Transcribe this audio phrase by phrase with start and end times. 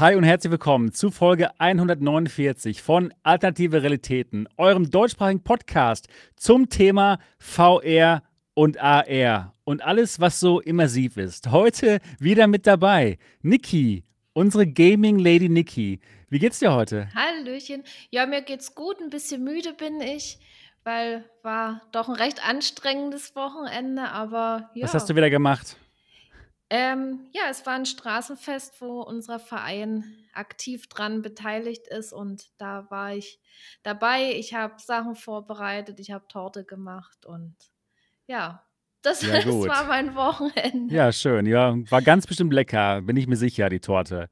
[0.00, 7.20] Hi und herzlich willkommen zu Folge 149 von Alternative Realitäten, eurem deutschsprachigen Podcast zum Thema
[7.38, 11.52] VR und AR und alles, was so immersiv ist.
[11.52, 14.02] Heute wieder mit dabei Niki,
[14.32, 16.00] unsere Gaming Lady Niki.
[16.28, 17.08] Wie geht's dir heute?
[17.14, 17.84] Hallöchen.
[18.10, 19.00] Ja, mir geht's gut.
[19.00, 20.40] Ein bisschen müde bin ich,
[20.82, 25.18] weil war doch ein recht anstrengendes Wochenende, aber Was hast du ja.
[25.18, 25.76] wieder gemacht?
[26.70, 32.90] Ähm, ja, es war ein Straßenfest, wo unser Verein aktiv dran beteiligt ist und da
[32.90, 33.38] war ich
[33.82, 34.32] dabei.
[34.34, 37.54] Ich habe Sachen vorbereitet, ich habe Torte gemacht und
[38.26, 38.64] ja,
[39.02, 40.94] das Ja, das war mein Wochenende.
[40.94, 41.46] Ja, schön.
[41.46, 44.30] Ja, war ganz bestimmt lecker, bin ich mir sicher, die Torte.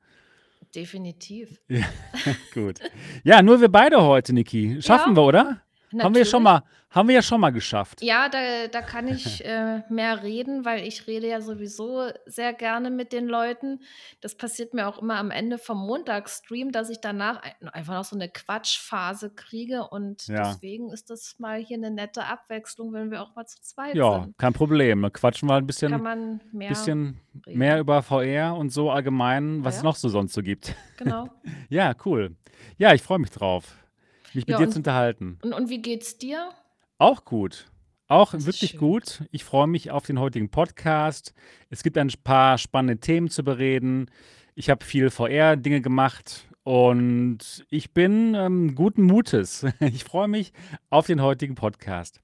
[0.74, 1.60] Definitiv.
[1.68, 1.84] Ja,
[2.54, 2.80] gut.
[3.24, 4.80] Ja, nur wir beide heute, Niki.
[4.80, 5.62] Schaffen Ja, wir, oder?
[6.00, 6.62] Haben wir schon natürlich.
[6.62, 8.02] mal, haben wir ja schon mal geschafft.
[8.02, 12.90] Ja, da da kann ich, äh, mehr reden, weil ich rede ja sowieso sehr gerne
[12.90, 13.80] mit den Leuten.
[14.20, 18.04] Das passiert mir auch immer am Ende vom Montagsstream, dass ich danach ei einfach noch
[18.04, 20.38] so 'ne Quatschphase kriege und Ja.
[20.44, 24.22] deswegen ist das mal hier 'ne nette Abwechslung, wenn wir auch mal zu zweit Ja,
[24.22, 24.36] sind.
[24.38, 25.10] kein Problem.
[25.12, 29.64] Quatschen wir ein Kann bisschen man mehr bisschen mehr über VR und so allgemein, Ja,
[29.64, 30.74] was es ja, noch so sonst so gibt.
[30.96, 31.28] genau.
[31.70, 32.36] Ja, cool.
[32.78, 33.64] Ja, ich freue mich drauf,
[34.34, 35.38] mich mit Ja, dir zu und unterhalten.
[35.42, 36.50] und und wie geht's dir?
[36.98, 37.66] Auch gut.
[38.08, 38.80] Auch Das ist wirklich schön.
[38.80, 39.22] gut.
[39.30, 41.32] Ich freue mich auf den heutigen Podcast.
[41.70, 44.10] Es gibt ein paar spannende Themen zu bereden.
[44.54, 49.64] Ich habe viel VR-Dinge gemacht und ich bin ähm, guten Mutes.
[49.80, 50.52] Ich freue mich
[50.90, 52.20] auf den heutigen Podcast.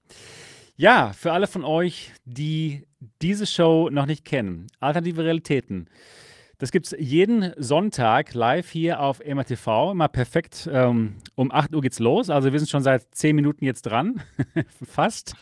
[0.77, 2.86] Ja, für alle von euch, die
[3.23, 5.89] diese Show noch nicht kennen, Alternative Realitäten.
[6.61, 9.92] Das gibt es jeden Sonntag live hier auf MRTV.
[9.92, 10.69] Immer perfekt.
[10.73, 12.31] Ähm, um 8 Uhr geht's los.
[12.31, 14.20] Also wir sind schon seit 10 Minuten jetzt dran.
[14.84, 15.36] Fast.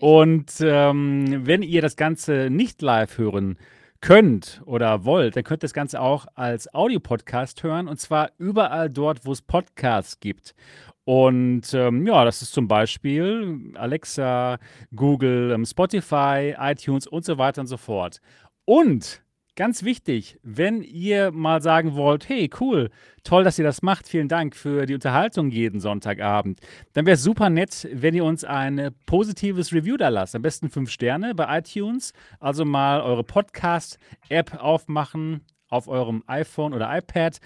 [0.00, 3.56] Und ähm, wenn ihr das Ganze nicht live hören
[4.00, 7.86] könnt oder wollt, dann könnt ihr das Ganze auch als Audiopodcast hören.
[7.86, 10.56] Und zwar überall dort, wo es Podcasts gibt.
[11.04, 14.58] Und ähm, ja, das ist zum Beispiel Alexa,
[14.94, 18.20] Google, ähm, Spotify, iTunes und so weiter und so fort.
[18.64, 19.22] Und
[19.58, 22.90] ganz wichtig, wenn ihr mal sagen wollt, hey, cool,
[23.24, 26.60] toll, dass ihr das macht, vielen Dank für die Unterhaltung jeden Sonntagabend,
[26.92, 30.36] dann wäre es super nett, wenn ihr uns ein positives Review da lasst.
[30.36, 32.12] Am besten fünf Sterne bei iTunes.
[32.38, 37.38] Also mal eure Podcast-App aufmachen auf eurem iPhone oder iPad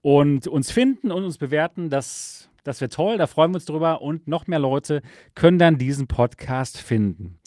[0.00, 1.90] und uns finden und uns bewerten.
[1.90, 5.00] Das, das wäre toll, da freuen wir uns drüber und noch mehr Leute
[5.36, 7.38] können dann diesen Podcast finden.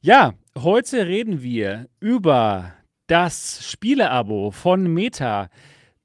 [0.00, 2.72] Ja, heute reden wir über
[3.10, 5.48] das Spieleabo von Meta.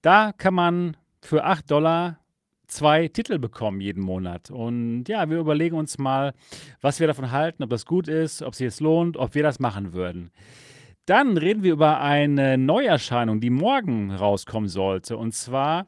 [0.02, 2.20] Da kann man für 8 Dollar
[2.66, 4.50] zwei Titel bekommen jeden Monat.
[4.50, 6.34] Und ja, wir überlegen uns mal,
[6.82, 9.60] was wir davon halten, ob das gut ist, ob sich es lohnt, ob wir das
[9.60, 10.32] machen würden.
[11.06, 15.16] Dann reden wir über eine Neuerscheinung, die morgen rauskommen sollte.
[15.16, 15.86] Und zwar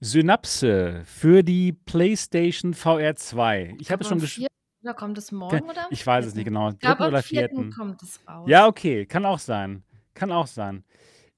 [0.00, 3.76] Synapse für die PlayStation VR 2.
[3.78, 4.48] Ich habe es schon 4.
[4.82, 6.36] oder kommt es morgen oder ich weiß es 4.?
[6.38, 6.70] nicht genau.
[6.70, 7.04] Ich glaube, 3.
[7.04, 7.48] am oder 4.
[7.48, 7.70] 4.
[7.70, 8.70] kommt es Ja, raus.
[8.70, 9.84] okay, kann auch sein.
[10.18, 10.84] Kann auch sein.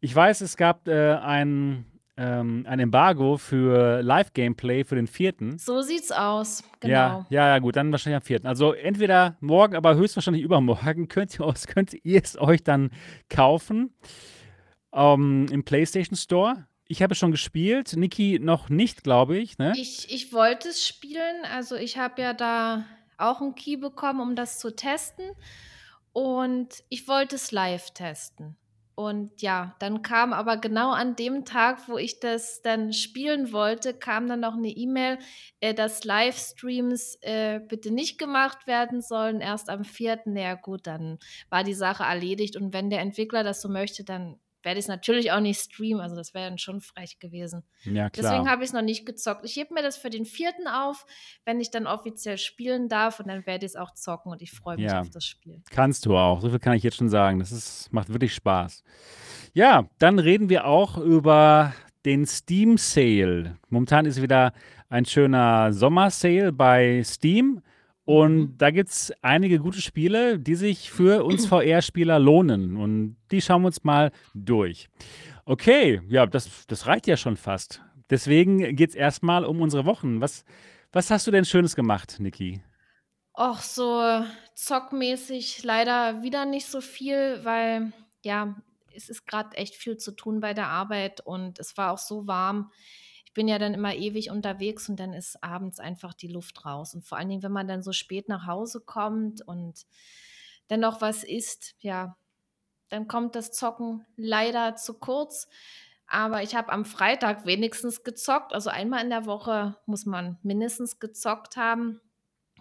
[0.00, 1.84] Ich weiß, es gab, äh, ein
[2.16, 5.34] ähm, ein Embargo für Live-Gameplay für den 4.
[5.56, 7.26] So sieht's aus, Ja, genau.
[7.30, 8.44] ja, ja, gut, dann wahrscheinlich am 4.
[8.44, 12.90] Also entweder morgen, aber höchstwahrscheinlich übermorgen könnt ihr es könnt ihr es euch dann
[13.30, 13.94] kaufen,
[14.92, 16.66] ähm, im PlayStation Store.
[16.88, 19.72] Ich habe es schon gespielt, Niki noch nicht, glaube ich, ne?
[19.76, 21.44] Ich ich wollte es spielen.
[21.54, 22.84] Also, ich habe ja da
[23.16, 25.24] auch 'n Key bekommen, um das zu testen
[26.12, 28.56] und ich wollte es live testen.
[29.00, 33.94] Und ja, dann kam aber genau an dem Tag, wo ich das dann spielen wollte,
[33.94, 35.18] kam dann noch 'ne E-Mail,
[35.60, 40.34] äh, dass Livestreams, äh, bitte nicht gemacht werden sollen, erst am 4.
[40.34, 41.18] Na ja gut, dann
[41.48, 45.32] war die Sache erledigt und wenn der Entwickler das so möchte, dann werde ich's natürlich
[45.32, 46.00] auch nicht streamen.
[46.00, 47.62] Also, das wäre dann schon frech gewesen.
[47.84, 48.46] Ja, Deswegen klar.
[48.52, 49.44] habe ich's noch nicht gezockt.
[49.44, 50.52] Ich hebe mir das für den 4.
[50.72, 51.06] auf,
[51.44, 54.76] wenn ich dann offiziell spielen darf und dann werde ich's auch zocken und ich freue
[54.76, 55.62] mich Ja, auf das Spiel.
[55.70, 56.40] kannst du auch.
[56.40, 57.38] So viel kann ich jetzt schon sagen.
[57.38, 58.82] Das ist macht wirklich Spaß.
[59.52, 63.58] Ja, dann reden wir auch über den Steam Sale.
[63.68, 64.52] Momentan ist wieder
[64.88, 67.62] ein schöner Sommer-Sale bei Steam
[68.10, 73.62] und da gibt's einige gute Spiele, die sich für uns VR-Spieler lohnen und die schauen
[73.62, 74.88] wir uns mal durch.
[75.44, 77.82] Okay, ja, das das reicht ja schon fast.
[78.10, 80.20] Deswegen geht's erst mal um unsere Wochen.
[80.20, 80.44] Was
[80.90, 82.60] was hast du denn Schönes gemacht, Niki?
[83.32, 84.24] Och, so
[84.54, 87.92] zockmäßig leider wieder nicht so viel, weil,
[88.24, 88.56] ja,
[88.92, 92.26] es ist grad echt viel zu tun bei der Arbeit und es war auch so
[92.26, 92.72] warm.
[93.30, 96.96] Ich bin ja dann immer ewig unterwegs und dann ist abends einfach die Luft raus.
[96.96, 99.86] Und vor allen Dingen, wenn man dann so spät nach Hause kommt und
[100.66, 102.16] dann noch was isst, ja,
[102.88, 105.46] dann kommt das Zocken leider zu kurz.
[106.08, 108.52] Aber ich habe am Freitag wenigstens gezockt.
[108.52, 112.00] Also einmal in der Woche muss man mindestens gezockt haben.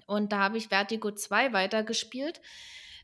[0.05, 2.41] Und da habe ich Vertigo 2 weitergespielt.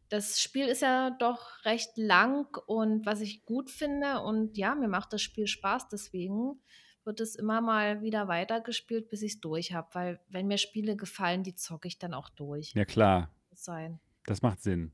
[0.10, 4.88] Das Spiel ist ja doch recht lang und was ich gut finde und ja, mir
[4.88, 6.62] macht das Spiel Spaß, deswegen
[7.06, 10.96] wird es immer mal wieder weitergespielt, bis ich es durch habe, weil wenn mir Spiele
[10.96, 12.74] gefallen, die zocke ich dann auch durch.
[12.74, 13.30] Ja, klar.
[13.54, 14.00] Sein.
[14.26, 14.92] Das macht Sinn.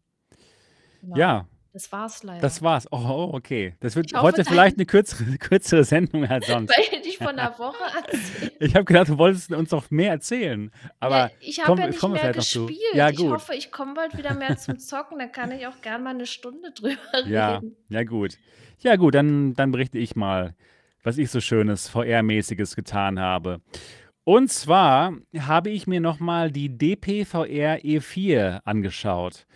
[1.02, 1.16] Genau.
[1.18, 2.42] Ja, Das war's leider.
[2.42, 2.88] das war's.
[2.92, 3.76] Oh, okay.
[3.80, 6.70] Das wird Ich hoffe, heute vielleicht eine kürzere, kürzere Sendung als sonst.
[6.78, 8.52] weil ich von der Woche erzähle.
[8.60, 10.70] Ich habe gedacht, du wolltest uns noch mehr erzählen.
[10.84, 12.72] Ja, Aber ich habe ja nicht mehr gespielt.
[12.94, 13.32] Ja, Ich gut.
[13.32, 15.18] hoffe, ich komme bald wieder mehr zum Zocken.
[15.18, 17.76] Da kann ich auch gern mal eine Stunde drüber Ja, reden.
[17.90, 18.38] ja, gut.
[18.82, 20.56] Ja, gut, dann, dann berichte ich mal,
[21.04, 23.60] was ich so Schönes, VR-mäßiges getan habe.
[24.24, 29.48] Und zwar habe ich mir nochmal die DPVR E4 angeschaut.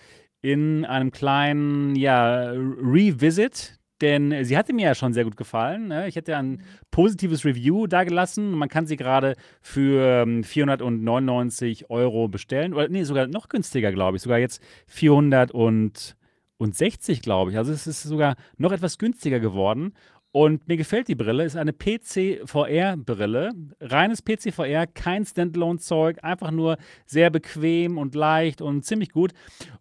[0.41, 3.77] In einem kleinen, ja, Revisit.
[4.01, 5.87] Denn sie hatte mir ja schon sehr gut gefallen.
[5.87, 6.09] Ne?
[6.09, 6.61] Ich hätte ein
[6.91, 8.51] positives Review da gelassen.
[8.51, 12.73] Man kann sie gerade für ähm, 499 Euro bestellen.
[12.73, 14.23] Oder nee, sogar noch günstiger, glaube ich.
[14.23, 17.57] Sogar jetzt 460, glaube ich.
[17.57, 19.93] Also es ist sogar noch etwas günstiger geworden.
[20.35, 21.45] Und mir gefällt die Brille.
[21.45, 23.53] Ist eine PC-VR-Brille.
[23.79, 26.17] Reines PC-VR, kein Standalone-Zeug.
[26.23, 29.31] Einfach nur sehr bequem und leicht und ziemlich gut.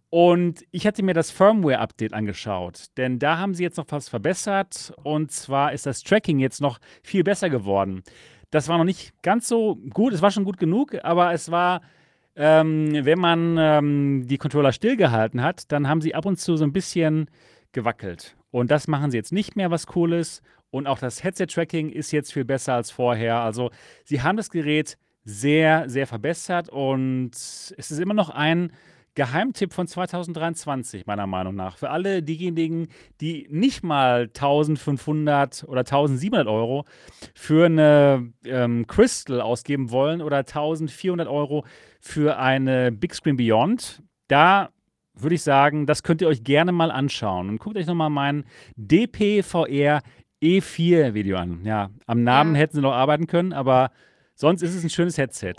[0.09, 4.93] Und ich hatte mir das Firmware-Update angeschaut, denn da haben sie jetzt noch was verbessert.
[5.03, 8.01] Und zwar ist das Tracking jetzt noch viel besser geworden.
[8.49, 11.81] Das war noch nicht ganz so gut, es war schon gut genug, aber es war,
[12.37, 16.63] ähm, wenn man ähm, die Controller stillgehalten hat, dann haben sie ab und zu so
[16.63, 17.29] ein bisschen
[17.73, 18.34] gewackelt.
[18.55, 20.41] Und das machen sie jetzt nicht mehr, was cool ist.
[20.71, 23.41] Und auch das Headset-Tracking ist jetzt viel besser als vorher.
[23.41, 23.69] Also
[24.05, 28.71] sie haben das Gerät sehr, sehr verbessert und es ist immer noch ein
[29.13, 31.77] Geheimtipp von 2023, meiner Meinung nach.
[31.77, 32.87] Für alle diejenigen,
[33.19, 36.85] die nicht mal 1500 oder 1700 Euro
[37.33, 41.65] für eine ähm, Crystal ausgeben wollen oder 1400 Euro
[41.99, 44.01] für eine Big Screen Beyond.
[44.29, 44.69] Da
[45.17, 47.49] würde ich sagen, das könnt ihr euch gerne mal anschauen.
[47.49, 48.45] Und guckt euch nochmal mein
[48.75, 50.01] DPVR
[50.43, 51.61] E4 Video an.
[51.63, 52.61] Ja, am Namen Ja.
[52.61, 53.91] hätten sie noch arbeiten können, aber
[54.35, 55.53] sonst ist es ein schönes Headset.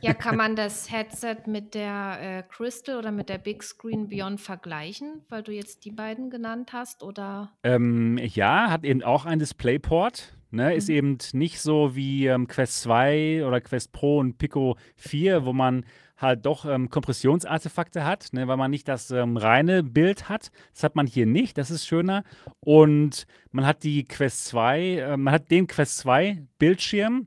[0.00, 4.40] Ja, kann man das Headset mit der äh, Crystal oder mit der Big Screen Beyond
[4.40, 7.02] vergleichen, weil du jetzt die beiden genannt hast?
[7.02, 10.34] Oder Ähm, ja, hat eben auch ein DisplayPort.
[10.50, 10.94] Ne, ist Mhm.
[10.94, 15.84] eben nicht so wie ähm, Quest 2 oder Quest Pro und Pico 4, wo man
[16.18, 20.50] halt doch ähm, Kompressionsartefakte hat, ne, weil man nicht das ähm, reine Bild hat.
[20.74, 22.24] Das hat man hier nicht, das ist schöner.
[22.60, 27.26] Und man hat die Quest 2, äh, man hat den Quest 2 Bildschirm,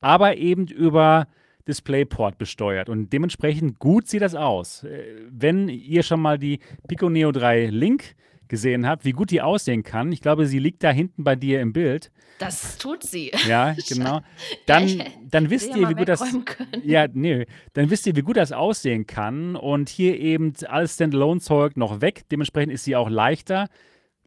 [0.00, 1.26] aber eben über
[1.66, 2.88] DisplayPort besteuert.
[2.88, 4.84] Und dementsprechend gut sieht das aus.
[4.84, 8.14] Äh, Wenn ihr schon mal die Pico Neo 3 Link
[8.50, 11.60] gesehen habt, wie gut die aussehen kann, ich glaube, sie liegt da hinten bei dir
[11.62, 12.10] im Bild.
[12.38, 13.30] das tut sie.
[13.48, 14.20] Ja, genau.
[14.66, 16.20] Dann, dann wisst ihr, wie gut das.
[16.44, 16.82] können.
[16.84, 19.56] Ja, nee, dann wisst ihr, wie gut das aussehen kann.
[19.56, 22.24] Und hier eben alles Standalone-Zeug noch weg.
[22.30, 23.68] Dementsprechend ist sie auch leichter.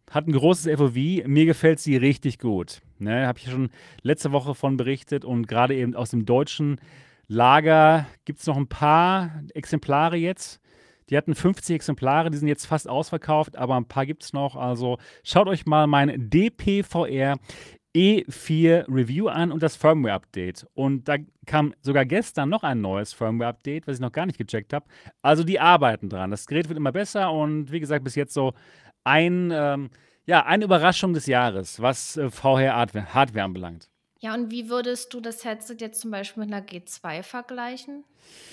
[0.09, 0.95] Hat ein großes FOV.
[1.27, 2.79] Mir gefällt sie richtig gut.
[2.99, 3.69] Ne, Habe ich schon
[4.01, 5.25] letzte Woche von berichtet.
[5.25, 6.79] Und gerade eben aus dem deutschen
[7.27, 10.59] Lager gibt es noch ein paar Exemplare jetzt.
[11.09, 14.55] Die hatten 50 Exemplare, die sind jetzt fast ausverkauft, aber ein paar gibt es noch.
[14.55, 17.37] Also schaut euch mal mein DPVR
[17.95, 20.65] E4 Review an und das Firmware-Update.
[20.73, 24.73] Und da kam sogar gestern noch ein neues Firmware-Update, was ich noch gar nicht gecheckt
[24.73, 24.85] habe.
[25.21, 26.31] Also die arbeiten dran.
[26.31, 28.53] Das Gerät wird immer besser und wie gesagt, bis jetzt so
[29.03, 29.89] ein, ähm,
[30.25, 33.89] ja, eine Überraschung des Jahres, was äh, VR-Hardware Hardware anbelangt.
[34.23, 38.05] Ja, und wie würdest du das Headset jetzt zum Beispiel mit einer G2 vergleichen?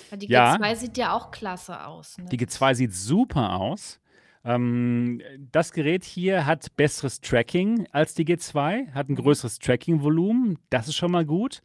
[0.09, 0.55] Weil die Ja.
[0.55, 2.17] G2 sieht ja auch klasse aus.
[2.17, 2.25] Ne?
[2.25, 4.01] Die G2 sieht super aus.
[4.43, 5.21] Ähm,
[5.53, 10.95] das Gerät hier hat besseres Tracking als die G2, hat ein größeres Tracking-Volumen, das ist
[10.95, 11.61] schon mal gut.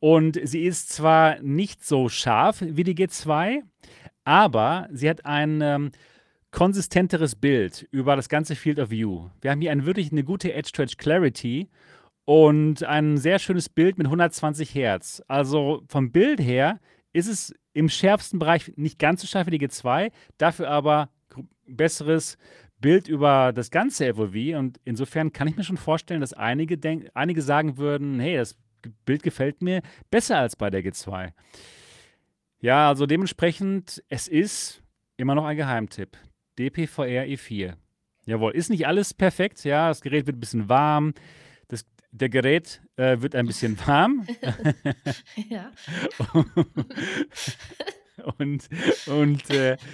[0.00, 3.60] Und sie ist zwar nicht so scharf wie die G2,
[4.24, 5.90] aber sie hat ein ähm,
[6.52, 9.28] konsistenteres Bild über das ganze Field of View.
[9.42, 11.68] Wir haben hier ein, wirklich eine gute Edge-to-Edge Clarity
[12.24, 15.22] und ein sehr schönes Bild mit 120 Hertz.
[15.28, 16.80] Also vom Bild her
[17.12, 21.10] ist es im schärfsten Bereich nicht ganz so scharf wie die G2, dafür aber
[21.66, 22.36] besseres
[22.80, 24.56] Bild über das ganze FOV.
[24.56, 28.56] Und insofern kann ich mir schon vorstellen, dass einige, denk einige sagen würden, hey, das
[29.04, 31.32] Bild gefällt mir besser als bei der G2.
[32.60, 34.82] Ja, also dementsprechend, es ist
[35.16, 36.16] immer noch ein Geheimtipp.
[36.58, 37.74] DPVR E4.
[38.26, 41.14] Jawohl, ist nicht alles perfekt, ja, das Gerät wird ein bisschen warm,
[42.12, 44.26] der Gerät äh, wird ein bisschen warm
[45.48, 45.70] ja.
[48.38, 48.68] und,
[49.06, 49.76] und äh,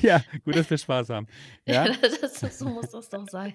[0.00, 1.26] Ja, gut, dass wir Spaß haben.
[1.66, 3.54] Ja, Ja, das so muss das doch sein.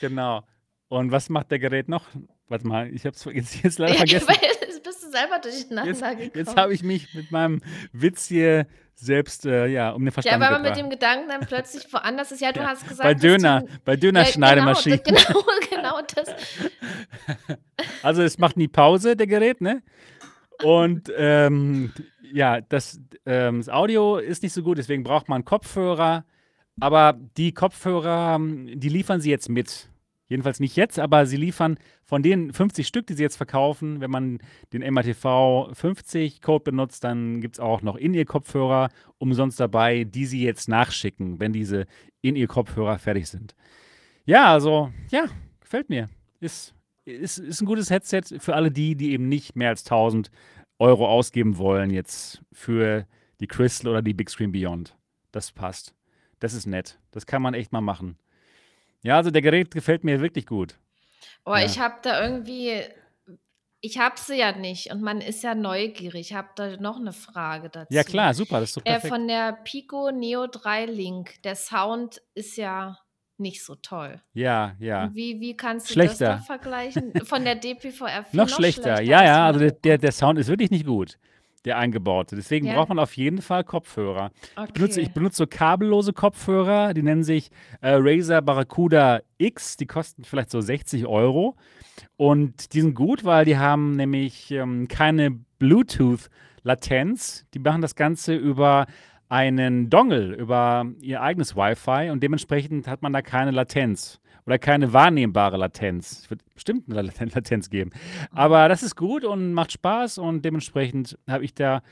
[0.00, 0.44] genau.
[0.88, 2.06] Und was macht der Gerät noch?
[2.48, 4.34] Warte mal, ich habe es jetzt jetzt leider Ja, vergessen.
[4.68, 6.56] jetzt bist du selber Jetzt durcheinander jetzt gekommen.
[6.56, 7.62] habe ich mich mit meinem
[7.92, 11.40] Witz hier selbst, äh, ja, um den Ja, Verstand weil man mit dem Gedanken dann
[11.40, 12.40] plötzlich woanders ist.
[12.40, 15.00] Ja, du Ja, hast bei gesagt, Döner System bei ja, genau, Dönerschneidemaschinen.
[15.04, 16.28] genau, genau das.
[18.02, 19.82] Also, es macht nie Pause, der Gerät, ne?
[20.62, 21.92] Und, ähm,
[22.32, 26.24] ja, das ähm, das Audio ist nicht so gut, deswegen braucht man Kopfhörer.
[26.80, 29.88] Aber die Kopfhörer, hm, die liefern sie jetzt mit.
[30.32, 34.10] Jedenfalls nicht jetzt, aber sie liefern von den 50 Stück, die sie jetzt verkaufen, wenn
[34.10, 34.38] man
[34.72, 40.42] den MATV 50 Code benutzt, dann gibt es auch noch In-Ear-Kopfhörer umsonst dabei, die sie
[40.42, 41.84] jetzt nachschicken, wenn diese
[42.22, 43.54] In-Ear-Kopfhörer fertig sind.
[44.24, 45.26] Ja, also, ja,
[45.60, 46.08] gefällt mir.
[46.40, 46.74] Ist
[47.04, 50.30] ist ist 'n gutes Headset für alle die, die eben nicht mehr als 1.000
[50.78, 53.06] Euro ausgeben wollen jetzt für
[53.38, 54.96] die Crystal oder die Big Screen Beyond.
[55.30, 55.94] Das passt.
[56.38, 56.98] Das ist nett.
[57.10, 58.16] Das kann man echt mal machen.
[59.04, 60.78] Ja, also, der Gerät gefällt mir wirklich gut.
[61.46, 61.80] Oh, ich Ja.
[61.80, 62.82] habe da irgendwie
[63.84, 66.30] ich habe sie ja nicht und man ist ja neugierig.
[66.30, 68.04] Ich habe da noch 'ne Frage Ja dazu.
[68.04, 69.18] klar, super, das ist doch Äh, perfekt.
[69.18, 72.98] von der Pico Neo 3 Link, der Sound ist ja
[73.38, 74.22] nicht so toll.
[74.36, 75.12] Ja, ja.
[75.12, 76.46] Und wie wie kannst du das da Schlechter.
[76.46, 77.14] vergleichen?
[77.24, 79.00] Von der DPVR 4 Noch noch schlechter.
[79.02, 79.02] schlechter?
[79.02, 81.18] Ja, ja, also, der der der Sound ist wirklich nicht gut,
[81.64, 82.34] der eingebaute.
[82.36, 82.74] Deswegen Ja?
[82.74, 84.30] braucht man auf jeden Fall Kopfhörer.
[84.66, 85.14] Ich benutze ich Okay.
[85.14, 87.50] benutze so kabellose Kopfhörer, die nennen sich,
[87.80, 91.54] äh, Razer Barracuda X, die kosten vielleicht so 60 €
[92.16, 97.46] und die sind gut, weil die haben nämlich, ähm, keine Bluetooth-Latenz.
[97.54, 98.86] Die machen das Ganze über
[99.28, 104.92] einen Dongle, über ihr eigenes Wi-Fi und dementsprechend hat man da keine Latenz oder keine
[104.92, 106.20] wahrnehmbare Latenz.
[106.20, 107.90] Es wird bestimmt 'ne Laten Latenz geben.
[108.30, 111.82] Aber das ist gut und macht Spaß und dementsprechend habe ich da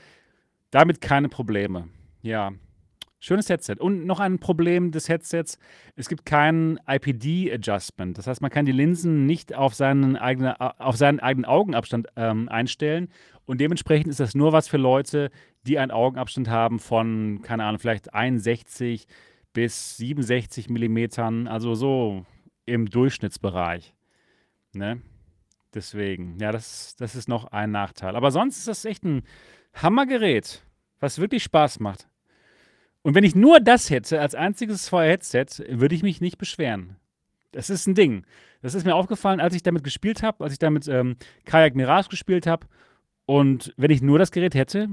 [0.71, 1.89] damit keine Probleme.
[2.21, 2.51] Ja,
[3.19, 3.75] schönes Headset.
[3.79, 5.57] Und noch ein Problem des Headsets:
[5.95, 8.17] Es gibt kein IPD-Adjustment.
[8.17, 12.07] Das heißt, man kann die Linsen nicht auf seinen eigene a auf seinen eigenen Augenabstand,
[12.15, 13.09] ähm, einstellen
[13.45, 15.29] und dementsprechend ist das nur was für Leute,
[15.67, 19.07] die einen Augenabstand haben von, keine Ahnung, vielleicht 61
[19.53, 22.25] bis 67 Millimetern, also so
[22.65, 23.93] im Durchschnittsbereich,
[24.73, 25.01] ne?
[25.73, 28.15] Deswegen, ja, das das ist noch ein Nachteil.
[28.15, 29.23] Aber sonst ist das echt 'n
[29.75, 30.63] Hammergerät,
[30.99, 32.09] was wirklich Spaß macht.
[33.03, 36.97] Und wenn ich nur das hätte als einziges VR-Headset, würde ich mich nicht beschweren.
[37.51, 38.25] Das ist 'n Ding.
[38.61, 42.09] Das ist mir aufgefallen, als ich damit gespielt habe, als ich damit, ähm, Kayak Mirage
[42.09, 42.67] gespielt habe.
[43.27, 44.89] Und wenn ich nur das Gerät hätte,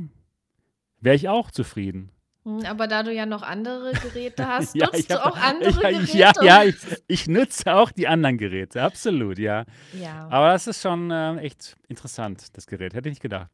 [1.01, 2.11] wäre ich auch zufrieden.
[2.49, 5.91] Hm, aber da du ja noch andere Geräte hast, Ja, nutzt ich du auch andere
[5.93, 6.19] ich Geräte?
[6.19, 6.77] ja, ja, ich
[7.07, 9.65] ich nutze auch die anderen Geräte, absolut, ja.
[10.01, 10.27] Ja.
[10.31, 12.95] Aber das ist schon, äh, echt interessant, das Gerät.
[12.95, 13.49] Hätte ich nicht gedacht.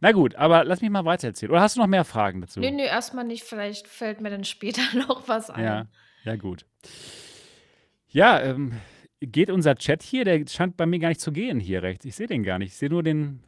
[0.00, 1.50] Na gut, aber lass mich mal weitererzählen.
[1.50, 2.60] Oder hast du noch mehr Fragen dazu?
[2.60, 3.42] Ne, ne, erst mal nicht.
[3.44, 5.64] Vielleicht fällt mir dann später noch was ein.
[5.64, 5.86] Ja,
[6.24, 6.64] ja gut.
[8.10, 8.72] Ja, ähm,
[9.20, 10.24] geht unser Chat hier?
[10.24, 12.04] Der scheint bei mir gar nicht zu gehen hier rechts.
[12.04, 12.72] Ich sehe den gar nicht.
[12.72, 13.40] Ich sehe nur den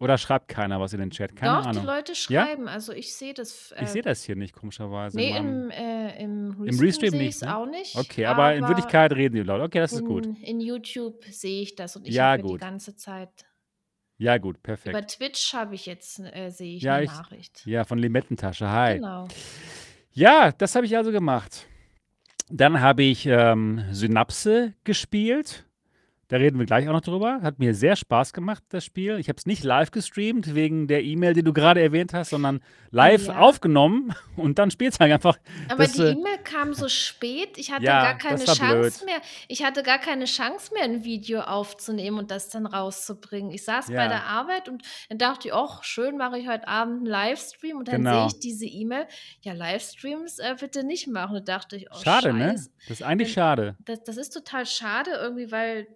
[0.00, 1.34] oder schreibt keiner was in den Chat?
[1.36, 1.86] Keine Doch, die Ahnung.
[1.86, 2.44] Leute Ja?
[2.44, 2.68] schreiben.
[2.68, 5.70] Also, ich sehe das, Ich sehe äh das hier nicht komischerweise in Ne, meinem im
[5.70, 7.56] äh, im Im Restream Restream sehe nicht, ne?
[7.56, 9.60] auch nicht, Okay, aber in aber Wirklichkeit reden die laut.
[9.60, 10.24] Okay, das ist gut.
[10.26, 13.46] in in YouTube sehe ich das und ich Ja, habe ja die ganze Zeit
[14.18, 15.18] Ja gut, über perfekt.
[15.18, 17.66] Twitch habe ich jetzt äh, sehe ich Ja, 'ne ich Nachricht.
[17.66, 18.70] ja, von Limettentasche.
[18.70, 18.96] Hi.
[18.96, 19.26] Genau.
[20.12, 21.66] Ja, das habe ich also gemacht.
[22.50, 25.64] Dann habe ich, ähm, Synapse gespielt.
[26.30, 27.40] Da reden wir gleich auch noch drüber.
[27.42, 29.18] Hat mir sehr Spaß gemacht, das Spiel.
[29.18, 32.60] Ich habe es nicht live gestreamt wegen der E-Mail, die du gerade erwähnt hast, sondern
[32.90, 33.34] live Ja.
[33.38, 35.38] aufgenommen und dann Spieltag einfach.
[35.70, 39.04] Aber Das, die äh E-Mail kam so spät, ich hatte Ja, gar keine Chance blöd.
[39.04, 43.50] mehr ich hatte gar keine Chance mehr, 'n Video aufzunehmen und das dann rauszubringen.
[43.50, 44.08] Ich saß bei Ja.
[44.08, 47.86] der Arbeit und dann dachte ich: „Och, schön, mache ich heute Abend 'n Livestream“ und
[47.88, 48.26] dann sehe Genau.
[48.26, 49.06] ich diese E-Mail:
[49.42, 52.54] „Ja, Livestreams, äh, bitte nicht machen.“ Da dachte ich: „Oh, Schade, ne?
[52.54, 53.78] Scheiße.“ Das ist eigentlich Denn schade.
[53.78, 55.86] das das ist total schade irgendwie, weil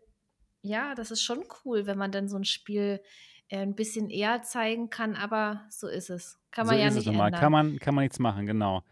[0.62, 3.00] ja, das ist schon cool, wenn man dann so 'n Spiel,
[3.49, 6.38] äh, 'n bisschen eher zeigen kann, aber so ist es.
[6.50, 7.31] Kann So man ja ist es nicht nun mal.
[7.33, 7.52] Kann ändern.
[7.52, 8.83] man kann man nichts machen, genau.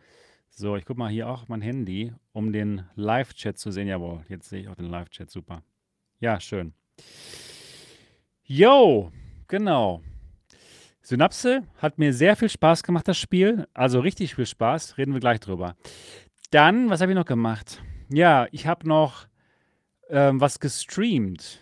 [0.50, 3.86] So, ich gucke mal hier auch mein Handy, um den Live-Chat zu sehen.
[3.88, 5.62] Jawohl, jetzt sehe ich auch den Live-Chat, super.
[6.20, 6.74] Ja, schön.
[8.44, 9.12] Jo,
[9.48, 10.02] genau.
[11.02, 13.66] Synapse hat mir sehr viel Spaß gemacht, das Spiel.
[13.74, 15.76] Also richtig viel Spaß, reden wir gleich drüber.
[16.50, 17.82] Dann, was habe ich noch gemacht?
[18.10, 19.26] Ja, ich habe noch,
[20.08, 21.59] ähm, was gestreamt.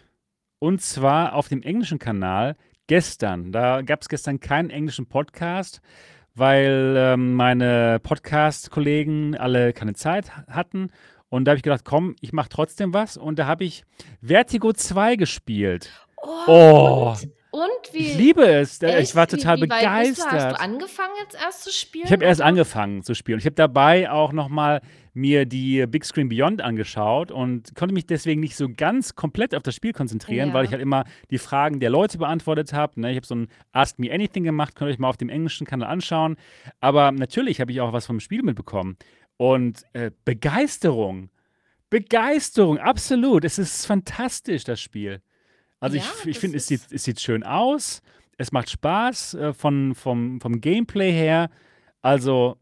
[0.59, 3.53] Und zwar auf dem englischen Kanal gestern.
[3.53, 5.81] Da gab's gestern keinen englischen Podcast,
[6.35, 10.91] weil, ähm, meine Podcast-Kollegen alle keine Zeit ha hatten.
[11.29, 13.85] Und da habe ich gedacht: „Komm, ich mache trotzdem was.“ Und da habe ich
[14.23, 15.91] Vertigo 2 gespielt.
[16.23, 17.33] Oh, Oh, und?
[17.51, 18.83] Und Ich wie liebe es.
[18.83, 19.15] Äh, Ich echt?
[19.17, 19.87] war Wie total wie weit bist du?
[19.91, 20.61] Hast du begeistert.
[20.61, 23.39] angefangen jetzt erst zu Ich spielen habe erst angefangen zu spielen.
[23.39, 24.81] Ich habe dabei auch noch mal
[25.19, 29.63] mir die Big Screen Beyond angeschaut und konnte mich deswegen nicht so ganz komplett auf
[29.63, 30.75] das Spiel konzentrieren, weil ich Ja.
[30.77, 33.11] halt immer die Fragen der Leute beantwortet habe, ne?
[33.11, 35.67] Ich habe so 'n Ask Me Anything gemacht, könnt ihr euch mal auf dem englischen
[35.67, 36.37] Kanal anschauen.
[36.81, 38.97] Aber natürlich habe ich auch was vom Spiel mitbekommen
[39.37, 41.31] und, äh, Begeisterung.
[41.91, 43.45] Begeisterung, absolut.
[43.45, 45.21] Es ist fantastisch, das Spiel.
[45.81, 48.03] Also, ich Ja, ich das finde, es sieht es sieht schön aus.
[48.37, 51.51] Es macht Spaß, äh, von vom vom Gameplay her.
[52.03, 52.57] Also,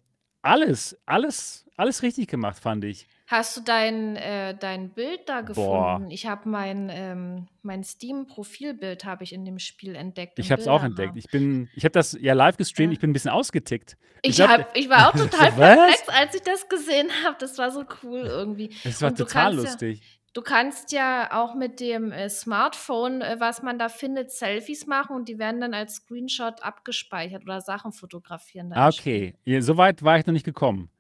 [0.47, 3.07] alles, alles, alles richtig gemacht, fand ich.
[3.29, 5.97] Hast du dein äh, dein Bild da Boah.
[5.97, 6.11] gefunden?
[6.13, 10.69] Ich habe mein ähm, mein Steam-Profilbild habe ich in dem Spiel entdeckt Ich habe es
[10.69, 11.17] auch entdeckt.
[11.17, 12.93] Ich bin ich habe das ja live gestreamt.
[12.93, 12.95] Ja.
[12.95, 13.97] Ich bin 'n bisschen ausgetickt.
[14.23, 17.37] Ich Ich glaube, habe ich war auch total perplex, als ich das gesehen habe.
[17.41, 18.71] Das war so cool irgendwie.
[18.85, 20.16] Es war total kannst ja lustig.
[20.37, 25.17] Du kannst ja auch mit dem, äh, Smartphone, äh, was man da findet, Selfies machen
[25.17, 29.35] und die werden dann als Screenshot abgespeichert oder Sachen fotografieren Ah, okay.
[29.45, 30.91] Ja, so weit war ich noch nicht gekommen.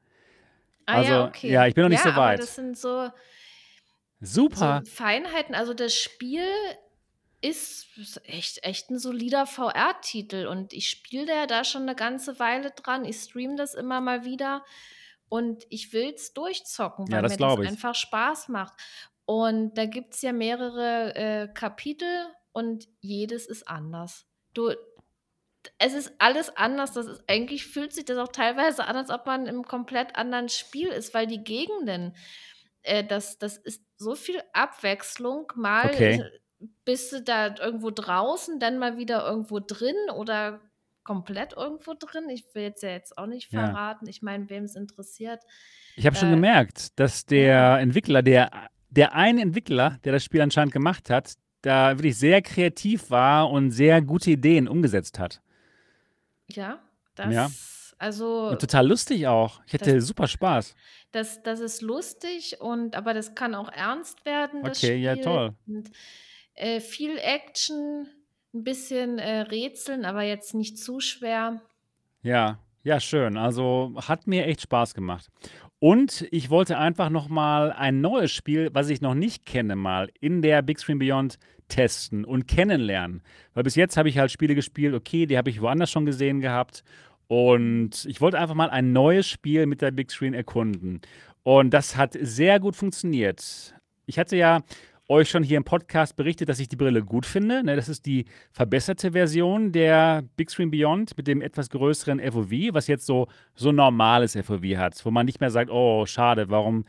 [0.88, 1.66] Ah ja, Also, ja, okay.
[1.66, 2.40] ich bin noch nicht Ja, so aber weit.
[2.40, 3.10] das sind so
[4.50, 4.84] so Super.
[4.84, 5.54] Feinheiten.
[5.54, 6.46] Also, das Spiel
[7.42, 12.70] ist echt echt 'n solider VR-Titel und ich spiele da da schon 'ne ganze Weile
[12.72, 13.04] dran.
[13.04, 14.64] Ich streame das immer mal wieder
[15.28, 18.74] und ich will's durchzocken, Ja, weil das mir das einfach Spaß macht.
[19.26, 22.08] Und da gibt's ja mehrere, äh, Kapitel
[22.52, 24.26] und jedes ist anders.
[24.54, 24.72] Du
[25.78, 26.92] es ist alles anders.
[26.92, 30.48] Das ist eigentlich fühlt sich das auch teilweise an, als ob man im komplett anderen
[30.48, 32.14] Spiel ist, weil die Gegenden
[32.82, 35.52] äh, das das ist so viel Abwechslung.
[35.56, 36.22] Mal, Okay.
[36.84, 40.60] bist du da irgendwo draußen, dann mal wieder irgendwo drin oder
[41.04, 42.28] komplett irgendwo drin.
[42.30, 43.72] Ich will jetzt ja jetzt auch nicht Ja.
[43.72, 44.08] verraten.
[44.08, 45.42] Ich meine, wem's interessiert.
[45.96, 47.76] Ich habe schon Äh, gemerkt, dass ja.
[47.76, 52.42] der Entwickler, der der eine Entwickler, der das Spiel anscheinend gemacht hat, da wirklich sehr
[52.42, 55.40] kreativ war und sehr gute Ideen umgesetzt hat.
[56.48, 56.80] Ja,
[57.22, 57.46] Ja.
[57.46, 59.60] das also Und total lustig auch.
[59.66, 60.74] Ich das hatte super Spaß.
[61.12, 65.24] das das ist lustig und aber das kann auch ernst werden, das Okay, ja, Spiel.
[65.24, 65.54] toll.
[65.66, 65.90] Und,
[66.54, 68.08] äh, viel Action,
[68.54, 71.62] 'n bisschen, äh, Rätseln, aber jetzt nicht zu schwer.
[72.22, 73.36] Ja, ja, schön.
[73.36, 75.28] Also, hat mir echt Spaß gemacht.
[75.78, 80.10] Und ich wollte einfach noch mal ein neues Spiel, was ich noch nicht kenne, mal
[80.20, 83.22] in der Big Screen Beyond testen und kennenlernen.
[83.54, 86.40] Weil bis jetzt habe ich halt Spiele gespielt, okay, die habe ich woanders schon gesehen
[86.40, 86.82] gehabt.
[87.28, 91.00] Und ich wollte einfach mal ein neues Spiel mit der Big Screen erkunden.
[91.42, 93.74] Und das hat sehr gut funktioniert.
[94.06, 94.62] Ich hatte ja
[95.08, 97.76] euch schon hier im Podcast berichtet, dass ich die Brille gut finde, ne?
[97.76, 102.86] Das ist die verbesserte Version der Big Screen Beyond mit dem etwas größeren FOV, was
[102.86, 106.84] jetzt so so normales FOV hat, wo man nicht mehr sagt: „Oh, schade, warum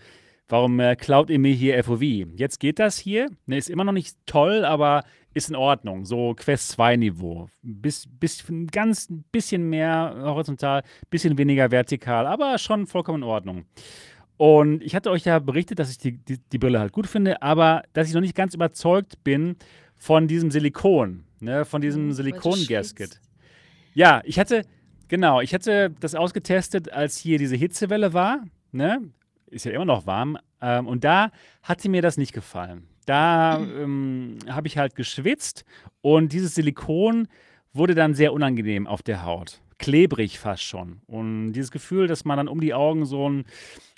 [0.50, 3.58] warum, äh, klaut ihr mir hier FOV?“ Jetzt geht das hier, ne?
[3.58, 5.04] Ist immer noch nicht toll, aber
[5.34, 7.48] ist in Ordnung, so Quest 2 Niveau.
[7.62, 13.66] Bis bis ganz bisschen mehr horizontal, bisschen weniger vertikal, aber schon vollkommen in Ordnung.
[14.38, 17.42] Und ich hatte euch ja berichtet, dass ich die die die Brille halt gut finde,
[17.42, 19.56] aber dass ich noch nicht ganz überzeugt bin
[19.96, 23.20] von diesem Silikon, ne, von diesem du Silikon-Gasket.
[23.96, 24.64] Ja, ich hatte
[25.08, 29.02] genau, ich hatte das ausgetestet, als hier diese Hitzewelle war, ne?
[29.48, 30.38] Ist ja immer noch warm.
[30.62, 31.32] Ähm, und da
[31.64, 32.88] hatte mir das nicht gefallen.
[33.06, 35.66] Da, ähm, habe ich halt geschwitzt
[36.02, 37.28] und dieses Silikon
[37.74, 39.62] wurde dann sehr unangenehm auf der Haut.
[39.80, 41.02] Klebrig fast schon.
[41.06, 43.46] Und dieses Gefühl, dass man dann um die Augen so 'n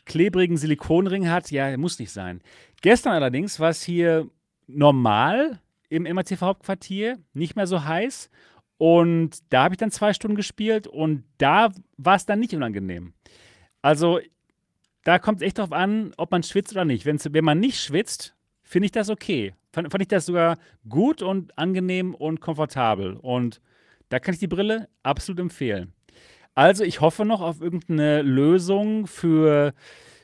[0.05, 2.41] klebrigen Silikonring hat, ja, muss nicht sein.
[2.81, 4.27] Gestern allerdings war's hier
[4.67, 8.29] normal im MATV Hauptquartier, nicht mehr so heiß.
[8.77, 13.13] Und da habe ich dann 2 Stunden gespielt und da war's dann nicht unangenehm.
[13.81, 14.19] Also,
[15.05, 17.05] da kommt's echt drauf an, ob man schwitzt oder nicht.
[17.05, 19.53] Wenn's wenn man nicht schwitzt, finde ich das okay.
[19.73, 20.57] Fand fand ich das sogar
[20.89, 23.15] gut und angenehm und komfortabel.
[23.15, 23.61] Und
[24.09, 25.93] da kann ich die Brille absolut empfehlen.
[26.55, 29.73] Also, ich hoffe noch auf irgend 'ne Lösung für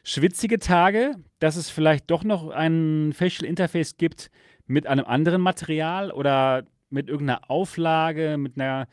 [0.04, 4.32] schwitzige Tage, dass es vielleicht doch noch ein Facial Interface gibt
[4.68, 8.88] mit einem anderen Material oder mit irgend 'ner Auflage, mit 'ner,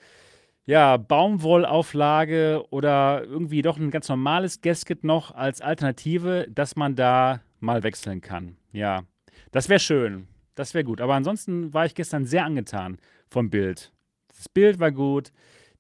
[0.67, 7.43] ja, Baumwollauflage oder irgendwie doch 'n ganz normales Gasket noch als Alternative, dass man da
[7.61, 8.57] mal wechseln kann.
[8.73, 9.05] Ja,
[9.53, 10.29] das wäre schön.
[10.57, 11.01] Das wäre gut.
[11.03, 12.99] Aber ansonsten war ich gestern sehr angetan
[13.31, 13.93] vom Bild.
[14.37, 15.33] Das Bild war gut,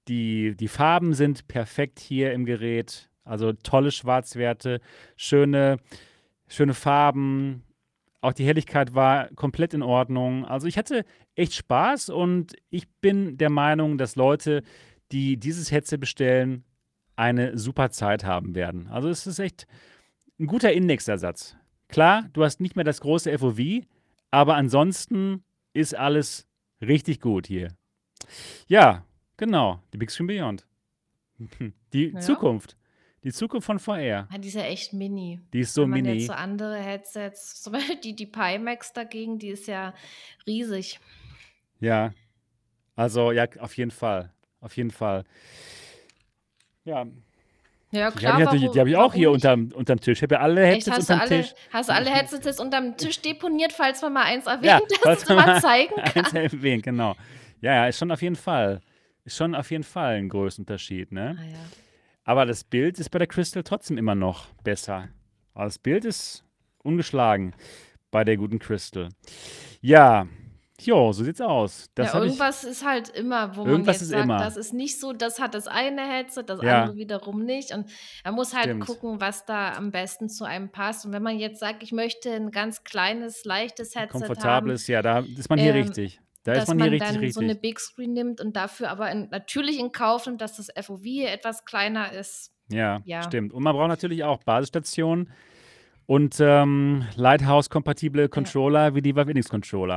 [0.09, 4.81] die die Farben sind perfekt hier im Gerät, also tolle Schwarzwerte,
[5.17, 5.79] schöne
[6.53, 7.65] schöne Farben.
[8.21, 10.45] Auch die Helligkeit war komplett in Ordnung.
[10.45, 14.63] Also, ich hatte echt Spaß und ich bin der Meinung, dass Leute,
[15.11, 16.65] die dieses Headset bestellen,
[17.17, 18.87] eine super Zeit haben werden.
[18.89, 19.67] Also, es ist echt
[20.39, 21.57] 'n guter Indexersatz.
[21.89, 23.85] Klar, du hast nicht mehr das große FOV,
[24.31, 26.47] aber ansonsten ist alles
[26.81, 27.69] richtig gut hier.
[28.69, 29.05] Ja,
[29.37, 30.67] genau, die Big Screen Beyond.
[31.93, 32.21] Die Ja.
[32.21, 32.77] Zukunft.
[33.25, 34.27] Die Zukunft von VR.
[34.33, 35.41] Ah, die ist ja echt mini.
[35.53, 36.27] Die ist so Wenn man jetzt mini.
[36.27, 39.95] so andere Headsets, zum Beispiel die, die Pimax dagegen, die ist ja
[40.47, 40.99] riesig.
[41.81, 42.13] Ja,
[42.97, 44.33] also ja, auf jeden Fall.
[44.61, 45.25] Auf jeden Fall.
[46.85, 47.07] Ja, Ja,
[47.93, 50.19] die habe klar, ich habe ich auch hier unterm, unterm Tisch.
[50.19, 51.55] Ich habe ja alle Echt, Headsets hast du unterm alle, Tisch.
[51.73, 54.99] hast du alle Headsets jetzt unterm Tisch deponiert, falls man mal eins Ja, erwähnt, dass
[55.01, 56.37] falls es man mal zeigen eins kann?
[56.37, 57.15] erwähnt, genau.
[57.63, 58.81] Ja, ja, ist schon auf jeden Fall.
[59.25, 61.37] Ist schon auf jeden Fall ein Größenunterschied, ne?
[61.39, 61.59] Ah, ja.
[62.25, 65.09] Aber das Bild ist bei der Crystal trotzdem immer noch besser.
[65.55, 66.45] Aber das Bild ist
[66.83, 67.55] ungeschlagen
[68.11, 69.09] bei der guten Crystal.
[69.81, 70.27] Ja,
[70.81, 71.89] jo, so sieht's aus.
[71.95, 72.33] Das Ja, habe ich.
[72.33, 74.39] irgendwas ist halt immer, wo man Irgendwas jetzt sagt, immer.
[74.39, 77.73] das ist nicht so, das hat das eine Headset, das Ja, andere wiederum nicht.
[77.73, 77.87] Und
[78.25, 78.87] man muss halt stimmt.
[78.87, 81.07] gucken, was da am besten zu einem passt.
[81.07, 85.03] Und wenn man jetzt sagt, ich möchte ein ganz kleines, leichtes Headset haben, Komfortables, ja,
[85.03, 86.21] da ist man hier ähm, richtig.
[86.45, 87.63] Da ist dass man man richtig, dann so eine richtig.
[87.63, 91.65] Big Screen nimmt und dafür aber in, natürlich in Kauf nimmt, dass das FOV etwas
[91.65, 92.53] kleiner ist.
[92.69, 93.53] Ja, Ja, stimmt.
[93.53, 95.31] Und man braucht natürlich auch Basisstationen
[96.07, 98.29] und ähm, Lighthouse-kompatible ja.
[98.29, 99.51] Controller wie die Valve Index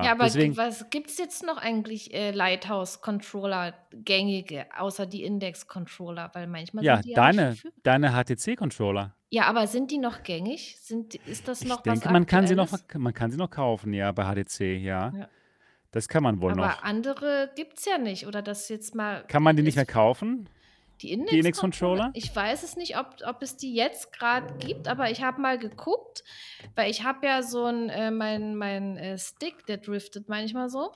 [0.03, 6.29] Ja, aber Deswegen, was gibt es jetzt noch eigentlich äh, Lighthouse-Controller gängige, außer die Index-Controller?
[6.33, 7.81] Weil manchmal ja, sind die ja deine, verfügbar.
[7.83, 9.15] deine HTC-Controller.
[9.31, 10.77] Ja, aber sind die noch gängig?
[10.79, 13.49] Sind, ist das Ich noch was denke, man kann sie noch, man kann sie noch
[13.49, 15.11] kaufen, ja, bei HTC, ja.
[15.13, 15.29] Ja.
[15.95, 16.83] Das kann man wohl Aber noch.
[16.83, 18.27] andere gibt es ja nicht.
[18.27, 20.49] Oder das jetzt mal Kann man die nicht mehr kaufen,
[21.01, 21.37] die Index-Controller?
[21.37, 22.11] Index-Controller?
[22.15, 25.57] Ich weiß es nicht, ob, ob es die jetzt gerade gibt, aber ich habe mal
[25.57, 26.25] geguckt,
[26.75, 30.91] weil ich habe ja so ein, äh, mein, mein äh, Stick, der driftet manchmal so.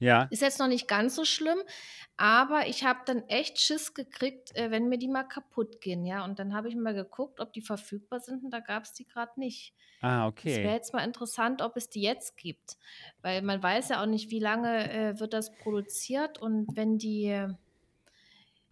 [0.00, 0.28] Ja.
[0.30, 1.58] Ist jetzt noch nicht ganz so schlimm,
[2.16, 6.24] aber ich habe dann echt Schiss gekriegt, äh, wenn mir die mal kaputt gehen, ja.
[6.24, 9.04] Und dann habe ich mal geguckt, ob die verfügbar sind und da gab es die
[9.06, 9.74] gerade nicht.
[10.00, 10.72] Ah, Das wäre okay.
[10.74, 12.76] jetzt mal interessant, ob es die jetzt gibt,
[13.22, 17.46] weil man weiß ja auch nicht, wie lange äh, wird das produziert und wenn die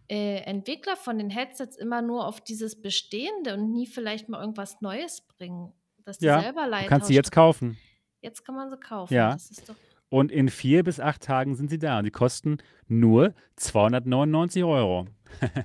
[0.09, 4.79] äh, Entwickler von den Headsets immer nur auf dieses Bestehende und nie vielleicht mal irgendwas
[4.81, 5.73] Neues bringen,
[6.05, 7.77] dass die Ja, selber du kannst sie jetzt kaufen.
[8.21, 9.33] Jetzt kann man sie kaufen, Ja.
[9.33, 9.75] das ist doch.
[10.09, 11.97] Und in vier bis acht Tagen sind sie da.
[11.99, 15.05] Und die kosten nur 299 Euro.
[15.41, 15.63] Ja.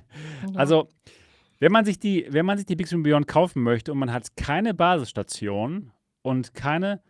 [0.55, 0.89] Also,
[1.59, 4.11] wenn man sich die, wenn man sich die Big Screen Beyond kaufen möchte und man
[4.11, 7.01] hat keine Basisstation und keine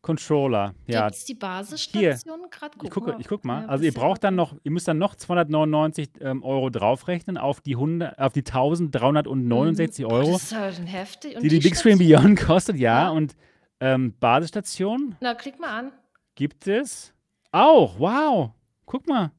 [0.00, 2.72] Controller, ja, Gibt es die Basisstation gerade?
[2.74, 3.20] ich Guck gucke, mal.
[3.20, 3.62] ich guck mal.
[3.62, 4.54] Ja, Also ihr braucht dann noch.
[4.62, 8.46] ihr müsst dann noch 299 ähm, Euro draufrechnen auf die 100, auf die Mhm.
[8.46, 11.30] 1369 Boah, Euro, das ist halt heftig.
[11.32, 11.98] die Und die die Big Screen?
[11.98, 13.04] Beyond kostet, ja.
[13.04, 13.10] Ja.
[13.10, 13.34] Und
[13.80, 15.92] ähm, Basisstation Na, klick mal an.
[16.34, 17.14] Gibt es
[17.52, 17.98] auch.
[17.98, 18.52] Wow,
[18.86, 19.32] guck mal,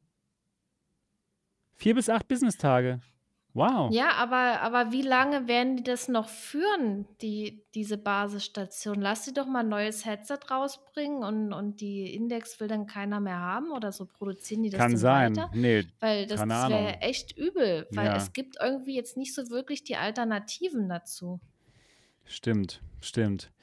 [1.76, 3.00] vier bis acht Business-Tage.
[3.54, 3.90] Wow.
[3.94, 9.00] Ja, aber, aber wie lange werden die das noch führen, die, diese Basisstation?
[9.00, 13.22] Lass sie doch mal ein neues Headset rausbringen und, und die Index will dann keiner
[13.22, 15.38] mehr haben oder so produzieren die das Kann sein.
[15.38, 15.50] weiter?
[15.54, 19.50] Nee, Weil das, das wäre echt übel, weil Ja, es gibt irgendwie jetzt nicht so
[19.50, 21.40] wirklich die Alternativen dazu.
[22.26, 23.54] stimmt, stimmt.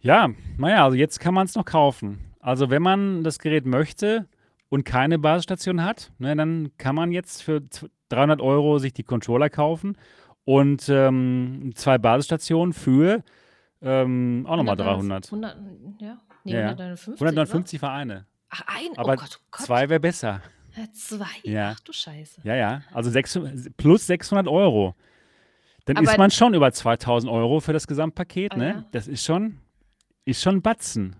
[0.00, 2.27] Ja, naja, also jetzt kann man es noch kaufen.
[2.40, 4.26] Also wenn man das Gerät möchte
[4.68, 9.02] und keine Basisstation hat, ne, dann kann man jetzt für z- 300 Euro sich die
[9.02, 9.96] Controller kaufen
[10.44, 13.22] und ähm, zwei Basisstationen für
[13.82, 15.26] ähm, auch nochmal 300.
[15.26, 15.56] 100,
[16.00, 16.66] ja, nee, Ja, ja.
[16.70, 17.28] 159, oder?
[17.30, 18.26] 159 für eine.
[18.50, 19.66] Ach, ein, oh Aber Gott, oh Gott.
[19.66, 20.40] zwei wäre besser.
[20.92, 21.26] Zwei?
[21.42, 22.40] Ja, Ach du Scheiße.
[22.44, 22.82] ja, ja.
[22.92, 24.94] Also 600, plus 600 Euro.
[25.86, 28.68] Dann ist Aber, man schon über 2000 Euro für das Gesamtpaket, ah ne?
[28.68, 29.58] ja, Das ist schon,
[30.24, 31.16] ist schon Batzen.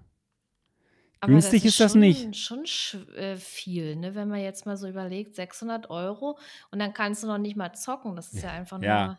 [1.21, 2.37] Aber das Günstig ist ist das nicht.
[2.37, 4.15] schon, schon sch- äh, viel, ne?
[4.15, 6.39] Wenn man jetzt mal so überlegt, 600 Euro
[6.71, 8.15] und dann kannst du noch nicht mal zocken.
[8.17, 9.19] Das ist ja einfach Ja, nur,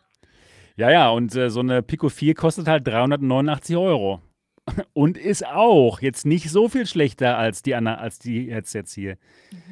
[0.76, 1.10] ja, ja.
[1.10, 4.20] Und äh, so eine Pico 4 kostet halt 389 Euro.
[4.92, 9.16] Und ist auch jetzt nicht so viel schlechter als die, anderen- als die Headsets hier.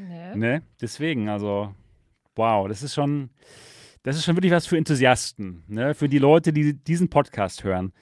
[0.09, 0.37] ne?
[0.37, 0.63] Ne?
[0.81, 1.73] Deswegen, also,
[2.35, 3.31] wow, das ist schon,
[4.03, 5.95] das ist schon wirklich was für Enthusiasten, ne?
[5.95, 7.93] Für die Leute, die diesen Podcast hören.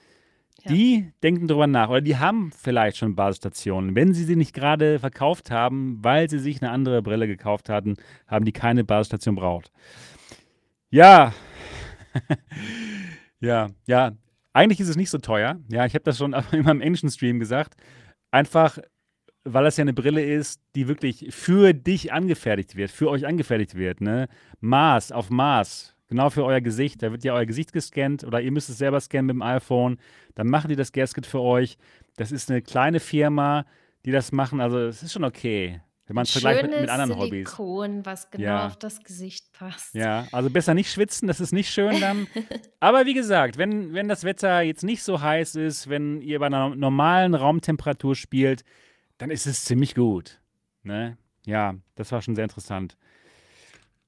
[0.68, 3.94] Die denken drüber nach oder die haben vielleicht schon Basisstationen.
[3.94, 7.96] Wenn sie sie nicht gerade verkauft haben, weil sie sich eine andere Brille gekauft hatten,
[8.26, 9.70] haben die keine Basisstation braucht.
[10.90, 11.32] Ja,
[13.40, 14.12] ja, ja.
[14.52, 15.60] Eigentlich ist es nicht so teuer.
[15.68, 17.74] Ja, ich habe das schon in meinem englischen Stream gesagt.
[18.30, 18.78] Einfach,
[19.44, 23.74] weil das ja eine Brille ist, die wirklich für dich angefertigt wird, für euch angefertigt
[23.74, 24.00] wird.
[24.00, 24.28] Ne?
[24.60, 25.95] Maß auf Maß.
[26.08, 27.02] Genau für euer Gesicht.
[27.02, 29.98] Da wird ja euer Gesicht gescannt oder ihr müsst es selber scannen mit dem iPhone.
[30.34, 31.78] Dann machen die das Gasket für euch.
[32.16, 33.66] Das ist eine kleine Firma,
[34.04, 34.60] die das machen.
[34.60, 37.50] Also es ist schon okay, wenn man es vergleicht mit, mit anderen Hobbys.
[37.50, 38.66] Silikon, was genau Ja.
[38.66, 39.94] auf das Gesicht passt.
[39.96, 42.28] Ja, also besser nicht schwitzen, das ist nicht schön dann.
[42.80, 46.46] Aber wie gesagt, wenn, wenn das Wetter jetzt nicht so heiß ist, wenn ihr bei
[46.46, 48.62] einer normalen Raumtemperatur spielt,
[49.18, 50.40] dann ist es ziemlich gut.
[50.84, 51.18] Ne?
[51.46, 52.96] Ja, das war schon sehr interessant.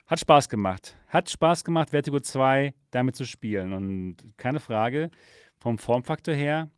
[0.09, 0.97] Hat Spaß gemacht.
[1.09, 3.73] Hat Spaß gemacht, Vertigo 2 damit zu spielen.
[3.73, 5.11] Und keine Frage,
[5.59, 6.71] vom Formfaktor her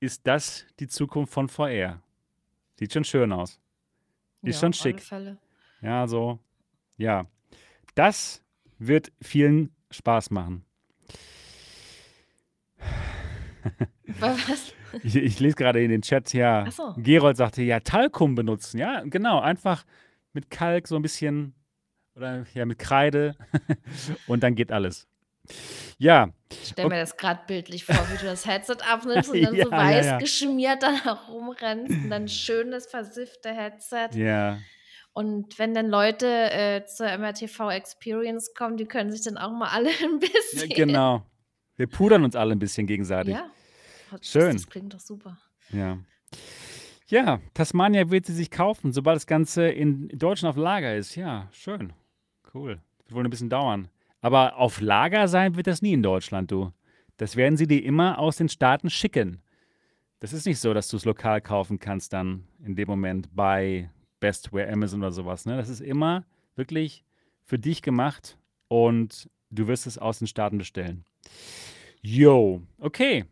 [0.00, 2.00] ist das die Zukunft von VR.
[2.78, 3.60] Sieht schon schön aus.
[4.42, 5.02] Ist Ja, schon schick.
[5.82, 6.38] Ja, so.
[6.96, 7.26] Ja.
[7.94, 8.42] Das
[8.78, 10.64] wird vielen Spaß machen.
[14.18, 14.72] Wa- Was?
[15.02, 16.70] Ich, ich lese gerade in den Chat, ja.
[16.70, 16.94] So.
[16.98, 18.78] Gerold sagte, ja, Talkum benutzen.
[18.78, 19.40] Ja, genau.
[19.40, 19.84] Einfach
[20.32, 21.54] mit Kalk so ein bisschen
[22.16, 23.34] oder ja, mit Kreide
[24.26, 25.06] und dann geht alles.
[25.98, 29.54] Ja, Ich stelle mir das gerade bildlich vor, wie du das Headset abnimmst und dann
[29.54, 30.18] Ja, so ja, weiß ja.
[30.18, 34.08] geschmiert da herumrennst und dann schönes, versiffte Headset.
[34.14, 34.58] ja,
[35.12, 39.68] Und wenn dann Leute äh, zur MRTV Experience kommen, die können sich dann auch mal
[39.68, 40.68] alle ein ja, bisschen.
[40.70, 41.26] genau.
[41.76, 43.34] Wir pudern uns alle ein bisschen gegenseitig.
[43.34, 43.50] Ja,
[44.12, 44.52] das, Schön.
[44.52, 45.36] das klingt doch super.
[45.70, 45.98] Ja.
[47.08, 51.16] Ja, Tasmania wird sie sich kaufen, sobald das Ganze in Deutschland auf Lager ist.
[51.16, 51.92] Ja, schön.
[52.54, 52.80] Cool.
[52.98, 53.88] Wird wohl ein bisschen dauern.
[54.20, 56.72] Aber auf Lager sein wird das nie in Deutschland, du.
[57.16, 59.42] Das werden sie dir immer aus den Staaten schicken.
[60.20, 63.90] Das ist nicht so, dass du es lokal kaufen kannst dann in dem Moment bei
[64.20, 65.44] Bestware, Amazon oder sowas.
[65.44, 65.56] Ne?
[65.56, 66.24] Das ist immer
[66.56, 67.04] wirklich
[67.44, 68.38] für dich gemacht
[68.68, 71.04] und du wirst es aus den Staaten bestellen.
[72.00, 73.24] Yo, okay.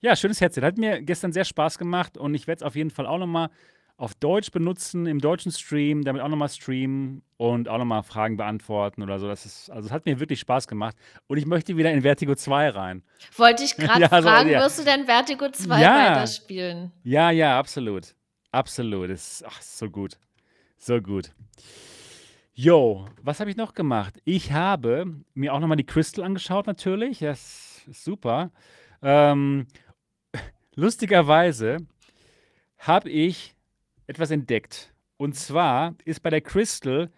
[0.00, 0.62] Ja, schönes Headset.
[0.62, 3.50] Hat mir gestern sehr Spaß gemacht und ich werde es auf jeden Fall auch nochmal
[3.98, 9.02] auf Deutsch benutzen, im deutschen Stream, damit auch nochmal streamen und auch nochmal Fragen beantworten
[9.02, 9.26] oder so.
[9.26, 12.34] Das ist, also es hat mir wirklich Spaß gemacht und ich möchte wieder in Vertigo
[12.36, 13.02] 2 rein.
[13.36, 14.60] Wollte ich gerade Ja, so, fragen, ja.
[14.60, 16.10] wirst du denn Vertigo 2 Ja.
[16.12, 16.92] weiterspielen?
[17.02, 18.14] Ja, ja, absolut.
[18.52, 19.10] Absolut.
[19.10, 20.16] Es ist ach, so gut.
[20.78, 21.32] So gut.
[22.54, 24.20] Yo, was habe ich noch gemacht?
[24.24, 27.18] Ich habe mir auch nochmal die Crystal angeschaut, natürlich.
[27.18, 28.52] Das ist super.
[29.02, 29.66] Ähm,
[30.76, 31.78] lustigerweise
[32.78, 33.54] habe ich
[34.08, 34.92] etwas entdeckt.
[35.16, 37.10] Und zwar ist bei der Crystal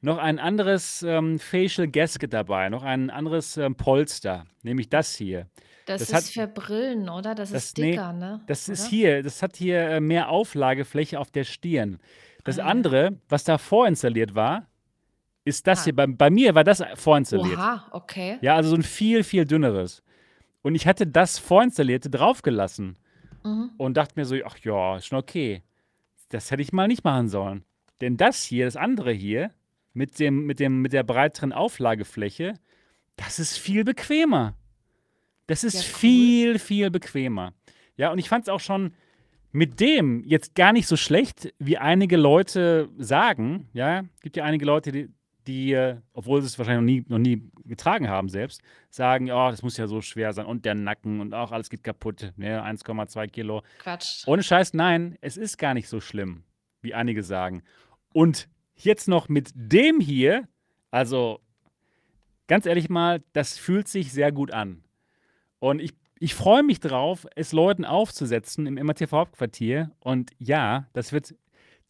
[0.00, 5.48] noch ein anderes ähm, Facial Gasket dabei, noch ein anderes ähm, Polster, nämlich das hier.
[5.86, 7.34] Das, Das ist hat- für Brillen, oder?
[7.34, 8.40] Das, Das- ist nee, dicker, ne?
[8.46, 8.90] Das ist oder?
[8.90, 11.98] hier, das hat hier äh, mehr Auflagefläche auf der Stirn.
[12.44, 14.66] Das Ah, andere, was da vorinstalliert war,
[15.46, 15.84] ist das Ah.
[15.84, 15.96] hier.
[15.96, 17.56] Bei, bei mir war das vorinstalliert.
[17.58, 18.38] Oha, okay.
[18.42, 20.02] Ja, also so ein viel, viel dünneres.
[20.62, 22.96] Und ich hatte das vorinstallierte draufgelassen
[23.42, 23.70] Mhm.
[23.78, 25.62] und dachte mir so, ach ja, ist schon okay.
[26.34, 27.62] Das hätte ich mal nicht machen sollen.
[28.00, 29.52] Denn das hier, das andere hier,
[29.92, 32.54] mit, dem, mit, dem, mit der breiteren Auflagefläche,
[33.14, 34.56] das ist viel bequemer.
[35.46, 35.86] Das ist Ja, cool.
[35.86, 37.52] viel, viel bequemer.
[37.96, 38.94] Ja, und ich fand es auch schon
[39.52, 43.68] mit dem jetzt gar nicht so schlecht, wie einige Leute sagen.
[43.72, 45.10] Ja, gibt ja einige Leute, die,
[45.46, 49.62] die obwohl sie es wahrscheinlich noch nie, noch nie getragen haben selbst, sagen, ja, das
[49.62, 52.32] muss ja so schwer sein und der Nacken und auch alles geht kaputt.
[52.36, 53.62] Ne, 1,2 Kilo.
[53.78, 54.26] Quatsch.
[54.26, 56.44] Ohne Scheiß, nein, es ist gar nicht so schlimm,
[56.82, 57.62] wie einige sagen.
[58.12, 60.48] Und jetzt noch mit dem hier,
[60.90, 61.40] also
[62.46, 64.84] ganz ehrlich mal, das fühlt sich sehr gut an.
[65.58, 69.90] Und ich, ich freue mich drauf, es Leuten aufzusetzen im MRTV-Hauptquartier.
[70.00, 71.34] Und ja, das wird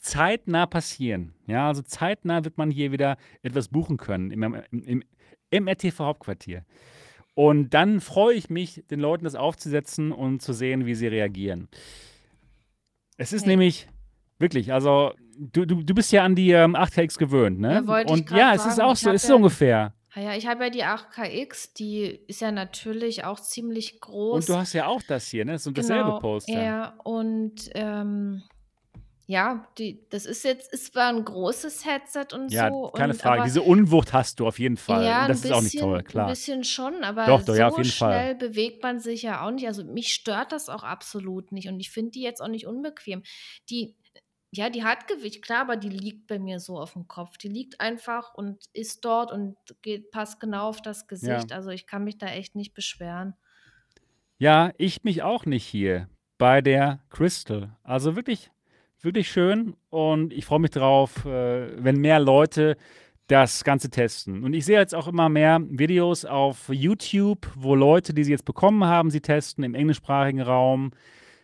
[0.05, 1.35] zeitnah passieren.
[1.47, 5.03] Ja, also zeitnah wird man hier wieder etwas buchen können im, im,
[5.51, 6.65] im MRTV-Hauptquartier.
[7.35, 11.69] Und dann freue ich mich, den Leuten das aufzusetzen und zu sehen, wie sie reagieren.
[13.17, 13.51] Es ist Okay.
[13.51, 13.89] nämlich
[14.39, 17.83] wirklich, also du, du, du bist ja an die ähm, 8KX gewöhnt, ne?
[17.87, 18.89] Ja, und ja, es ist sagen.
[18.89, 19.95] auch Ich so, ist ja- so ungefähr.
[20.17, 24.37] Ah ja, ich habe ja die 8KX, die ist ja natürlich auch ziemlich groß.
[24.37, 25.59] Und du hast ja auch das hier, ne?
[25.59, 26.53] So dasselbe Genau, Poster.
[26.63, 28.45] Ja, und ähm,
[29.27, 32.91] ja, die, das ist jetzt, ist zwar ein großes Headset und Ja, so.
[32.91, 33.37] keine und, Frage.
[33.41, 35.05] Aber, Diese Unwucht hast du auf jeden Fall.
[35.05, 36.29] ja, und das ein ist auch nicht bisschen, toll, Ein klar.
[36.29, 38.13] bisschen schon, aber Doch, doch, so ja, auf jeden Fall.
[38.13, 39.67] schnell bewegt man sich ja auch nicht.
[39.67, 43.23] Also mich stört das auch absolut nicht und ich finde die jetzt auch nicht unbequem.
[43.71, 43.97] Die,
[44.53, 47.39] ja, die hat Gewicht, klar, aber die liegt bei mir so auf dem Kopf.
[47.39, 51.51] Die liegt einfach und ist dort und geht, passt genau auf das Gesicht.
[51.53, 53.35] Also ich kann mich da echt nicht beschweren.
[54.39, 56.09] Ja, ich mich auch nicht hier
[56.39, 57.77] bei der Crystal.
[57.83, 58.51] Also wirklich,
[59.05, 62.77] wirklich schön und ich freue mich drauf, äh, wenn mehr Leute
[63.27, 64.45] das Ganze testen.
[64.45, 68.45] Und ich sehe jetzt auch immer mehr Videos auf YouTube, wo Leute, die sie jetzt
[68.45, 70.93] bekommen haben, sie testen im englischsprachigen Raum.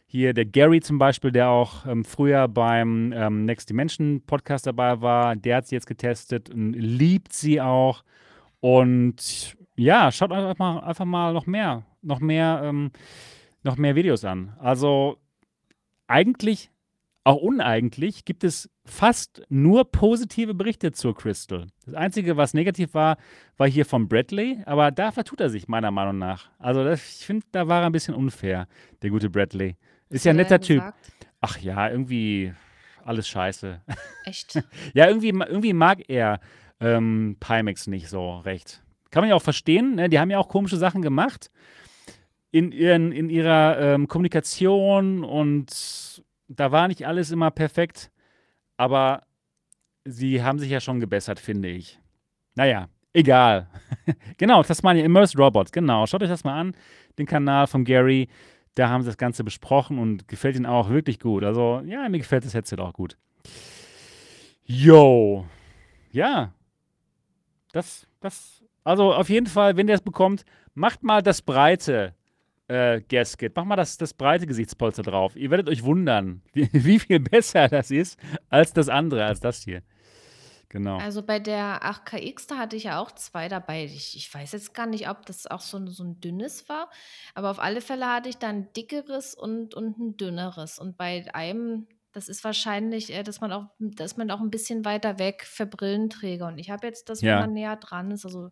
[0.07, 5.01] Hier der Gary zum Beispiel, der auch ähm, früher beim ähm, Next Dimension Podcast dabei
[5.01, 8.03] war, der hat sie jetzt getestet und liebt sie auch.
[8.59, 12.91] Und ja, schaut einfach mal, einfach mal noch mehr, noch mehr, ähm,
[13.63, 14.53] noch mehr Videos an.
[14.59, 15.17] Also
[16.09, 16.71] eigentlich,
[17.25, 21.67] auch uneigentlich, gibt es fast nur positive Berichte zur Crystal.
[21.85, 23.19] Das Einzige, was negativ war,
[23.57, 26.51] war hier von Bradley, aber da vertut er sich meiner Meinung nach.
[26.59, 28.67] Also das, ich finde, da war er ein bisschen unfair,
[29.03, 29.77] der gute Bradley.
[30.09, 30.79] Ist ja ein er netter Typ.
[30.79, 31.13] gesagt?
[31.41, 32.53] Ach ja, irgendwie
[33.05, 33.81] alles scheiße.
[34.25, 34.63] Echt?
[34.95, 36.41] Ja, irgendwie, irgendwie mag er
[36.81, 38.83] ähm, Pimax nicht so recht.
[39.11, 40.09] Kann man ja auch verstehen, ne?
[40.09, 41.51] Die haben ja auch komische Sachen gemacht
[42.51, 48.11] in, ihren, in ihrer ähm, Kommunikation und da war nicht alles immer perfekt,
[48.77, 49.23] aber
[50.05, 52.01] sie haben sich ja schon gebessert, finde ich.
[52.57, 53.69] Naja, egal.
[54.37, 56.07] genau, Tasmania Immersed Robots, genau.
[56.07, 56.75] Schaut euch das mal an,
[57.19, 58.29] den Kanal von Gary.
[58.75, 61.45] Da haben sie das Ganze besprochen und gefällt ihnen auch wirklich gut.
[61.45, 63.17] Also, ja, mir gefällt das Headset auch gut.
[64.65, 65.47] Yo.
[66.11, 66.53] Ja.
[67.73, 72.15] Das, das, also auf jeden Fall, wenn ihr es bekommt, macht mal das breite
[72.71, 73.55] äh, Gasket.
[73.57, 75.35] Macht mal das, das breite Gesichtspolster drauf.
[75.37, 79.83] Ihr werdet euch wundern, wie, viel besser das ist als das andere, als das hier.
[80.69, 80.99] Genau.
[80.99, 83.85] Also bei der 8KX, da hatte ich ja auch zwei dabei.
[83.87, 86.89] Ich, ich weiß jetzt gar nicht, ob das auch so, ein- so ein dünnes war,
[87.35, 90.79] aber auf alle Fälle hatte ich dann ein dickeres und, und ein dünneres.
[90.79, 94.85] Und bei einem, das ist wahrscheinlich, äh, dass man auch, dass man auch ein bisschen
[94.85, 96.47] weiter weg für Brillenträger.
[96.47, 97.41] Und ich habe jetzt das, wo Ja.
[97.41, 98.25] man näher dran ist.
[98.25, 98.51] Also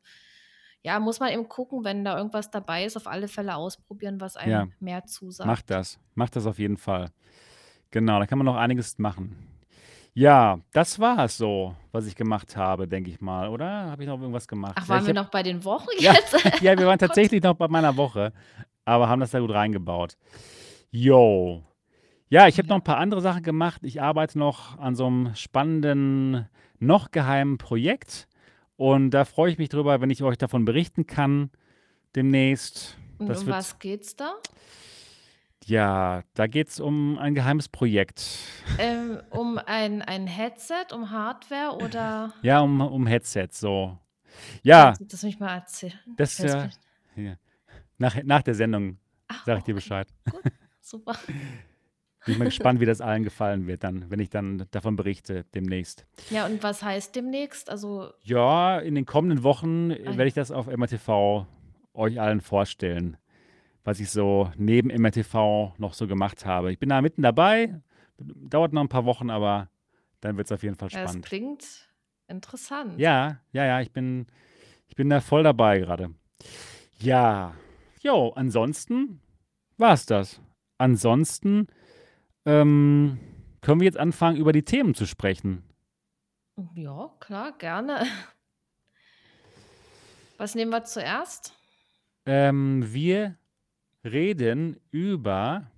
[0.88, 4.36] ja, muss man eben gucken, wenn da irgendwas dabei ist, auf alle Fälle ausprobieren, was
[4.36, 4.66] einem Ja.
[4.80, 5.46] mehr zusagt.
[5.46, 5.98] Macht das.
[6.14, 7.10] Macht das auf jeden Fall.
[7.90, 9.36] Genau, da kann man noch einiges machen.
[10.14, 13.90] Ja, das war es so, was ich gemacht habe, denke ich mal, oder?
[13.90, 14.72] Habe ich noch irgendwas gemacht?
[14.76, 16.32] Ach, Ja, waren ich wir hab- noch bei den Wochen Ja, jetzt?
[16.62, 17.08] ja, wir waren Gott.
[17.08, 18.32] tatsächlich noch bei meiner Woche,
[18.84, 20.16] aber haben das da gut reingebaut.
[20.90, 21.62] Yo.
[22.30, 22.74] Ja, ich habe Ja.
[22.74, 23.82] noch ein paar andere Sachen gemacht.
[23.84, 26.48] Ich arbeite noch an so einem spannenden,
[26.78, 28.27] noch geheimen Projekt.
[28.78, 31.50] Und da freue ich mich drüber, wenn ich euch davon berichten kann
[32.14, 32.96] demnächst.
[33.18, 34.36] Und Das um wird, was geht's da?
[35.64, 38.24] ja, da geht es um ein geheimes Projekt.
[38.78, 43.98] Ähm, um ein, ein Headset, um Hardware oder Ja, um, um Headsets, so.
[44.62, 45.98] Ja, kannst du das mich mal erzählen?
[46.16, 46.78] das Ich weiß
[47.16, 47.36] äh, ja.
[47.98, 50.08] nach, nach der Sendung Ach, sage ich dir okay, Bescheid.
[50.30, 50.42] gut,
[50.80, 51.14] super.
[52.24, 55.44] Bin ich mal gespannt, wie das allen gefallen wird, dann, wenn ich dann davon berichte
[55.54, 56.04] demnächst.
[56.30, 57.70] Ja, und was heißt demnächst?
[57.70, 61.46] Also, Ja, in den kommenden Wochen äh, Ah, werde ich das auf MRTV
[61.94, 63.16] euch allen vorstellen,
[63.84, 66.70] was ich so neben MRTV noch so gemacht habe.
[66.72, 67.80] Ich bin da mitten dabei,
[68.18, 69.70] dauert noch ein paar Wochen, aber
[70.20, 71.24] dann wird es auf jeden Fall ja, es spannend.
[71.24, 71.88] klingt
[72.26, 72.98] interessant.
[72.98, 74.26] Ja, ja, ja, ich bin,
[74.88, 76.10] ich bin da voll dabei gerade.
[76.98, 77.54] Ja,
[78.02, 79.20] jo, ansonsten
[79.76, 80.40] war es das.
[80.78, 81.68] Ansonsten
[82.48, 83.18] ähm,
[83.60, 85.62] können wir jetzt anfangen, über die Themen zu sprechen.
[86.74, 88.06] Ja, klar, gerne.
[90.38, 91.52] Was nehmen wir zuerst?
[92.24, 93.36] Ähm, wir
[94.02, 95.70] reden über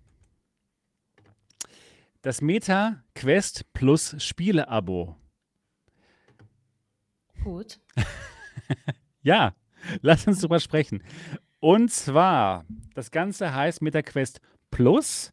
[2.23, 5.17] das Meta Quest Plus Spiele-Abo.
[7.43, 7.81] Gut.
[9.23, 9.55] Ja,
[10.01, 11.03] lass uns drüber sprechen.
[11.59, 15.31] Und zwar, das Ganze heißt Meta Quest Plus,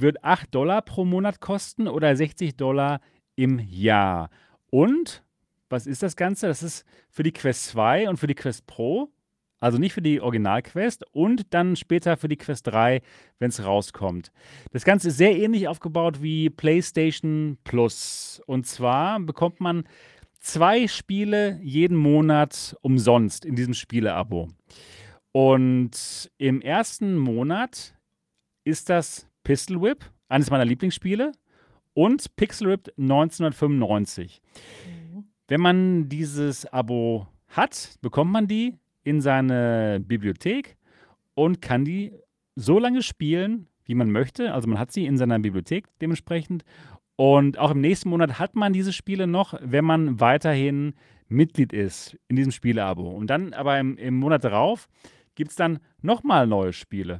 [0.00, 3.00] wird 8 Dollar pro Monat kosten oder 60 Dollar
[3.36, 4.30] im Jahr.
[4.70, 5.22] Und
[5.68, 6.48] was ist das Ganze?
[6.48, 9.08] Das ist für die Quest 2 und für die Quest Pro,
[9.60, 13.02] also nicht für die Original-Quest und dann später für die Quest 3,
[13.38, 14.32] wenn es rauskommt.
[14.72, 18.42] Das Ganze ist sehr ähnlich aufgebaut wie PlayStation Plus.
[18.46, 19.84] Und zwar bekommt man
[20.40, 24.48] zwei Spiele jeden Monat umsonst in diesem Spiele-Abo.
[25.32, 27.94] Und im ersten Monat
[28.64, 31.32] ist das Pistol Whip, eines meiner Lieblingsspiele,
[31.94, 34.40] und Pixel Whip 1995.
[34.86, 35.24] Mhm.
[35.48, 40.76] Wenn man dieses Abo hat, bekommt man die in seine Bibliothek
[41.34, 42.12] und kann die
[42.54, 44.52] so lange spielen, wie man möchte.
[44.52, 46.64] Also man hat sie in seiner Bibliothek dementsprechend.
[47.16, 50.94] Und auch im nächsten Monat hat man diese Spiele noch, wenn man weiterhin
[51.28, 53.10] Mitglied ist in diesem Spieleabo.
[53.10, 54.88] Und dann aber im, im Monat darauf
[55.34, 57.18] gibt es dann nochmal neue Spiele.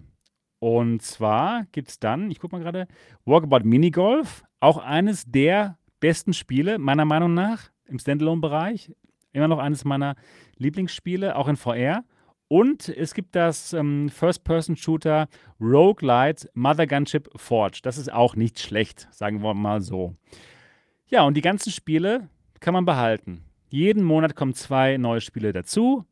[0.60, 2.86] Und zwar gibt es dann, ich gucke mal gerade,
[3.24, 8.92] Walkabout Minigolf, auch eines der besten Spiele, meiner Meinung nach, im Standalone-Bereich.
[9.32, 10.16] Immer noch eines meiner
[10.58, 12.04] Lieblingsspiele, auch in VR.
[12.48, 15.28] Und es gibt das ähm, First-Person-Shooter
[15.60, 17.80] Roguelite Mother Gunship Forge.
[17.82, 20.16] Das ist auch nicht schlecht, sagen wir mal so.
[21.06, 23.44] Ja, und die ganzen Spiele kann man behalten.
[23.68, 26.04] Jeden Monat kommen zwei neue Spiele dazu.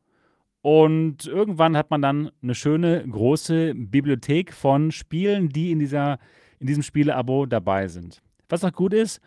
[0.61, 6.19] Und irgendwann hat man dann eine schöne große Bibliothek von Spielen, die in, dieser,
[6.59, 8.21] in diesem Spieleabo dabei sind.
[8.49, 9.21] Was auch gut ist,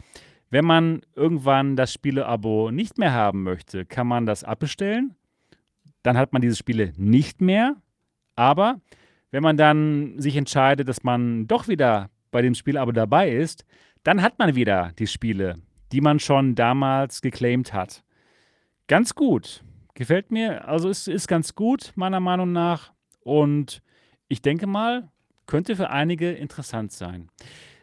[0.50, 5.16] wenn man irgendwann das Spieleabo nicht mehr haben möchte, kann man das abbestellen.
[6.04, 7.78] Dann hat man diese Spiele nicht mehr.
[8.36, 8.82] Aber
[9.32, 13.66] wenn man dann sich entscheidet, dass man doch wieder bei dem Spieleabo dabei ist,
[14.04, 15.56] dann hat man wieder die Spiele,
[15.92, 18.04] die man schon damals geclaimed hat.
[18.88, 19.64] Ganz gut.
[20.02, 20.68] Gefällt mir.
[20.68, 22.92] Also es ist ganz gut, meiner Meinung nach.
[23.20, 23.84] Und
[24.30, 25.12] ich denke mal,
[25.46, 27.30] könnte für einige interessant sein.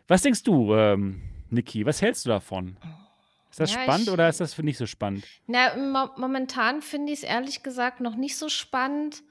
[0.08, 0.74] Was denkst du?
[0.74, 2.76] Ähm, Niki, was hältst du davon?
[3.52, 5.28] Ist das Ja, spannend ich oder ist das für nicht so spannend?
[5.46, 9.22] na, mo momentan finde ich's ehrlich gesagt noch nicht so spannend.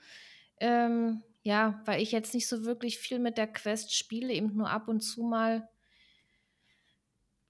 [0.62, 4.70] Ähm, ja, weil ich jetzt nicht so wirklich viel mit der Quest spiele, eben nur
[4.70, 5.68] ab und zu mal.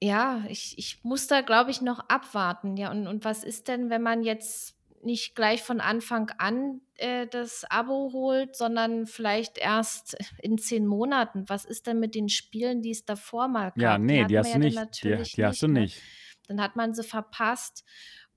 [0.01, 2.75] Ja, ich ich muss da, glaube ich, noch abwarten.
[2.75, 7.27] Ja, und und was ist denn, wenn man jetzt nicht gleich von Anfang an, äh,
[7.27, 11.45] das Abo holt, sondern vielleicht erst in 10 Monaten?
[11.47, 13.99] Was ist denn mit den Spielen, die es davor mal Ja, gab?
[13.99, 15.03] Die ne, die man hast ja du dann nicht.
[15.03, 16.01] Die die hast du nicht, ne?
[16.47, 17.83] Dann hat man sie verpasst.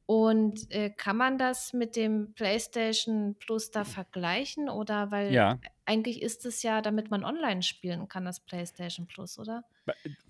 [0.07, 4.69] Und, äh, kann man das mit dem PlayStation Plus da vergleichen?
[4.69, 5.61] Oder weil Ja.
[5.85, 9.63] eigentlich ist es ja, damit man online spielen kann, das PlayStation Plus, oder?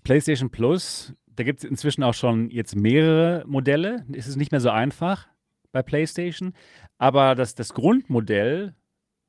[0.03, 4.05] PlayStation Plus, da gibt's inzwischen auch schon jetzt mehrere Modelle.
[4.13, 5.27] Es ist nicht mehr so einfach
[5.71, 6.53] bei PlayStation,
[6.97, 8.75] aber das das Grundmodell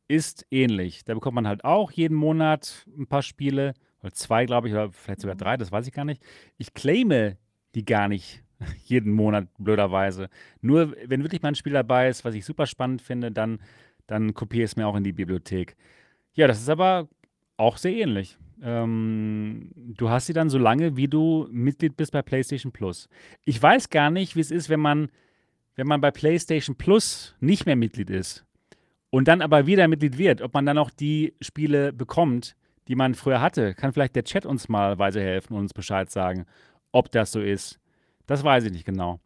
[0.08, 1.04] ist ähnlich.
[1.04, 4.90] Da bekommt man halt auch jeden Monat 'n paar Spiele oder 2, glaube ich, oder
[4.92, 5.40] vielleicht sogar Mhm.
[5.40, 6.22] 3, das weiß ich gar nicht.
[6.58, 7.38] Ich claime
[7.74, 8.42] die gar nicht
[8.84, 10.28] jeden Monat, blöderweise.
[10.60, 13.60] Nur wenn wirklich mal 'n Spiel dabei ist, was ich super spannend finde, dann
[14.08, 15.76] dann kopiere ich's mir auch in die Bibliothek.
[16.34, 17.08] Ja, das ist aber
[17.56, 18.38] auch sehr ähnlich.
[18.62, 23.08] Ähm, du hast sie dann so lange, wie du Mitglied bist bei PlayStation Plus.
[23.44, 25.10] Ich weiß gar nicht, wie's ist, wenn man
[25.76, 28.44] wenn man bei PlayStation Plus nicht mehr Mitglied ist
[29.10, 32.56] und dann aber wieder Mitglied wird, ob man dann auch die Spiele bekommt,
[32.88, 33.74] die man früher hatte.
[33.74, 36.46] Kann vielleicht der Chat uns mal weiterhelfen und uns Bescheid sagen,
[36.90, 37.78] ob das so ist.
[38.26, 39.20] Das weiß ich nicht genau.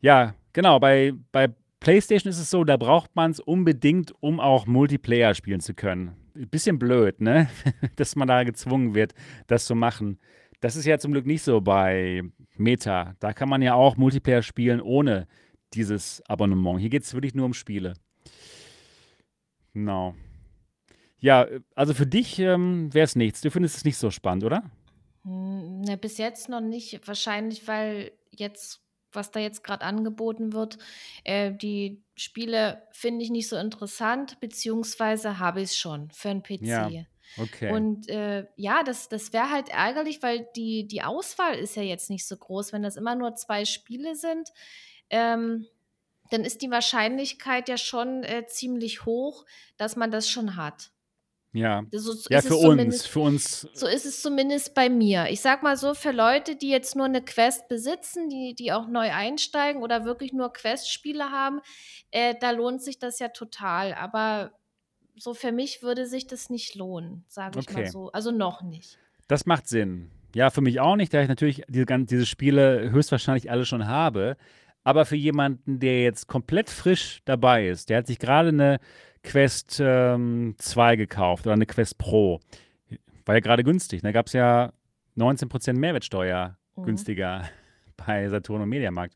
[0.00, 1.48] Ja, genau, bei bei
[1.82, 6.12] PlayStation ist es so, da braucht man's unbedingt, um auch Multiplayer spielen zu können.
[6.34, 7.48] Bisschen blöd, ne,
[7.96, 9.14] dass man da gezwungen wird,
[9.48, 10.18] das zu machen.
[10.62, 12.22] Das ist ja zum Glück nicht so bei
[12.56, 13.16] Meta.
[13.18, 15.26] Da kann man ja auch Multiplayer spielen ohne
[15.74, 16.78] dieses Abonnement.
[16.80, 17.94] Hier geht's wirklich nur um Spiele.
[19.74, 20.14] Genau.
[21.18, 23.40] Ja, also für dich, ähm, wär's nichts.
[23.40, 24.70] Du findest es nicht so spannend, oder?
[25.24, 27.06] Hm, ne, bis jetzt noch nicht.
[27.06, 28.80] Wahrscheinlich, weil jetzt
[29.14, 30.78] was da jetzt grad angeboten wird
[31.24, 36.88] äh, die Spiele finde ich nicht so interessant, beziehungsweise habe ich's schon für 'n Ja,
[36.88, 37.06] PC.
[37.38, 37.82] Okay.
[37.90, 42.10] Und, äh, ja, das das wäre halt ärgerlich, weil die die Auswahl ist ja jetzt
[42.10, 42.72] nicht so groß.
[42.72, 44.50] Wenn das immer nur 2 Spiele sind,
[45.10, 45.66] ähm,
[46.30, 49.44] dann ist die Wahrscheinlichkeit ja schon, äh, ziemlich hoch,
[49.78, 50.92] dass man das schon hat.
[51.54, 51.84] Ja.
[51.92, 55.28] So so Ja, für uns für uns so ist es zumindest bei mir.
[55.30, 58.86] Ich sage mal so, für Leute, die jetzt nur 'ne Quest besitzen, die die auch
[58.88, 61.60] neu einsteigen oder wirklich nur Quest-Spiele haben,
[62.10, 63.94] äh, da lohnt sich das ja total.
[63.94, 64.52] Aber
[65.16, 67.90] so für mich würde sich das nicht lohnen, sage ich mal Okay.
[67.90, 68.10] so.
[68.12, 68.98] Also, noch nicht.
[69.28, 70.10] Das macht Sinn.
[70.34, 74.36] Ja, für mich auch nicht, da ich natürlich diese diese Spiele höchstwahrscheinlich alle schon habe.
[74.84, 78.80] Aber für jemanden, der jetzt komplett frisch dabei ist, der hat sich grade 'ne
[79.22, 82.40] Quest, ähm, 2 gekauft oder 'ne Quest Pro.
[83.24, 84.12] War ja grade günstig, ne?
[84.12, 84.72] Gab's ja
[85.14, 86.84] 19% Mehrwertsteuer Mhm.
[86.84, 87.48] günstiger
[87.96, 89.14] bei Saturn und Mediamarkt.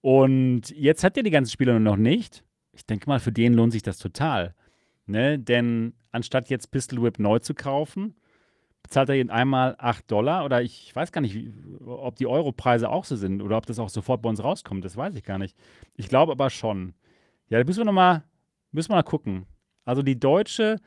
[0.00, 2.42] Und jetzt hat der die ganzen Spiele noch nicht.
[2.72, 4.54] Ich denke mal, für den lohnt sich das total,
[5.06, 5.38] ne?
[5.38, 8.14] Denn anstatt jetzt Pistol Whip neu zu kaufen,
[8.82, 11.52] bezahlt er eben einmal 8 oder ich weiß gar nicht, wie
[11.84, 14.96] ob die Europreise auch so sind oder ob das auch sofort bei uns rauskommt, das
[14.96, 15.56] weiß ich gar nicht.
[15.94, 16.94] Ich glaube aber schon.
[17.48, 18.22] Ja, da müssen wir noch mal
[18.72, 19.46] müssen wir mal gucken.
[19.84, 20.78] Also, die deutsche,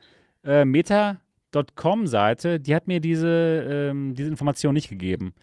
[0.44, 0.64] äh,
[1.52, 5.34] Meta.com-Seite, die hat mir diese ähm, diese Information nicht gegeben.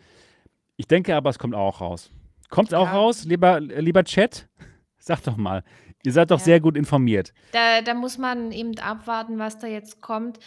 [0.75, 2.11] Ich denke aber, es kommt auch raus.
[2.49, 2.93] Kommt's auch Ja.
[2.93, 4.47] raus, lieber lieber Chat?
[4.99, 5.63] Sagt doch mal.
[6.05, 6.59] Ihr seid doch sehr Ja.
[6.59, 7.33] gut informiert.
[7.51, 10.39] Da da muss man eben abwarten, was da jetzt kommt.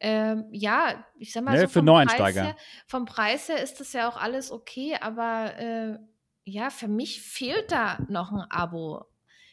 [0.00, 2.42] Ähm, ja, ich sage mal Ne, so für vom Preis Neueinsteiger.
[2.42, 2.56] her
[2.88, 5.98] vom Preis her ist das ja auch alles okay, aber, äh,
[6.44, 9.06] ja, für mich fehlt da noch 'n Abo.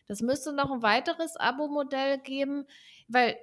[0.08, 2.66] Das müsste noch 'n weiteres Abo-Modell geben,
[3.10, 3.38] weil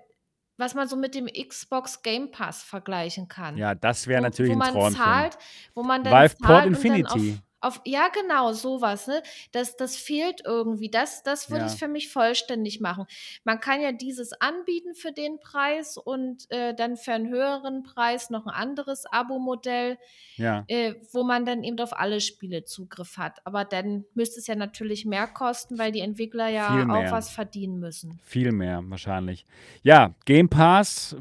[0.59, 4.53] was man so mit dem Xbox Game Pass vergleichen kann, Ja, das wäre wo natürlich
[4.53, 5.29] wo 'n man Träumchen.
[5.29, 5.39] zahlt
[5.75, 6.75] wo man dann Port zahlt
[7.07, 7.44] auf Infinity.
[7.65, 9.23] Auf ja, genau, so was, ne?
[9.53, 10.91] Das das fehlt irgendwie.
[10.91, 11.79] Das das würde es Ja.
[11.87, 13.07] für mich vollständig machen.
[13.45, 18.31] Man kann ja dieses anbieten für den Preis und, äh, dann für 'n höheren Preis
[18.31, 19.99] noch 'n anderes Abo-Modell,
[20.37, 20.65] Ja.
[20.69, 23.39] äh, wo man dann eben auf alle Spiele Zugriff hat.
[23.47, 27.79] Aber dann müsste es ja natürlich mehr kosten, weil die Entwickler ja auch was verdienen
[27.81, 28.19] müssen.
[28.25, 29.45] Viel mehr wahrscheinlich.
[29.83, 31.17] Ja, Game Pass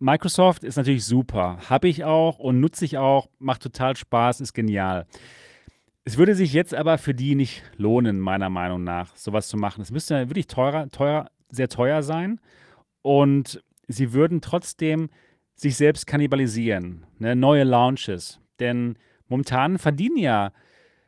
[0.00, 1.58] Microsoft ist natürlich super.
[1.70, 5.06] Habe ich auch und nutze ich auch, macht total Spaß, ist genial.
[6.04, 9.56] Es würde sich jetzt aber für die nicht lohnen, meiner Meinung nach, so was zu
[9.56, 9.80] machen.
[9.80, 12.40] Es müsste ja wirklich teurer teuer sehr teuer sein
[13.02, 15.08] und sie würden trotzdem
[15.54, 17.36] sich selbst kannibalisieren, ne?
[17.36, 18.40] Neue Launches.
[18.60, 18.98] Denn
[19.28, 20.52] momentan verdienen ja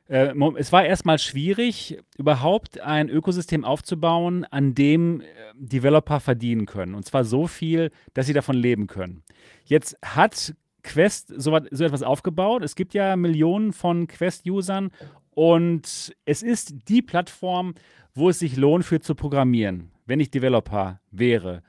[0.09, 5.24] äh, es war erst mal schwierig, überhaupt ein Ökosystem aufzubauen, an dem, äh,
[5.55, 6.94] Developer verdienen können.
[6.94, 9.22] Und zwar so viel, dass sie davon leben können.
[9.64, 10.55] Jetzt hat
[10.87, 12.62] Quest so, so etwas aufgebaut.
[12.62, 14.91] Es gibt ja Millionen von Quest-Usern
[15.32, 17.74] und es ist die Plattform,
[18.14, 21.62] wo es sich lohnt, für zu programmieren, wenn ich Developer wäre.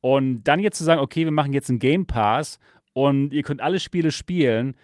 [0.00, 2.60] Und dann jetzt zu sagen, okay, wir machen jetzt einen Game Pass
[2.92, 4.76] und ihr könnt alle Spiele spielen,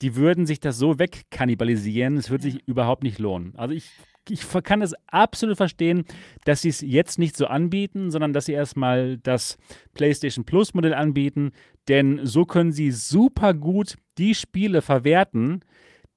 [0.00, 3.52] die würden sich das so wegkannibalisieren, es würde sich überhaupt nicht lohnen.
[3.56, 3.90] Also ich,
[4.30, 6.04] ich kann es absolut verstehen,
[6.44, 9.58] dass sie es jetzt nicht so anbieten, sondern dass sie erstmal das
[9.94, 11.52] PlayStation Plus Modell anbieten,
[11.88, 15.60] denn so können sie super gut die Spiele verwerten,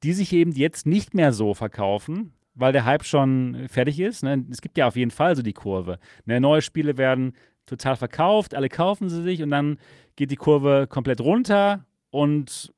[0.04, 4.24] die sich eben jetzt nicht mehr so verkaufen, weil der Hype schon fertig ist.
[4.24, 4.46] Ne?
[4.50, 6.00] Es gibt ja auf jeden Fall so die Kurve.
[6.26, 6.42] Ne?
[6.42, 7.34] Neue Spiele werden
[7.66, 9.78] total verkauft, alle kaufen sie sich und dann
[10.16, 12.74] geht die Kurve komplett runter und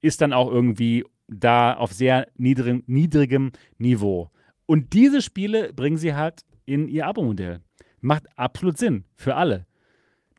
[0.00, 4.30] ist dann auch irgendwie da auf sehr niedrig, niedrigem Niveau.
[4.68, 7.62] Und diese Spiele bringen sie halt in ihr Abo-Modell.
[8.02, 9.66] Macht absolut Sinn für alle.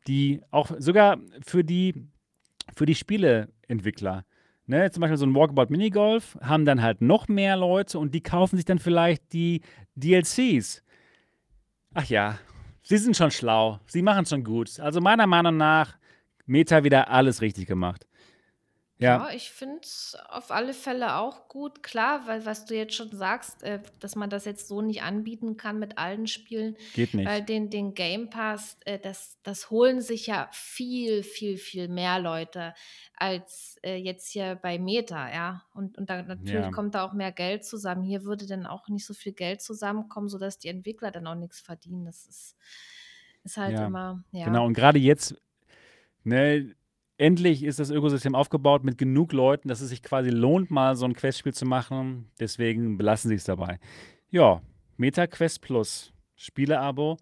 [0.06, 2.06] Die auch sogar für die,
[2.76, 4.24] für die Spieleentwickler.
[4.66, 8.22] Ne, zum Beispiel so ein Walkabout Minigolf haben dann halt noch mehr Leute und die
[8.22, 9.62] kaufen sich dann vielleicht die
[9.96, 10.84] DLCs.
[11.92, 12.38] Ach ja,
[12.82, 13.80] sie sind schon schlau.
[13.86, 14.78] Sie machen schon gut.
[14.78, 15.98] Also meiner Meinung nach,
[16.46, 18.06] Meta wieder alles richtig gemacht.
[19.00, 19.28] Ja.
[19.28, 21.82] Ja, ich finde es auf alle Fälle auch gut.
[21.82, 25.56] Klar, weil was du jetzt schon sagst, äh, dass man das jetzt so nicht anbieten
[25.56, 27.48] kann mit allen Spielen, Geht weil nicht.
[27.48, 32.74] den, den Game Pass, äh, das, das holen sich ja viel, viel, viel mehr Leute
[33.16, 35.64] als äh, jetzt hier bei Meta, ja.
[35.72, 38.02] Und, und da natürlich Ja, kommt da auch mehr Geld zusammen.
[38.02, 41.58] Hier würde dann auch nicht so viel Geld zusammenkommen, sodass die Entwickler dann auch nichts
[41.60, 42.04] verdienen.
[42.04, 42.54] Das ist,
[43.44, 43.86] ist halt ja.
[43.86, 44.60] immer, Genau.
[44.60, 44.60] ja.
[44.60, 45.40] Und gerade jetzt,
[46.22, 46.74] ne,
[47.20, 51.04] endlich ist das Ökosystem aufgebaut mit genug Leuten, dass es sich quasi lohnt, mal so
[51.04, 52.30] ein Questspiel zu machen.
[52.40, 53.78] Deswegen belassen sie es dabei.
[54.30, 54.62] Ja,
[54.96, 57.18] Meta Quest Plus, Spieleabo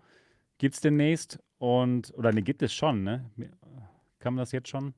[0.59, 3.31] gibt es demnächst und, oder ne, gibt es schon, ne?
[4.21, 4.95] Kann man das jetzt schon?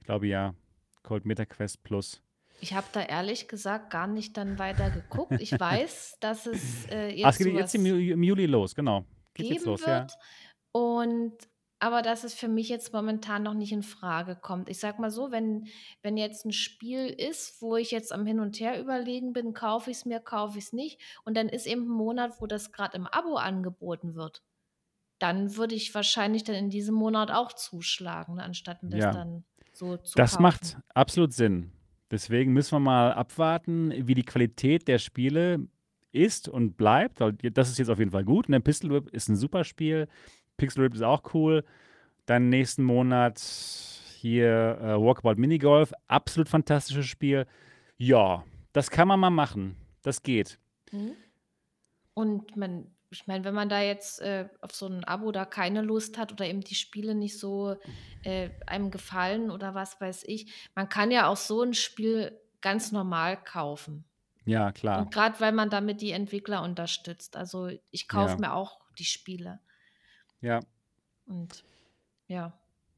[0.00, 0.54] Ich glaube ja.
[1.02, 2.22] Cold Meta Quest Plus.
[2.60, 5.40] Ich habe da ehrlich gesagt gar nicht dann weiter geguckt.
[5.40, 7.86] Ich weiß, dass es äh, Ah, es jetzt geht jetzt im,
[8.22, 9.04] Juli los, genau.
[9.34, 10.00] Geht jetzt geben los, ja.
[10.00, 10.12] wird
[10.72, 11.34] und
[11.82, 14.68] aber dass es für mich jetzt momentan noch nicht in Frage kommt.
[14.70, 15.66] Ich sag mal so, wenn,
[16.00, 19.90] wenn jetzt ein Spiel ist, wo ich jetzt am Hin und Her überlegen bin, kaufe
[19.90, 22.70] ich es mir, kaufe ich es nicht, und dann ist eben ein Monat, wo das
[22.70, 24.42] gerade im Abo angeboten wird,
[25.18, 29.10] dann würde ich wahrscheinlich dann in diesem Monat auch zuschlagen, ne, anstatt das Ja.
[29.10, 30.42] dann so zu Das kaufen.
[30.42, 31.72] macht absolut Sinn.
[32.12, 35.66] Deswegen müssen wir mal abwarten, wie die Qualität der Spiele
[36.12, 37.20] ist und bleibt.
[37.20, 38.48] Weil das ist jetzt auf jeden Fall gut.
[38.50, 38.60] Ne?
[38.60, 40.08] Pistol Whip ist ein super Spiel.
[40.56, 41.64] Pixel Whip ist auch cool.
[42.26, 43.40] Dann nächsten Monat
[44.18, 45.92] hier äh, Walkabout Minigolf.
[46.08, 47.46] Absolut fantastisches Spiel.
[47.96, 49.76] Ja, das kann man mal machen.
[50.02, 50.58] Das geht.
[50.90, 51.14] Mhm.
[52.14, 55.82] Und man, ich meine, wenn man da jetzt äh, auf so ein Abo da keine
[55.82, 57.76] Lust hat oder eben die Spiele nicht so
[58.22, 62.92] äh, einem gefallen oder was weiß ich, man kann ja auch so ein Spiel ganz
[62.92, 64.04] normal kaufen.
[64.44, 65.00] Ja, klar.
[65.02, 67.36] Und gerade weil man damit die Entwickler unterstützt.
[67.36, 68.38] Also ich kaufe Ja.
[68.38, 69.60] mir auch die Spiele.
[70.42, 70.60] Ja,
[71.26, 71.64] Und
[72.26, 72.52] ja.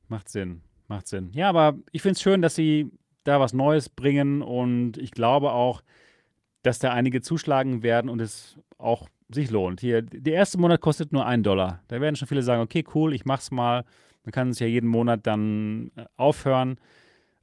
[0.09, 0.63] macht Sinn.
[0.89, 1.31] Macht Sinn.
[1.35, 2.91] Ja, aber ich finde es schön, dass sie
[3.23, 5.83] da was Neues bringen und ich glaube auch,
[6.63, 9.81] dass da einige zuschlagen werden und es auch sich lohnt.
[9.81, 11.83] Hier, der erste Monat kostet nur einen Dollar.
[11.89, 13.85] Da werden schon viele sagen, okay, cool, ich mach's mal.
[14.25, 16.79] Man kann es ja jeden Monat dann äh, aufhören,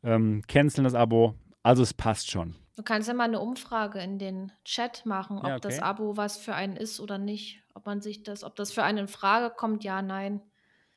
[0.03, 1.35] ähm, canceln das Abo.
[1.63, 2.55] Also es passt schon.
[2.75, 5.83] Du kannst ja mal eine Umfrage in den Chat machen, ob Ja, das okay.
[5.83, 7.60] Abo was für einen ist oder nicht.
[7.73, 10.41] Ob man sich das, ob das für einen in Frage kommt, ja, nein.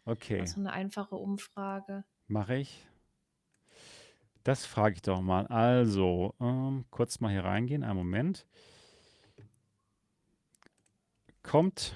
[0.05, 2.05] Okay, Also eine einfache Umfrage.
[2.27, 2.87] mache ich.
[4.43, 5.47] Das frage ich doch mal.
[5.47, 7.83] Also, ähm, kurz mal hier reingehen.
[7.83, 8.47] Einen Moment.
[11.43, 11.95] Kommt,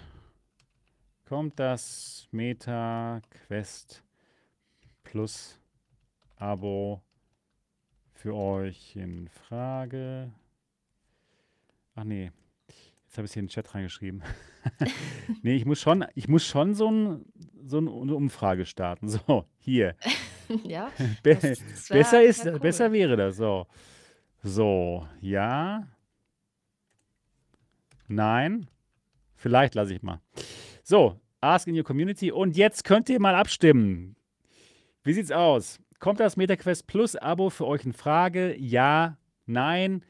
[1.27, 4.03] kommt das Meta Quest
[5.03, 5.59] Plus
[6.37, 7.03] Abo
[8.13, 10.33] für euch in Frage?
[11.95, 12.31] Ach nee,
[13.09, 14.23] jetzt habe ich es hier in den Chat reingeschrieben.
[15.43, 17.25] nee, ich muss schon, ich muss schon so, ein,
[17.65, 19.09] so eine Umfrage starten.
[19.09, 19.97] So, hier.
[20.65, 20.91] ja,
[21.23, 22.61] Be das, das wär, besser ist, wär cool.
[22.61, 23.37] besser wäre das.
[23.37, 23.67] So,
[24.43, 25.89] so, ja,
[28.09, 28.69] nein,
[29.37, 30.21] vielleicht lasse ich mal.
[30.83, 34.17] So, ask in your community und jetzt könnt ihr mal abstimmen.
[35.03, 35.81] Wie sieht's aus?
[35.99, 38.55] Kommt das MetaQuest Plus Abo für euch in Frage?
[38.59, 40.05] Ja, nein.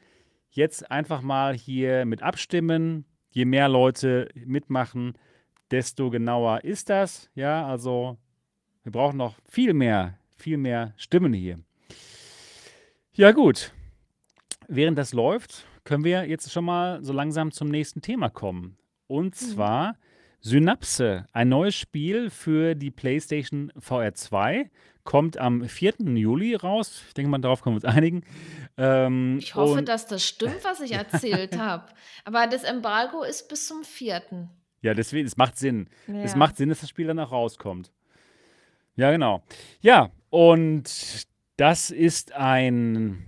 [0.49, 3.05] Jetzt einfach mal hier mit abstimmen.
[3.31, 5.13] Je mehr Leute mitmachen,
[5.69, 7.29] desto genauer ist das.
[7.35, 8.17] Ja, also
[8.83, 11.59] wir brauchen noch viel mehr, viel mehr Stimmen hier.
[13.13, 13.71] Ja, gut.
[14.67, 18.77] Während das läuft, können wir jetzt schon mal so langsam zum nächsten Thema kommen.
[19.07, 19.95] Und zwar
[20.41, 24.69] Synapse, ein neues Spiel für die PlayStation VR 2.
[25.09, 25.95] kommt am 4.
[26.15, 27.01] Juli raus.
[27.07, 28.23] Ich denke mal, darauf können wir uns einigen.
[28.77, 31.85] Ähm, Ich hoffe, dass das stimmt, was ich erzählt habe.
[32.25, 34.21] Aber das Embargo ist bis zum 4.
[34.83, 35.89] ja, deswegen, es macht Sinn.
[36.23, 36.37] Es Ja.
[36.37, 37.91] macht Sinn, dass das Spiel dann auch rauskommt.
[38.95, 39.41] Ja, genau.
[39.81, 41.25] Ja, und
[41.57, 43.25] das ist ein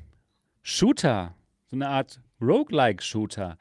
[0.62, 1.34] Shooter,
[1.66, 3.58] so eine Art Roguelike-Shooter,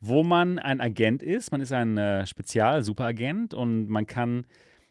[0.00, 1.50] wo man ein Agent ist.
[1.50, 4.44] Man ist ein äh, Spezial-Superagent und man kann,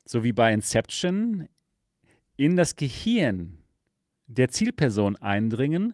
[0.06, 1.48] so wie bei Inception,
[2.38, 3.60] in das Gehirn
[4.28, 5.94] der Zielperson eindringen,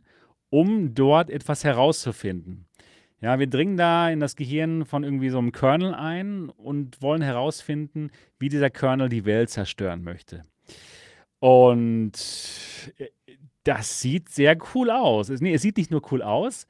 [0.50, 2.66] um dort etwas herauszufinden.
[3.22, 7.22] Ja, wir dringen da in das Gehirn von irgendwie so einem Kernel ein und wollen
[7.22, 10.44] herausfinden, wie dieser Kernel die Welt zerstören möchte.
[11.40, 12.14] Und
[12.98, 13.08] äh,
[13.64, 15.30] das sieht sehr cool aus.
[15.30, 16.66] Es, nee, es sieht nicht nur cool aus,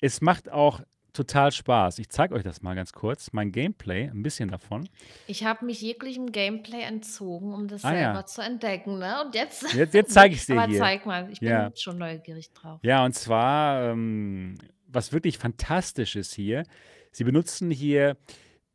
[0.00, 0.80] es macht auch
[1.14, 1.98] total Spaß.
[2.00, 4.88] Ich zeige euch das mal ganz kurz, mein Gameplay, ein bisschen davon.
[5.26, 7.98] Ich habe mich jeglichem Gameplay entzogen, um das Ah, ja.
[8.12, 8.98] selber zu entdecken.
[8.98, 9.24] Ne?
[9.24, 9.72] Und jetzt.
[9.72, 10.78] Jetzt, jetzt zeige ich es dir Aber hier.
[10.78, 11.70] zeig mal, ich bin Ja.
[11.74, 12.80] schon neugierig drauf.
[12.82, 14.56] Ja, und zwar, ähm,
[14.88, 16.64] was wirklich fantastisch ist hier,
[17.12, 18.16] sie benutzen hier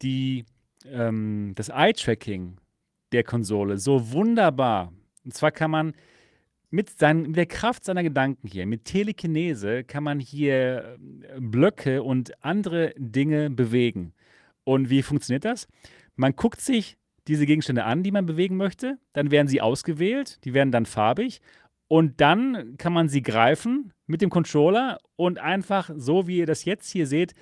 [0.01, 0.45] die,
[0.85, 2.57] ähm, das Eye-Tracking
[3.11, 4.91] der Konsole so wunderbar.
[5.25, 5.93] Und zwar kann man
[6.69, 12.03] mit, seinen, mit der Kraft seiner Gedanken hier, mit Telekinese, kann man hier äh, Blöcke
[12.03, 14.13] und andere Dinge bewegen.
[14.63, 15.67] Und wie funktioniert das?
[16.15, 16.97] Man guckt sich
[17.27, 21.41] diese Gegenstände an, die man bewegen möchte, dann werden sie ausgewählt, die werden dann farbig
[21.87, 26.65] und dann kann man sie greifen mit dem Controller und einfach, so wie ihr das
[26.65, 27.33] jetzt hier seht,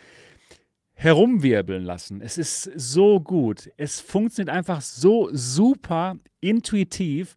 [0.94, 2.22] herumwirbeln lassen.
[2.22, 3.70] Es ist so gut.
[3.78, 7.36] Es funktioniert einfach so super intuitiv.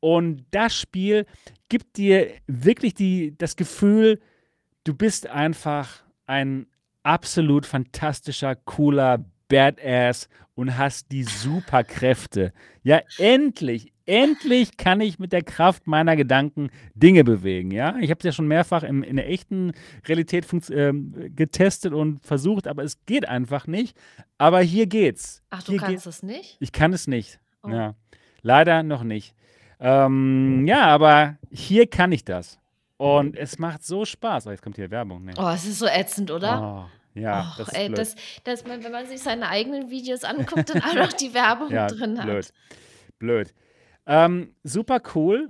[0.00, 1.26] Und das Spiel
[1.68, 4.20] gibt dir wirklich die, das Gefühl,
[4.84, 6.66] du bist einfach ein
[7.02, 12.52] absolut fantastischer, cooler Badass und hast die Superkräfte.
[12.82, 17.70] Ja, endlich, endlich kann ich mit der Kraft meiner Gedanken Dinge bewegen.
[17.70, 19.72] Ja, ich habe es ja schon mehrfach im, in der echten
[20.06, 23.96] Realität ähm, getestet und versucht, aber es geht einfach nicht.
[24.38, 25.42] Aber hier geht's.
[25.50, 26.56] Ach, du hier kannst es nicht?
[26.60, 27.40] ich kann es nicht.
[27.62, 27.68] Oh.
[27.68, 27.94] Ja,
[28.42, 29.34] leider noch nicht.
[29.80, 32.58] Ähm, ja, aber hier kann ich das.
[32.98, 34.46] Und es macht so Spaß.
[34.46, 35.24] Oh, jetzt kommt hier Werbung.
[35.24, 35.32] Nee.
[35.38, 36.86] Oh, es ist so ätzend, oder?
[36.86, 37.98] Oh, ja, Ach, das ist ey, blöd.
[37.98, 38.14] das,
[38.44, 41.86] dass man, wenn man sich seine eigenen Videos anguckt, dann auch noch die Werbung ja,
[41.86, 42.26] drin hat.
[42.26, 42.52] blöd.
[43.18, 43.54] Blöd.
[44.06, 45.48] Ähm, super cool.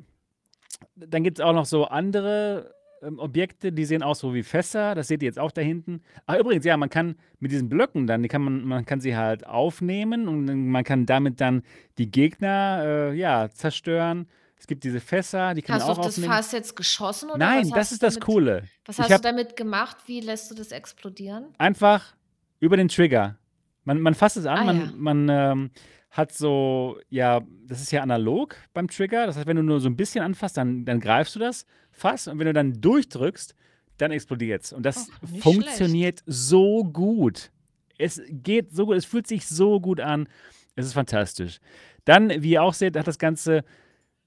[0.95, 4.95] Dann gibt es auch noch so andere ähm, Objekte, die sehen aus so wie Fässer.
[4.95, 6.03] Das seht ihr jetzt auch da hinten.
[6.27, 9.17] Ach, übrigens, ja, man kann mit diesen Blöcken dann, die kann man, man kann sie
[9.17, 11.63] halt aufnehmen und man kann damit dann
[11.99, 14.27] die Gegner äh, ja, zerstören.
[14.59, 16.33] Es gibt diese Fässer, die kann Hast man du auch das aufnehmen.
[16.33, 18.63] Fass jetzt geschossen oder Nein, das hast ist du das damit, Coole.
[18.85, 19.97] Was hast du damit gemacht?
[20.07, 21.47] Wie lässt du das explodieren?
[21.57, 22.15] Einfach
[22.59, 23.37] über den Trigger.
[23.85, 24.93] Man, man fasst es an, Ah, man, ja.
[24.97, 25.71] man ähm,
[26.11, 29.27] hat so, ja, das ist ja analog beim Trigger.
[29.27, 32.27] Das heißt, wenn du nur so ein bisschen anfasst, dann, dann greifst du das Fass
[32.27, 33.55] und wenn du dann durchdrückst,
[33.97, 34.73] dann explodiert es.
[34.73, 37.51] Und das nicht funktioniert so gut.
[37.99, 40.29] Es geht so gut, es fühlt sich so gut an.
[40.75, 41.61] Es ist fantastisch.
[42.05, 43.63] Dann, wie ihr auch seht, hat das Ganze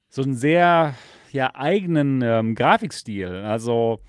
[0.09, 0.95] so einen sehr
[1.31, 3.27] ja, eigenen ähm, Grafikstil.
[3.27, 3.99] Also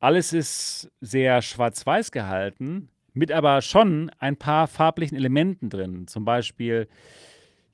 [0.00, 6.06] alles ist sehr schwarz-weiß gehalten, mit aber schon ein paar farblichen Elementen drin.
[6.06, 6.86] Zum Beispiel,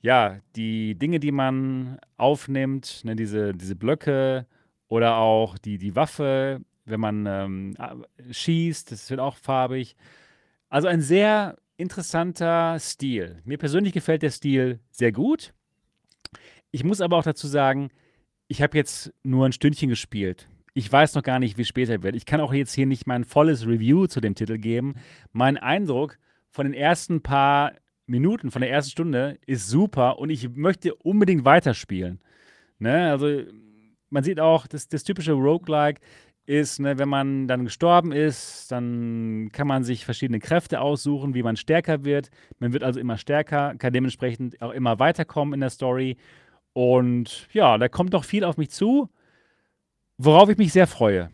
[0.01, 4.47] ja, die Dinge, die man aufnimmt, ne, diese, diese Blöcke
[4.87, 7.75] oder auch die, die Waffe, wenn man ähm,
[8.31, 9.95] schießt, das wird auch farbig.
[10.69, 13.41] Also ein sehr interessanter Stil.
[13.43, 15.53] Mir persönlich gefällt der Stil sehr gut.
[16.71, 17.89] Ich muss aber auch dazu sagen,
[18.47, 20.47] ich habe jetzt nur ein Stündchen gespielt.
[20.73, 22.15] Ich weiß noch gar nicht, wie es später wird.
[22.15, 24.95] Ich kann auch jetzt hier nicht mein volles Review zu dem Titel geben.
[25.31, 26.17] Mein Eindruck
[26.49, 27.73] von den ersten paar
[28.07, 32.19] Minuten, von der ersten Stunde ist super und ich möchte unbedingt weiterspielen.
[32.79, 33.11] Ne?
[33.11, 33.43] Also
[34.09, 36.01] man sieht auch, das, das typische Roguelike
[36.45, 41.43] ist, ne, wenn man dann gestorben ist, dann kann man sich verschiedene Kräfte aussuchen, wie
[41.43, 42.29] man stärker wird.
[42.59, 46.17] Man wird also immer stärker, kann dementsprechend auch immer weiterkommen in der Story.
[46.73, 49.09] Und ja, da kommt noch viel auf mich zu,
[50.23, 51.29] worauf ich mich sehr freue.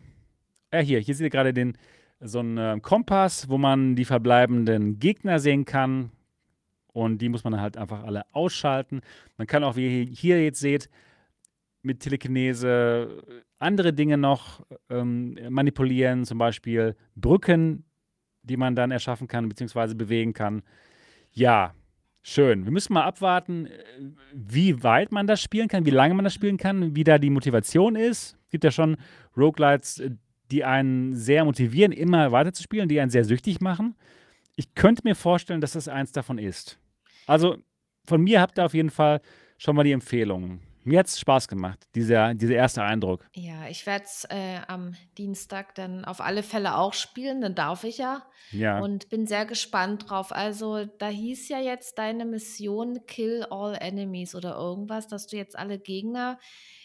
[0.72, 1.76] Ja, hier, hier seht ihr gerade den,
[2.20, 6.10] so einen äh, Kompass, wo man die verbleibenden Gegner sehen kann.
[6.92, 9.00] Und die muss man halt einfach alle ausschalten.
[9.36, 10.90] Man kann auch, wie ihr hier jetzt seht,
[11.82, 13.22] mit Telekinese
[13.58, 17.84] andere Dinge noch ähm, manipulieren, zum Beispiel Brücken,
[18.42, 20.62] die man dann erschaffen kann, beziehungsweise bewegen kann.
[21.32, 21.74] Ja,
[22.22, 22.64] schön.
[22.64, 23.70] Wir müssen mal abwarten, äh,
[24.32, 27.30] wie weit man das spielen kann, wie lange man das spielen kann, wie da die
[27.30, 28.36] Motivation ist.
[28.44, 28.96] Es gibt ja schon
[29.36, 30.10] Roguelites, äh,
[30.50, 33.94] die einen sehr motivieren, immer weiter zu spielen, die einen sehr süchtig machen.
[34.56, 36.78] Ich könnte mir vorstellen, dass das eins davon ist.
[37.26, 37.56] Also
[38.04, 39.20] von mir habt ihr auf jeden Fall
[39.58, 40.60] schon mal die Empfehlung.
[40.82, 43.28] Mir hat es Spaß gemacht, dieser, dieser erste Eindruck.
[43.34, 47.84] Ja, ich werde es äh, am Dienstag dann auf alle Fälle auch spielen, dann darf
[47.84, 48.22] ich ja.
[48.50, 50.32] Ja, Und bin sehr gespannt drauf.
[50.32, 55.56] Also, da hieß ja jetzt deine Mission Kill All Enemies oder irgendwas, dass du jetzt
[55.58, 56.38] alle Gegner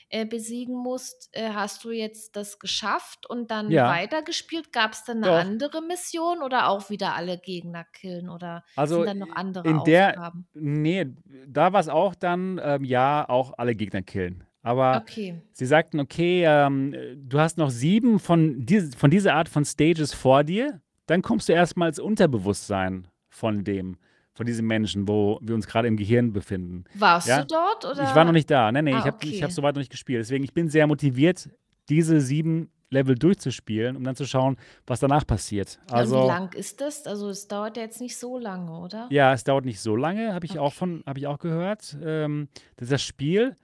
[0.09, 1.29] äh, besiegen musst.
[1.33, 4.71] Äh, hast du jetzt das geschafft und dann ja, weitergespielt?
[4.71, 5.39] Gab es dann eine doch.
[5.39, 9.83] andere Mission oder auch wieder alle Gegner killen oder Also sind dann noch andere in
[9.83, 10.47] der, Aufgaben?
[10.53, 11.05] nee,
[11.47, 14.43] da war es auch dann, ähm, ja, auch alle Gegner killen.
[14.61, 15.41] Aber Okay.
[15.51, 20.13] sie sagten, okay, ähm, du hast noch sieben von, dies, von dieser Art von Stages
[20.13, 20.81] vor dir.
[21.05, 23.97] Dann kommst du erstmal ins Unterbewusstsein von dem,
[24.35, 26.83] von diesem Menschen, wo wir uns gerade im Gehirn befinden.
[26.93, 28.33] Warst du Ja, dort ich war noch oder?
[28.33, 28.71] nicht da.
[28.71, 29.55] Nee, nee, ich Ah, habe ich hab okay.
[29.55, 30.19] soweit noch nicht gespielt.
[30.19, 31.49] Deswegen, ich bin sehr motiviert,
[31.89, 35.79] diese sieben Level durchzuspielen, um dann zu schauen, was danach passiert.
[35.79, 37.07] Ja, und wie Also, lang ist das?
[37.07, 39.07] Also, es dauert ja jetzt nicht so lange, oder?
[39.09, 40.75] ja, es dauert nicht so lange, habe ich auch Okay.
[40.75, 41.97] von, habe ich auch gehört.
[42.03, 43.55] Ähm, das ist das Spiel,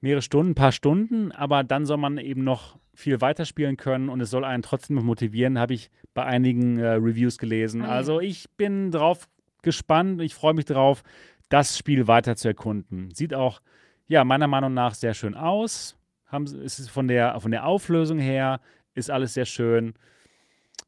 [0.00, 4.20] mehrere Stunden, ein paar Stunden, aber dann soll man eben noch viel weiterspielen können und
[4.20, 7.82] es soll einen trotzdem noch motivieren, habe ich bei einigen äh, Reviews gelesen.
[7.82, 9.28] Ah Also ich bin drauf
[9.62, 11.02] gespannt, ich freue mich drauf,
[11.48, 13.10] das Spiel weiter zu erkunden.
[13.12, 13.60] Sieht auch,
[14.08, 15.96] ja, meiner Meinung nach sehr schön aus.
[16.26, 18.60] Haben, sie- es ist von der, von der Auflösung her,
[18.94, 19.94] ist alles sehr schön.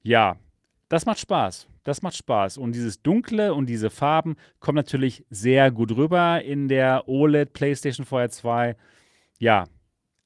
[0.03, 0.37] Ja,
[0.89, 1.69] das macht Spaß.
[1.85, 2.57] Das macht Spaß.
[2.59, 8.07] Und dieses Dunkle und diese Farben kommen natürlich sehr gut rüber in der OLED PlayStation
[8.07, 8.77] VR 2.
[9.39, 9.65] Ja,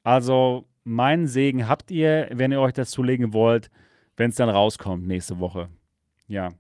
[0.04, 3.70] also meinen Segen habt ihr, wenn ihr euch das zulegen wollt,
[4.16, 5.68] wenn es dann rauskommt nächste Woche.
[6.28, 6.50] Ja,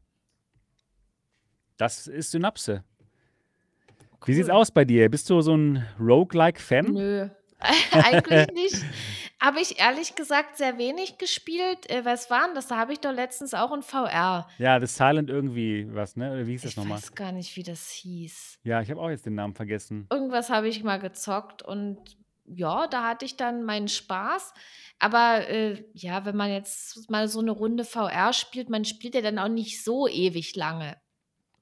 [1.78, 2.84] das ist Synapse.
[4.26, 4.54] Wie sieht's Cool.
[4.54, 5.08] aus bei dir?
[5.08, 6.92] Bist du so ein Roguelike-Fan?
[6.92, 7.28] Nö,
[7.92, 8.84] eigentlich nicht.
[9.40, 11.88] Habe ich ehrlich gesagt sehr wenig gespielt.
[11.88, 12.66] Äh, was war 'n das?
[12.66, 16.32] Da habe ich doch letztens auch in VR Ja, das Silent irgendwie was, ne?
[16.32, 16.98] Oder wie hieß das ich nochmal?
[16.98, 18.58] weiß gar nicht, wie das hieß.
[18.64, 20.06] Ja, ich habe auch jetzt den Namen vergessen.
[20.10, 21.98] Irgendwas habe ich mal gezockt und
[22.44, 24.54] ja, da hatte ich dann meinen Spaß.
[24.98, 29.20] Aber, äh, ja, wenn man jetzt mal so 'ne Runde VR spielt, man spielt ja
[29.20, 30.96] dann auch nicht so ewig lange.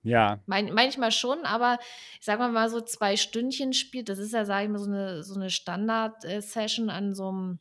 [0.06, 1.78] Ja, Mein manchmal schon, aber
[2.20, 5.22] sagen wir mal so 2 Stündchen spielt, das ist ja, sage ich mal, so 'ne
[5.24, 7.58] so 'ne Standard äh, Session an so 'm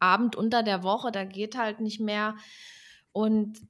[0.00, 2.36] Abend unter der Woche, da geht halt nicht mehr.
[3.12, 3.60] Und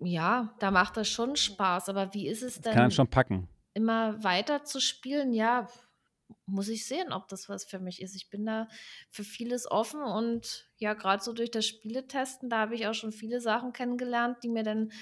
[0.00, 1.88] ja, da macht das schon Spaß.
[1.90, 3.48] Aber wie ist es das kann denn, schon packen.
[3.74, 5.32] immer weiter zu spielen?
[5.34, 5.68] Ja,
[6.46, 8.14] muss ich sehen, ob das was für mich ist.
[8.16, 8.68] Ich bin da
[9.10, 13.12] für vieles offen und ja, grad so durch das Spieletesten, da habe ich auch schon
[13.12, 14.92] viele Sachen kennengelernt, die mir dann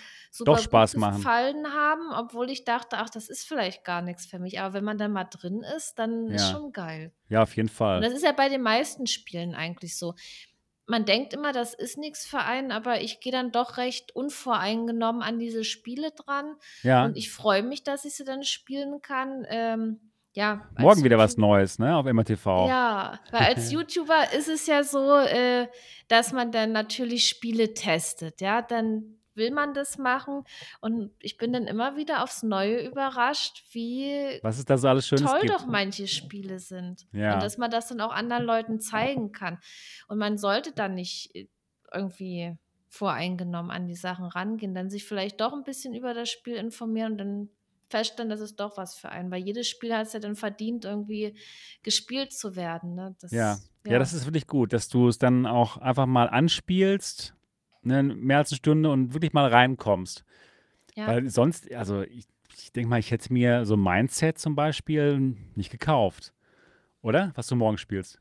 [0.45, 1.31] Doch super gut Spaß machen.
[1.35, 4.85] gefallen haben, obwohl ich dachte: „Ach, das ist vielleicht gar nix für mich.“ Aber wenn
[4.85, 6.49] man dann mal drin ist, dann ist Ja.
[6.49, 7.13] schon geil.
[7.29, 8.05] Ja, auf jeden Und Fall.
[8.05, 10.15] das ist ja bei den meisten Spielen eigentlich so.
[10.87, 15.23] Man denkt immer, das ist nix für einen, aber ich gehe dann doch recht unvoreingenommen
[15.23, 17.01] an diese Spiele dran Ja.
[17.01, 19.47] und ich freue mich, dass ich sie dann spielen kann.
[19.49, 22.69] Ähm, ja, Morgen wieder was Neues, ne, auf MRTV.
[22.69, 25.69] ja, weil als YouTuber ist es ja so, äh,
[26.09, 28.61] dass man dann natürlich Spiele testet, ja?
[28.63, 30.45] Dann will man das machen
[30.81, 35.09] und ich bin dann immer wieder aufs Neue überrascht, wie Was es da so alles
[35.09, 35.73] Schönes toll gibt, doch ne?
[35.73, 37.39] manche Spiele sind und Ja.
[37.39, 39.59] dass man das dann auch anderen Leuten zeigen kann.
[40.07, 41.49] Und man sollte dann nicht, äh,
[41.93, 42.57] irgendwie
[42.89, 47.13] voreingenommen an die Sachen rangehen, dann sich vielleicht doch 'n bisschen über das Spiel informieren
[47.13, 47.49] und dann
[47.97, 51.37] feststellen, das ist doch was für einen, weil jedes Spiel hat's ja dann verdient, irgendwie
[51.83, 53.17] gespielt zu werden, ne?
[53.31, 53.61] Ja.
[53.61, 54.15] Das Ja, das ja.
[54.15, 57.35] ist wirklich gut, dass du es dann auch einfach mal anspielst,
[57.83, 60.25] ne, mehr als 'ne Stunde und wirklich mal reinkommst.
[60.97, 61.07] Ja.
[61.09, 62.27] Weil sonst also, ich
[62.57, 65.19] ich denke mal, ich hätte mir so Mindset zum Beispiel
[65.57, 66.35] nicht gekauft,
[67.03, 67.33] oder?
[67.37, 68.21] Was du morgen spielst.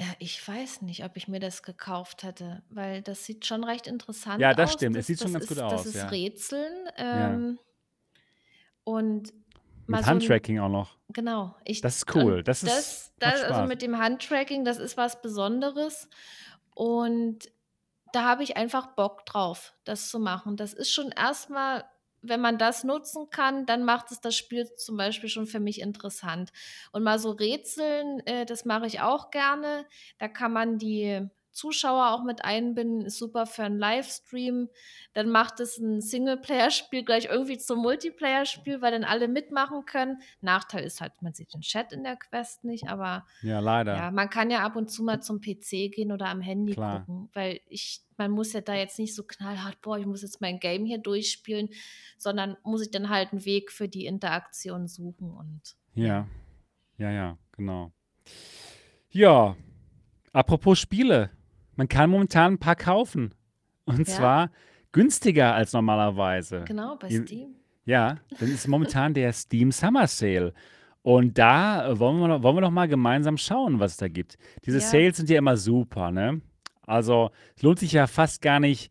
[0.00, 3.88] Ja, ich weiß nicht, ob ich mir das gekauft hätte, weil das sieht schon recht
[3.88, 4.74] interessant Ja, das aus.
[4.74, 4.96] stimmt.
[4.96, 6.10] Es Das sieht schon das ganz gut ist das aus, ist ja.
[6.12, 7.42] Rätseln, Ja.
[8.88, 9.34] Und
[9.86, 10.96] Mit so Handtracking auch noch.
[11.10, 11.54] genau.
[11.64, 12.42] Ich Das ist cool.
[12.42, 16.08] Das das ist das also, mit dem Handtracking, das ist was Besonderes
[16.74, 17.50] und
[18.12, 20.56] da habe ich einfach Bock drauf, das zu machen.
[20.56, 21.84] Das ist schon erst mal
[22.20, 25.80] wenn man das nutzen kann, dann macht es das Spiel zum Beispiel schon für mich
[25.80, 26.50] interessant.
[26.90, 29.86] Und mal so Rätseln, äh, das mache ich auch gerne.
[30.18, 31.28] Da kann man die
[31.58, 34.68] Zuschauer auch mit einbinden, ist super für 'n Livestream.
[35.14, 40.18] Dann macht es 'n Singleplayer-Spiel gleich irgendwie zum Multiplayer-Spiel, weil dann alle mitmachen können.
[40.40, 43.94] Nachteil ist halt, man sieht den Chat in der Quest nicht, aber Ja, leider.
[43.96, 47.08] ja, man kann ja ab und zu mal zum PC gehen oder am Handy Klar.
[47.08, 50.40] gucken, weil ich man muss ja da jetzt nicht so knallhart: „Boah, ich muss jetzt
[50.42, 51.70] mein Game hier durchspielen“,
[52.18, 55.74] sondern muss sich dann halt 'n Weg für die Interaktion suchen und.
[55.96, 56.26] Ja.
[56.98, 57.92] Ja, ja, genau.
[59.12, 59.56] Ja,
[60.32, 61.30] apropos Spiele.
[61.78, 63.32] Man kann momentan 'n paar kaufen.
[63.86, 64.04] Und Ja.
[64.16, 64.50] zwar
[64.92, 66.64] günstiger als normalerweise.
[66.66, 67.54] Genau, bei Steam.
[67.84, 70.52] ja, dann ist momentan der Steam Summer Sale.
[71.02, 74.08] Und da äh, wollen wir noch wollen wir noch mal gemeinsam schauen, was es da
[74.08, 74.36] gibt.
[74.66, 74.84] Diese Ja.
[74.84, 76.40] Sales sind ja immer super, ne?
[76.86, 78.90] Also, es lohnt sich ja fast gar nicht,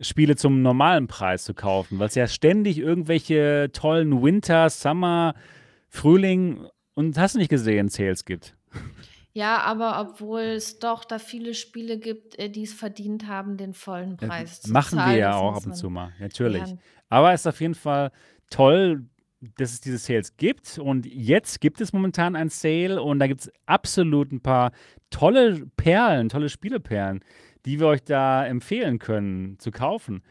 [0.00, 5.34] Spiele zum normalen Preis zu kaufen, weil's ja ständig irgendwelche tollen Winter, Summer,
[5.88, 8.54] Frühling und hast du nicht gesehen, Sales gibt.
[9.36, 13.74] Ja, aber obwohl es doch da viele Spiele gibt, äh, die es verdient haben, den
[13.74, 15.90] vollen m Preis zu machen wir zahlen, ja das auch muss ab und man zu
[15.90, 16.20] mal, ja.
[16.20, 16.74] natürlich.
[17.08, 18.10] Aber es ist auf jeden Fall
[18.50, 19.04] toll,
[19.58, 23.50] dass es diese Sales gibt und jetzt gibt es momentan einen Sale und da gibt's
[23.66, 24.72] absolut 'n paar
[25.10, 27.20] tolle Perlen, tolle Spieleperlen,
[27.66, 30.22] die wir euch da empfehlen können zu kaufen.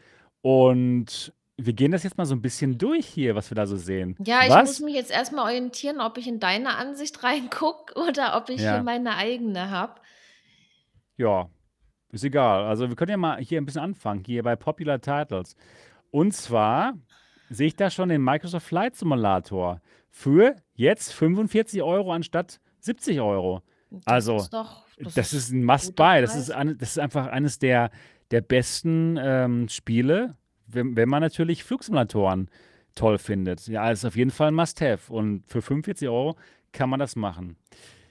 [0.42, 3.76] Und wir gehen das jetzt mal so 'n bisschen durch hier, was wir da so
[3.76, 4.18] sehen.
[4.18, 7.94] Ja, ich muss Was mich jetzt erst mal orientieren, ob ich in deine Ansicht reingucke
[8.00, 8.82] oder ob ich hier Ja.
[8.82, 10.00] meine eigene habe.
[11.18, 11.48] Ja,
[12.12, 12.64] ist egal.
[12.64, 15.56] Also, wir können ja mal hier 'n bisschen anfangen, hier bei Popular Titles.
[16.10, 16.94] Und zwar
[17.50, 19.80] sehe ich da schon den Microsoft Flight Simulator
[20.10, 23.62] für jetzt 45 € anstatt 70 €.
[23.90, 26.20] Das Also, ist doch das das ist ist 'n 'n Must guter buy.
[26.22, 27.90] Das ist das ist einfach eines der
[28.32, 30.36] der besten, ähm, Spiele,
[30.68, 32.50] wenn wenn man natürlich Flugsimulatoren
[32.94, 33.66] toll findet.
[33.68, 36.36] Ja, ist auf jeden Fall 'n Must have und für 45 €
[36.72, 37.56] kann man das machen.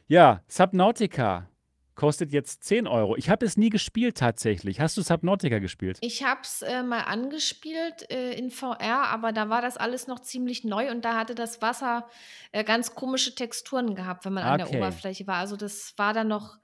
[0.07, 1.49] Ja, Subnautica
[1.95, 3.15] kostet jetzt 10 €.
[3.17, 4.79] Ich habe es nie gespielt tatsächlich.
[4.81, 5.97] Hast du Subnautica gespielt?
[6.01, 10.19] Ich habe es, äh, mal angespielt, äh, in VR, aber da war das alles noch
[10.19, 12.07] ziemlich neu und da hatte das Wasser,
[12.51, 14.77] äh, ganz komische Texturen gehabt, wenn man an der Okay.
[14.77, 15.37] Oberfläche war.
[15.37, 16.57] Also, das war dann noch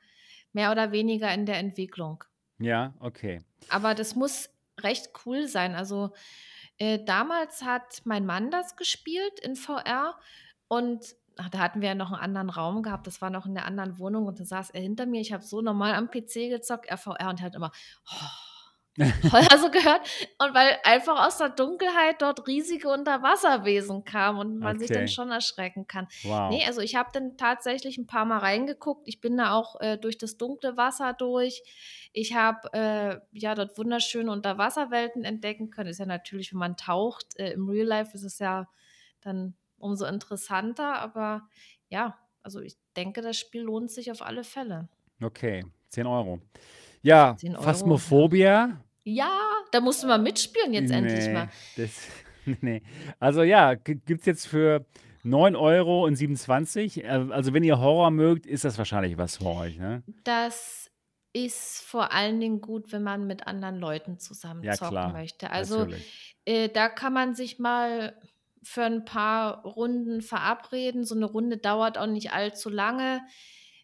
[0.53, 2.23] mehr oder weniger in der Entwicklung.
[2.59, 3.39] Ja, okay.
[3.69, 4.49] Aber das muss
[4.83, 5.75] recht cool sein.
[5.75, 6.11] Also,
[6.77, 10.19] äh, damals hat mein Mann das gespielt in VR
[10.67, 13.07] und ach, da hatten wir ja noch 'n anderen Raum gehabt.
[13.07, 15.21] Das war noch in der anderen Wohnung und da saß er hinter mir.
[15.21, 17.71] Ich habe so normal am PC gezockt, er VR und hat immer
[19.57, 20.01] so gehört
[20.39, 25.07] und weil einfach aus der Dunkelheit dort riesige Unterwasserwesen kamen und man sich dann Okay.
[25.07, 26.07] schon erschrecken kann.
[26.23, 26.59] Wow.
[26.59, 29.07] Ne, also, ich habe dann tatsächlich 'n paarmal reingeguckt.
[29.07, 31.63] Ich bin da auch, äh, durch das dunkle Wasser durch.
[32.11, 35.89] Ich habe, äh, ja, dort wunderschöne Unterwasserwelten entdecken können.
[35.89, 38.67] Ist ja natürlich, wenn man taucht, äh, im Real Life ist es ja
[39.21, 41.47] dann umso interessanter, aber
[41.89, 44.89] ja, also, ich denke, das Spiel lohnt sich auf alle Fälle.
[45.21, 46.39] Okay, 10 €.
[46.39, 46.41] Ja, 10 €,
[47.03, 47.39] ja.
[47.59, 49.39] Phasmophobia Ja,
[49.71, 51.49] da musst du mal mitspielen jetzt endlich mal.
[51.75, 52.07] Das
[52.61, 52.81] ne.
[53.19, 54.85] Also, ja, gi gibt's jetzt für
[55.23, 57.03] 9,27 €.
[57.03, 60.03] Äh, also, wenn ihr Horror mögt, ist das wahrscheinlich was für euch, ne?
[60.25, 60.89] Das
[61.33, 65.49] ist vor allen Dingen gut, wenn man mit anderen Leuten zusammen Ja zocken klar, möchte.
[65.51, 65.87] Also,
[66.45, 68.19] äh, da kann man sich mal
[68.63, 71.03] für 'n paar Runden verabreden.
[71.05, 73.21] So 'ne Runde dauert auch nicht allzu lange.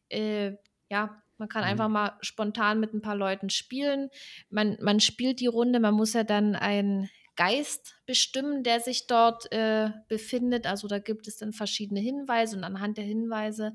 [0.10, 0.54] Äh,
[0.90, 1.90] ja, man kann einfach Mhm.
[1.90, 4.10] mal spontan mit 'n paar Leuten spielen.
[4.50, 9.52] Man man spielt die Runde man muss ja dann einen Geist bestimmen, der sich dort,
[9.52, 10.66] äh, befindet.
[10.68, 13.74] Also, da gibt es dann verschiedene Hinweise und anhand der Hinweise,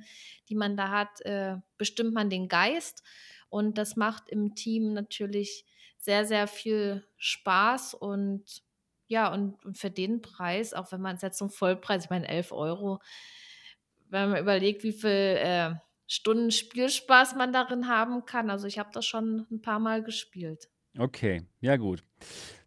[0.48, 3.04] die man da hat, äh, bestimmt man den Geist
[3.48, 5.64] und das macht im Team natürlich
[5.98, 8.62] sehr, sehr viel Spaß und
[9.08, 12.50] ja, und und für den Preis, auch wenn man's jetzt zum Vollpreis ich meine 11
[12.52, 12.98] €,
[14.08, 15.74] wenn man überlegt, wie viel, äh,
[16.09, 18.50] Stunden Spielspaß man darin haben kann.
[18.50, 20.68] Also, ich habe das schon 'n paarmal gespielt.
[20.98, 22.03] Okay, ja gut.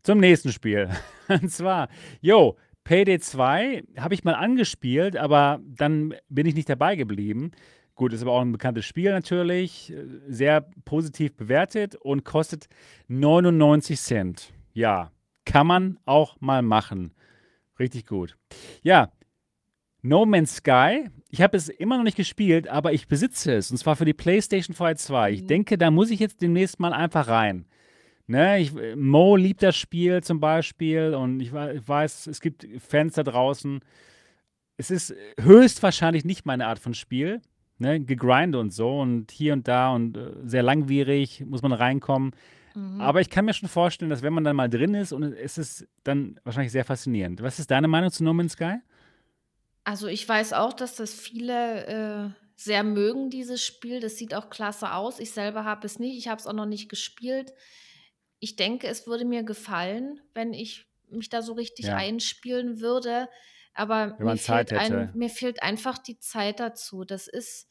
[0.03, 0.89] Zum nächsten Spiel.
[1.29, 1.89] Und zwar,
[2.21, 7.51] jo, Payday 2 habe ich mal angespielt, aber dann bin ich nicht dabei geblieben.
[7.95, 12.67] Gut, ist aber auch 'n bekanntes Spiel natürlich, äh, sehr positiv bewertet und kostet
[13.07, 14.51] 99 $.
[14.73, 15.11] Ja,
[15.45, 17.13] kann man auch mal machen.
[17.79, 18.38] Richtig gut.
[18.83, 19.11] Ja,
[20.05, 23.77] No Man's Sky, ich habe es immer noch nicht gespielt, aber ich besitze es und
[23.77, 25.31] zwar für die PlayStation VR 2.
[25.31, 25.47] Ich Mhm.
[25.47, 27.65] denke, da muss ich jetzt demnächst mal einfach rein,
[28.27, 28.59] ne?
[28.59, 33.23] Ich Mo liebt das Spiel zum Beispiel und ich ich weiß, es gibt Fans da
[33.23, 33.79] draußen.
[34.77, 37.41] Es ist höchstwahrscheinlich nicht meine Art von Spiel,
[37.79, 37.99] ne?
[37.99, 42.31] Gegrinde und so und hier und da und, äh, sehr langwierig, muss man reinkommen.
[42.75, 43.01] Mhm.
[43.01, 45.57] Aber ich kann mir schon vorstellen, dass wenn man dann mal drin ist und es
[45.57, 47.41] ist dann wahrscheinlich sehr faszinierend.
[47.41, 48.75] Was ist deine Meinung zu No Man's Sky?
[49.86, 51.86] Also, ich weiß auch, dass das viele,
[52.36, 53.99] äh, sehr mögen, dieses Spiel.
[53.99, 55.19] Das sieht auch klasse aus.
[55.19, 56.17] Ich selber habe es nicht.
[56.17, 57.53] Ich habe es auch noch nicht gespielt.
[58.39, 61.97] Ich denke, es würde mir gefallen, wenn ich mich da so richtig Ja.
[61.97, 63.29] einspielen würde,
[63.73, 65.15] aber Wenn mir man Zeit fehlt ein hätte.
[65.15, 67.05] mir fehlt einfach die Zeit dazu.
[67.05, 67.69] Das ist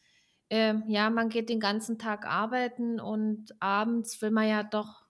[0.50, 5.06] ähm, ja, man geht den ganzen Tag arbeiten und abends will man ja doch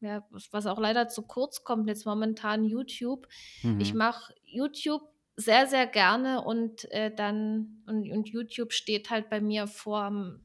[0.00, 3.28] ja, was was auch leider zu kurz kommt jetzt momentan, YouTube.
[3.76, 3.94] Ich Mhm.
[3.94, 5.02] mache YouTube
[5.40, 10.44] sehr, sehr gerne und, äh, dann und und YouTube steht halt bei mir vorm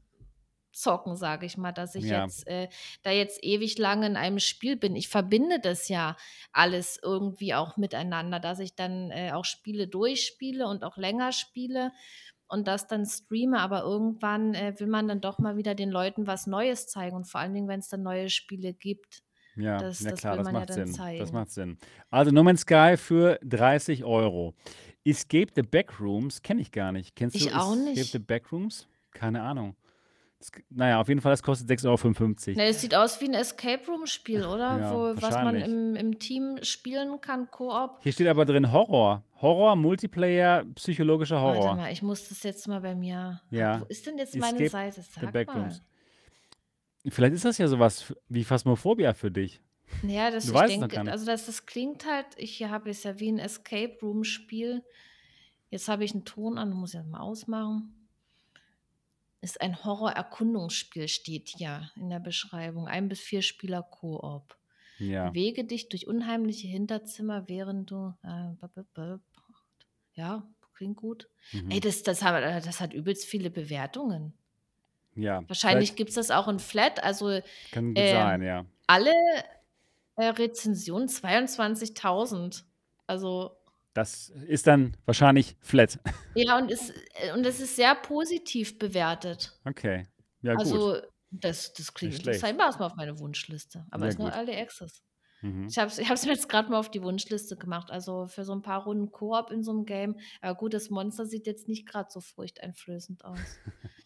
[0.72, 2.24] Zocken, sage ich mal, dass ich Ja.
[2.24, 2.68] jetzt, äh,
[3.02, 4.94] da jetzt ewig lange in einem Spiel bin.
[4.94, 6.16] Ich verbinde das ja
[6.52, 11.92] alles irgendwie auch miteinander, dass ich dann, äh, auch Spiele durchspiele und auch länger spiele.
[12.48, 16.28] und das dann streame, aber irgendwann, äh, will man dann doch mal wieder den Leuten
[16.28, 19.24] was Neues zeigen und vor allen Dingen, wenn's dann neue Spiele gibt.
[19.56, 20.86] Ja, Das ja das klar, will das man ja macht dann Sinn.
[20.86, 21.32] Das zeigen.
[21.32, 21.78] macht Sinn.
[22.08, 24.54] Also No Man's Sky für 30 €.
[25.06, 27.14] Escape the Backrooms kenne ich gar nicht.
[27.16, 28.26] Kennst du Ich auch Escape the nicht.
[28.26, 28.88] Backrooms?
[29.12, 29.76] Keine Ahnung.
[30.38, 32.56] Das k na ja, auf jeden Fall, das kostet 6,55 €.
[32.56, 34.78] Ne, es sieht aus wie 'n Escape Room Spiel, oder?
[34.78, 37.98] Ja, Wo was man im im Team spielen kann, Koop?
[38.02, 39.22] Hier steht aber drin Horror.
[39.40, 41.76] Horror, Multiplayer, psychologischer Warte Horror.
[41.76, 44.62] mal, ich muss das jetzt mal bei mir ab wo Ja, ist denn jetzt meine
[44.62, 45.02] Escape Seite?
[45.02, 45.80] the Sag Backrooms.
[45.80, 47.10] mal.
[47.10, 49.62] Vielleicht ist das ja so was f wie Phasmophobia für dich.
[50.02, 52.62] Ja, das Du ich weißt es noch gar denke also, das das klingt halt ich
[52.64, 54.84] habe es ja wie 'n Escape Room Spiel.
[55.70, 58.08] Jetzt habe ich 'n Ton an, muss ich erst mal ausmachen.
[59.42, 62.88] Ist ein Horror-Erkundungsspiel, steht hier in der Beschreibung.
[62.88, 64.56] 1 bis 4 Spieler Koop.
[65.00, 65.36] Ja.
[65.36, 68.54] Bewege dich durch unheimliche Hinterzimmer, während du, äh,
[70.14, 71.30] ja, klingt gut.
[71.68, 71.80] Ey, Mhm.
[71.80, 74.38] das das ha äh, das hat übelst viele Bewertungen.
[75.14, 77.40] Ja, Wahrscheinlich vielleicht gibt's das auch in Flat, also,
[77.72, 78.66] Kann gut sein, ähm, ja.
[78.86, 79.12] alle,
[80.16, 82.66] äh, Rezensionen 22.000.
[83.06, 83.56] Also
[83.96, 85.98] Das ist dann wahrscheinlich Flat.
[86.38, 89.58] Ja, und es äh, und es ist sehr positiv bewertet.
[89.66, 90.06] Okay.
[90.42, 90.82] Ja, gut.
[90.82, 91.00] Also,
[91.30, 92.52] das das klingt Nicht interessant.
[92.54, 92.54] schlecht.
[92.54, 94.34] Ich mache es mal auf meine Wunschliste, aber Sehr ist nur gut.
[94.34, 95.02] Early Access.
[95.42, 95.70] Mhm.
[95.70, 98.52] Ich habe es es mir jetzt grad mal auf die Wunschliste gemacht, also, für so
[98.54, 100.18] 'n paar Runden Koop in so 'nem Game.
[100.42, 103.60] Aber gut, das Monster sieht jetzt nicht grad so furchteinflößend aus.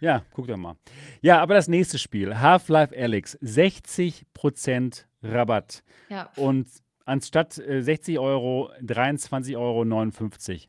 [0.00, 0.76] Ja, guck doch mal.
[1.20, 5.82] Ja, aber das nächste Spiel, Half-Life Alyx, 60 % Rabatt.
[6.08, 6.30] Ja.
[6.36, 6.68] Und
[7.04, 10.68] anstatt, äh, 60 €, 23,59 €.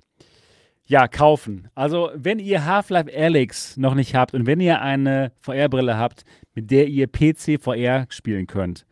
[0.86, 1.68] Ja, kaufen.
[1.76, 6.24] Also, wenn ihr Half-Life Alyx noch nicht habt und wenn ihr eine VR-Brille habt,
[6.54, 8.86] mit der ihr PC VR spielen könnt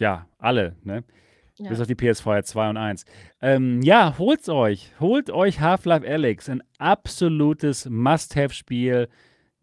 [0.00, 1.04] ja, alle, ne?
[1.68, 1.82] Bis Ja.
[1.82, 3.04] auf die PSVR 2 und 1.
[3.42, 4.90] Ähm, ja, holt's euch.
[4.98, 9.08] Holt euch Half-Life Alyx, 'n absolutes Must-have-Spiel.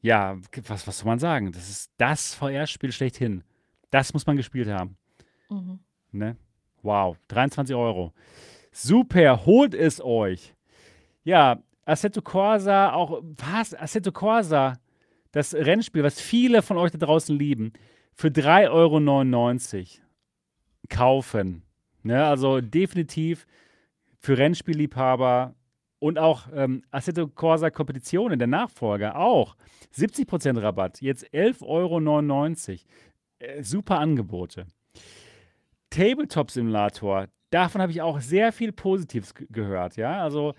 [0.02, 0.38] Ja,
[0.68, 1.52] was was soll man sagen?
[1.52, 3.44] Das ist das VR-Spiel schlechthin.
[3.90, 4.96] Das muss man gespielt haben,
[5.50, 5.80] Mhm.
[6.12, 6.38] ne?
[6.84, 8.14] Wow, 23 €.
[8.72, 10.54] Super, holt es euch.
[11.24, 13.74] Ja, Assetto Corsa auch was?
[13.74, 14.74] Assetto Corsa,
[15.32, 17.74] das Rennspiel, was viele von euch da draußen lieben,
[18.14, 20.02] für 3,99 €
[20.90, 21.64] kaufen,
[22.08, 22.26] ne?
[22.26, 23.46] Also, definitiv
[24.20, 25.54] für Rennspielliebhaber
[26.00, 29.56] und auch, ähm, Assetto Corsa Competizione, der Nachfolger, auch
[29.92, 32.86] 70 % Rabatt, jetzt 11,99 €.
[33.40, 34.66] Äh, super Angebote.
[35.90, 40.22] Tabletop Simulator, davon habe ich auch sehr viel Positives gehört, ja?
[40.22, 40.54] Also,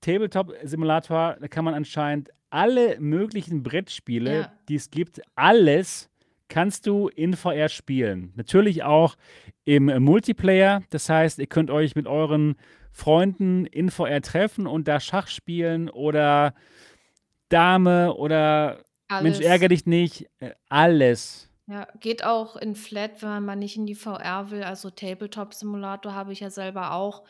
[0.00, 4.52] Tabletop Simulator, da kann man anscheinend alle möglichen Brettspiele, Ja.
[4.68, 6.10] die es gibt alles
[6.52, 8.30] kannst du in VR spielen.
[8.36, 9.16] Natürlich auch
[9.64, 10.82] im Multiplayer.
[10.90, 12.56] Das heißt, ihr könnt euch mit euren
[12.90, 16.54] Freunden in VR treffen und da Schach spielen oder
[17.48, 19.40] Dame oder Mensch, Alles.
[19.40, 20.26] ärgere dich nicht,
[20.68, 21.48] alles.
[21.66, 24.62] Ja, geht auch in Flat, wenn man mal nicht in die VR will.
[24.62, 27.22] Also, Tabletop Simulator habe ich ja selber auch.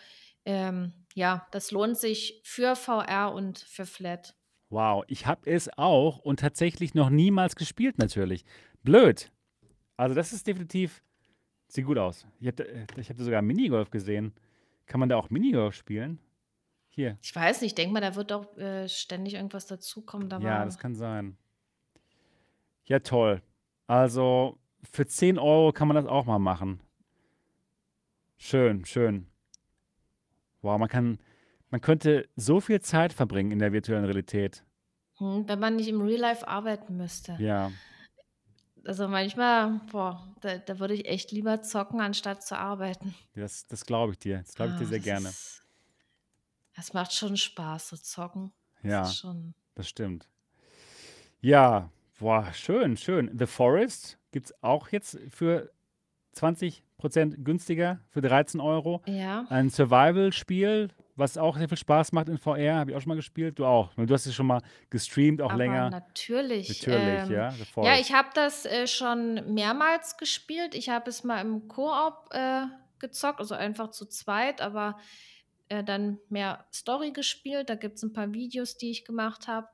[0.45, 4.35] Ähm, ja, das lohnt sich für VR und für Flat.
[4.71, 8.45] Wow, ich habe es auch und tatsächlich noch niemals gespielt natürlich.
[8.83, 9.31] Blöd.
[9.97, 11.03] Also, das ist definitiv
[11.69, 12.27] sieht gut aus.
[12.41, 14.35] Ich habe äh, ich habe da sogar Minigolf gesehen.
[14.87, 16.19] Kann man da auch Minigolf spielen?
[16.89, 17.17] Hier.
[17.23, 20.29] Ich weiß nicht, ich denke mal, da wird auch, äh, ständig irgendwas dazukommen.
[20.29, 21.39] Da Ja, das kann sein.
[22.85, 23.41] Ja, toll.
[23.87, 26.81] Also, für 10 € kann man das auch mal machen.
[28.37, 29.27] Schön, schön.
[30.61, 31.19] Wow, man kann
[31.71, 34.63] man könnte so viel Zeit verbringen in der virtuellen Realität.
[35.19, 37.37] Mhm, wenn man nicht im Real Life arbeiten müsste.
[37.39, 37.73] Ja.
[38.85, 43.15] Also, manchmal, boah, da da würde ich echt lieber zocken, anstatt zu arbeiten.
[43.35, 44.39] Das das glaube ich dir.
[44.39, 45.29] Das glaube ich dir Ah, sehr das gerne.
[45.29, 45.63] ist
[46.75, 48.53] das macht schon Spaß, so zocken.
[48.83, 50.29] Das Ja, ist schon das stimmt.
[51.41, 53.31] Ja, boah, schön, schön.
[53.37, 55.71] The Forest gibt's auch jetzt für
[56.33, 59.03] 20 % günstiger, für 13 €.
[59.07, 59.45] Ja.
[59.49, 63.15] Ein Survival-Spiel, was auch sehr viel Spaß macht in VR, habe ich auch schon mal
[63.17, 63.59] gespielt.
[63.59, 63.95] Du auch?
[63.95, 65.91] Du hast es schon mal gestreamt, auch Aber länger.
[65.91, 70.75] natürlich, Natürlich, ähm, ja, The ja, ich habe das, äh, schon mehrmals gespielt.
[70.75, 72.67] Ich habe es mal im Koop, äh,
[73.01, 74.99] gezockt, also, einfach zu zweit, aber,
[75.69, 77.71] äh, dann mehr Story gespielt.
[77.71, 79.69] Da gibt's 'n paar Videos, die ich gemacht habe.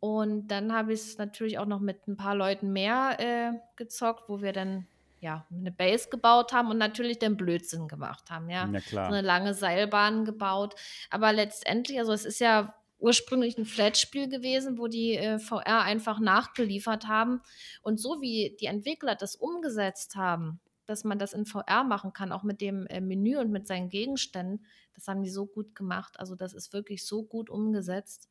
[0.00, 4.42] Und dann habe ich's natürlich auch noch mit 'n paar Leuten mehr, äh, gezockt, wo
[4.42, 4.86] wir dann,
[5.20, 8.72] ja, 'ne Base gebaut haben und natürlich dann Blödsinn gemacht haben, ja?
[9.02, 9.14] So klar.
[9.14, 10.74] 'ne lange Seilbahn gebaut.
[11.10, 16.20] Aber letztendlich also, es ist ja ursprünglich 'n Flat-Spiel gewesen, wo die, äh, VR einfach
[16.20, 17.40] nachgeliefert haben.
[17.82, 22.32] Und so wie die Entwickler das umgesetzt haben, dass man das in VR machen kann,
[22.32, 26.18] auch mit dem, äh, Menü und mit seinen Gegenständen, das haben die so gut gemacht.
[26.20, 28.28] Also, das ist wirklich so gut umgesetzt.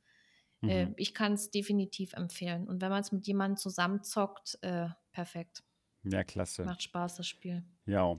[0.66, 0.96] Äh, Mhm.
[0.98, 2.68] ich kann es definitiv empfehlen.
[2.68, 5.64] Und wenn man es mit jemandem zusammenzockt, äh, perfekt.
[6.04, 6.64] Ja, klasse.
[6.64, 7.64] Macht Spaß, das Spiel.
[7.86, 8.18] Ja.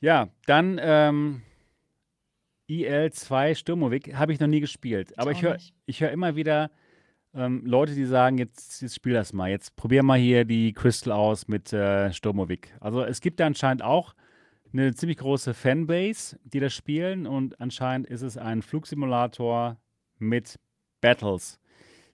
[0.00, 1.42] Ja, dann ähm,
[2.68, 5.18] IL2 Sturmovik habe ich noch nie gespielt.
[5.18, 6.70] Aber Ich ich höre hör immer wieder
[7.34, 9.50] ähm, Leute, die sagen, jetzt, jetzt spiel das mal.
[9.50, 12.74] Jetzt probier mal hier die Crystal aus mit äh, Sturmovik.
[12.80, 14.14] Also es gibt da anscheinend auch
[14.72, 17.26] eine ziemlich große Fanbase, die das spielen.
[17.26, 19.76] Und anscheinend ist es ein Flugsimulator
[20.18, 20.58] mit
[21.00, 21.58] Battles.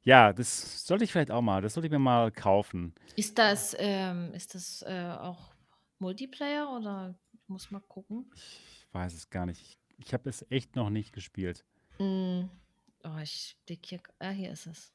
[0.04, 2.94] Ja, das sollte ich vielleicht auch mal, das sollte ich mir mal kaufen.
[3.16, 5.54] Ist das, ähm, ist das äh, auch
[5.98, 8.30] Multiplayer oder ich muss mal gucken?
[8.34, 9.60] Ich weiß es gar nicht.
[9.62, 11.64] Ich, ich habe es echt noch nicht gespielt.
[11.98, 12.42] Mm,
[13.04, 14.00] oh, ich blick hier.
[14.18, 14.92] Ah, hier ist es.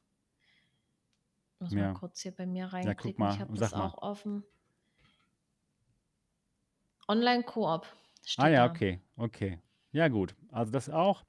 [1.60, 3.26] Muss mal Ja, kurz hier bei mir ja, guck reinklicken.
[3.28, 3.86] Ich mal habe das mal.
[3.86, 4.44] auch offen.
[7.08, 7.86] Online-Koop
[8.36, 8.70] Ah ja, da.
[8.70, 9.58] okay, okay.
[9.92, 10.34] Ja, gut.
[10.52, 11.24] Also das auch.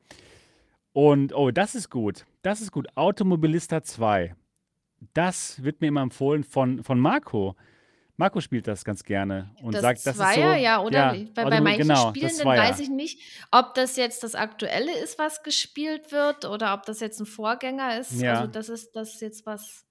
[0.99, 2.25] Und, oh, das ist gut.
[2.41, 2.87] Das ist gut.
[2.95, 4.35] Automobilista 2.
[5.13, 7.55] Das wird mir immer empfohlen von, von Marco.
[8.17, 11.13] Marco spielt das ganz gerne und Das sagt, das ist Zweier, so, ja, oder?
[11.15, 12.63] ja, bei Automobil, manchen genau, das Spielen, dann Zweier.
[12.63, 16.99] weiß ich nicht, ob das jetzt das Aktuelle ist, was gespielt wird, oder ob das
[16.99, 18.11] jetzt ein Vorgänger ist.
[18.11, 19.85] Also Ja, das ist das ist jetzt was,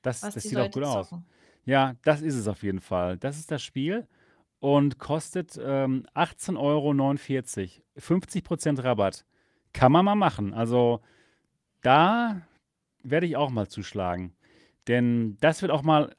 [0.00, 1.08] das, was das sieht auch Leute gut aus.
[1.10, 1.26] zocken.
[1.66, 3.18] Ja, das ist es auf jeden Fall.
[3.18, 4.08] Das ist das Spiel
[4.60, 7.02] und kostet ähm, 18,49 Euro.
[8.00, 9.26] 50% Rabatt.
[9.76, 10.54] Kann man mal machen.
[10.54, 11.02] Also
[11.82, 12.40] da
[13.02, 14.34] werde ich auch mal zuschlagen.
[14.88, 16.16] Denn das wird auch mal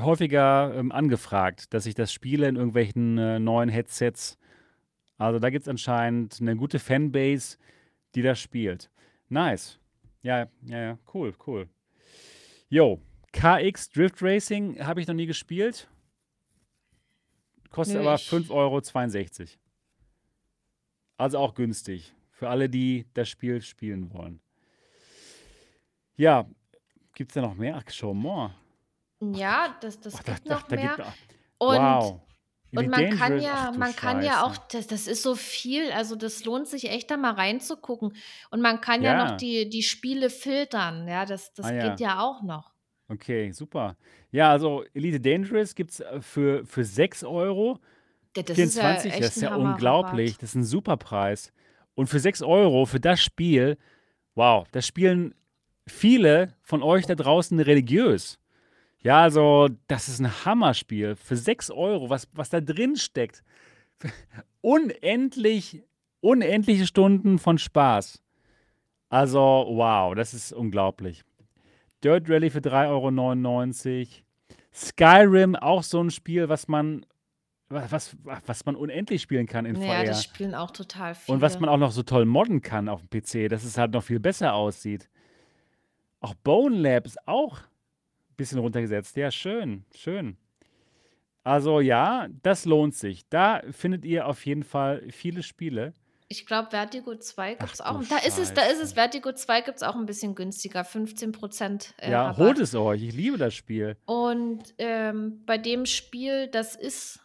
[0.00, 4.38] häufiger ähm, angefragt, dass ich das spiele in irgendwelchen äh, neuen Headsets.
[5.18, 7.58] Also da gibt es anscheinend eine gute Fanbase,
[8.16, 8.90] die das spielt.
[9.28, 9.78] Nice.
[10.22, 11.68] Ja, ja, ja, cool, cool.
[12.70, 13.00] Yo,
[13.32, 15.88] KX Drift Racing habe ich noch nie gespielt.
[17.70, 18.82] Kostet Nö, aber ich 5,62 Euro.
[21.18, 22.14] Also auch günstig.
[22.40, 24.40] Für alle, die das Spiel spielen wollen.
[26.16, 26.46] Ja,
[27.14, 27.76] gibt es da noch mehr?
[27.76, 28.54] Ach, more.
[29.22, 31.06] Ach, Ja, das ach, das da, gibt da, noch da gibt mehr.
[31.06, 31.14] ach,
[31.58, 32.20] Und Wow.
[32.74, 33.34] und man kann.
[33.34, 34.66] Ach ja du man kann ja auch Scheiße.
[34.72, 38.16] das das ist so viel, also das lohnt sich echt, da mal reinzugucken.
[38.50, 39.36] Und man kann ja noch Ja.
[39.36, 42.20] die die Spiele filtern, ja, das Ah das geht ja.
[42.20, 42.72] auch noch.
[43.08, 43.98] Okay, super.
[44.32, 47.80] Ja, also Elite Dangerous gibt es für, für 6 Euro.
[48.32, 50.38] Das ist ja 24, das ist ja unglaublich.
[50.38, 51.52] Das ist ein super Preis.
[51.94, 53.76] Und für 6 Euro für das Spiel,
[54.34, 55.34] wow, das spielen
[55.86, 58.38] viele von euch da draußen religiös.
[59.02, 61.16] Ja, also das ist ein Hammerspiel.
[61.16, 63.42] Für 6 Euro, was, was da drin steckt.
[64.60, 65.82] Unendlich,
[66.20, 68.22] unendliche Stunden von Spaß.
[69.08, 71.24] Also, wow, das ist unglaublich.
[72.04, 74.08] Dirt Rally für 3,99 Euro.
[74.72, 77.04] Skyrim, auch so ein Spiel, was man,
[77.70, 78.16] was,
[78.46, 80.22] was man unendlich spielen kann in Ja, das VR.
[80.24, 81.70] spielen auch total Und was man viele.
[81.72, 84.54] auch noch so toll modden kann auf dem PC, dass es halt noch viel besser
[84.54, 85.08] aussieht.
[86.20, 89.16] Auch Bone Lab ist auch ein bisschen runtergesetzt.
[89.16, 90.36] Ja, schön, schön.
[91.42, 93.26] Also ja, das lohnt sich.
[93.28, 95.94] Da findet ihr auf jeden Fall viele Spiele.
[96.28, 98.02] Ich glaube, Vertigo 2 Ach gibt's auch.
[98.08, 98.90] Da ist es da ist es.
[98.90, 98.94] Scheiße.
[98.94, 102.58] Vertigo 2 gibt's auch 'n bisschen günstiger, 15% äh, Ja, holt Rabatt.
[102.62, 103.02] es euch.
[103.02, 103.96] Ich liebe das Spiel.
[104.04, 107.18] Und, ähm, bei dem Spiel, das ist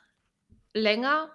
[0.75, 1.31] länger.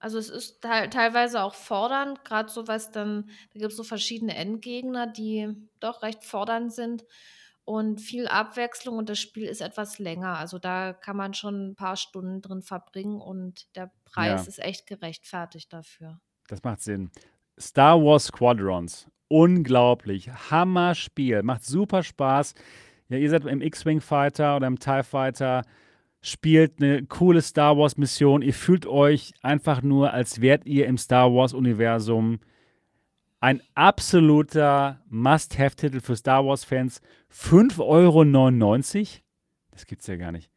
[0.00, 4.36] Also, es ist teil teilweise auch fordernd, grad so was dann da gibt's so verschiedene
[4.36, 5.48] Endgegner, die
[5.80, 7.04] doch recht fordernd sind
[7.64, 10.38] und viel Abwechslung und das Spiel ist etwas länger.
[10.38, 14.48] Also, da kann man schon 'n paar Stunden drin verbringen und der Preis Ja.
[14.48, 16.20] ist echt gerechtfertigt dafür.
[16.48, 17.10] Das macht Sinn.
[17.58, 19.08] Star Wars Squadrons.
[19.28, 20.30] Unglaublich.
[20.50, 21.42] Hammer-Spiel.
[21.42, 22.54] Macht super Spaß.
[23.08, 25.62] Ja, ihr seid im X-Wing Fighter oder im TIE Fighter.
[26.24, 28.42] Spielt eine coole Star Wars Mission.
[28.42, 32.38] Ihr fühlt euch einfach nur, als wärt ihr im Star Wars Universum.
[33.40, 37.00] Ein absoluter Must-Have-Titel für Star Wars-Fans.
[37.28, 39.20] 5,99 Euro?
[39.72, 40.48] Das gibt's ja gar nicht.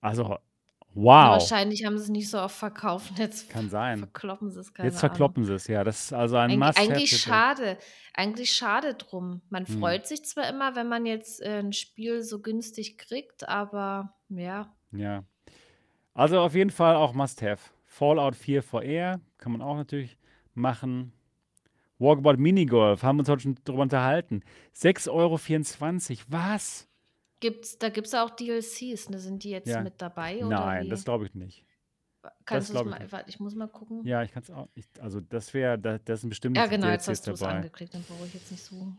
[0.00, 0.38] Also, Ja,
[0.94, 1.30] wow.
[1.34, 3.98] wahrscheinlich haben sie's nicht so oft verkauft jetzt Kann sein.
[4.00, 4.98] verkloppen sie's, Jetzt keine Ahnung.
[4.98, 5.84] verkloppen sie es, ja.
[5.84, 7.16] Das ist also ein Eig eigentlich Must-Have-Titel.
[7.16, 7.78] schade.
[8.14, 9.42] Eigentlich schade drum.
[9.48, 9.78] Man Hm.
[9.78, 14.74] freut sich zwar immer, wenn man jetzt, äh, 'n Spiel so günstig kriegt, aber ja.
[14.94, 15.24] Ja.
[16.14, 17.70] Also auf jeden Fall auch Must-Have.
[17.84, 20.16] Fallout 4 VR kann man auch natürlich
[20.54, 21.12] machen.
[21.98, 24.42] Walkabout Minigolf, haben wir uns heute schon drüber unterhalten.
[24.74, 25.38] 6,24 Euro.
[26.28, 26.88] Was?
[27.40, 29.18] Gibt's da gibt's auch DLCs, ne?
[29.18, 29.82] Sind die jetzt Ja.
[29.82, 31.04] mit dabei oder Nein, das wie?
[31.04, 31.64] glaube ich nicht.
[32.22, 33.12] Das kannst ich mal nicht.
[33.12, 34.04] warte, ich muss mal gucken.
[34.04, 34.98] Ja, ich kann es auch nicht.
[34.98, 37.56] Also das wäre, da, das sind bestimmt Ja, genau, jetzt DLCs hast du's dabei.
[37.56, 38.92] angeklickt, dann brauche ich jetzt nicht so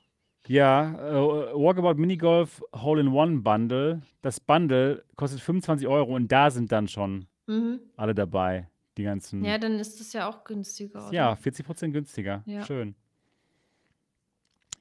[0.47, 4.01] Ja, äh, Walkabout Minigolf Hole-in-One Bundle.
[4.21, 7.79] Das Bundle kostet 25 Euro und da sind dann schon Mhm.
[7.95, 8.67] alle dabei.
[8.97, 9.43] Die ganzen.
[9.43, 11.41] Ja, dann ist es ja auch günstiger, Ja, oder?
[11.41, 12.43] 40% günstiger.
[12.45, 12.63] Ja.
[12.63, 12.95] Schön.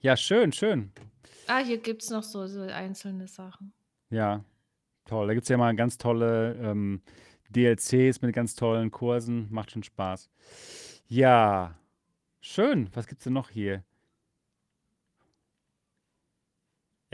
[0.00, 0.92] Ja, schön, schön.
[1.48, 3.72] Ah, hier gibt es noch so, so einzelne Sachen.
[4.10, 4.44] Ja,
[5.04, 5.26] toll.
[5.26, 7.02] Da gibt es ja mal ganz tolle ähm,
[7.50, 9.48] DLCs mit ganz tollen Kursen.
[9.50, 10.30] Macht schon Spaß.
[11.08, 11.74] Ja,
[12.40, 12.88] schön.
[12.94, 13.82] Was gibt es denn noch hier?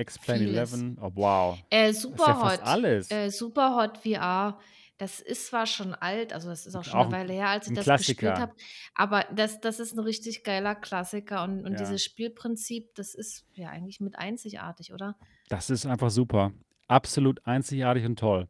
[0.01, 0.73] Explain Vieles.
[0.73, 0.97] 11.
[1.01, 1.59] Oh, wow.
[1.71, 2.61] Äh, Das ist ja fast Superhot.
[2.63, 3.11] alles.
[3.11, 4.59] Äh, Superhot VR.
[4.99, 7.49] Das ist zwar schon alt, also das ist auch schon Auch eine ein, Weile her,
[7.49, 8.39] als ich ein das gespielt Klassiker.
[8.43, 8.55] habe,
[8.95, 13.47] aber das, das ist ein richtig geiler Klassiker und, und Ja, dieses Spielprinzip, das ist
[13.55, 15.17] ja eigentlich mit einzigartig, oder?
[15.49, 16.53] das ist einfach super.
[16.87, 18.47] Absolut einzigartig und toll.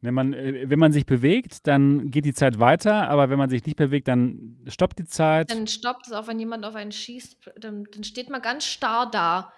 [0.00, 3.48] Wenn man, äh, wenn man sich bewegt, dann geht die Zeit weiter, aber wenn man
[3.48, 5.50] sich nicht bewegt, dann stoppt die Zeit.
[5.52, 9.08] Dann stoppt es auch, wenn jemand auf einen schießt, dann, dann steht man ganz starr
[9.10, 9.52] da.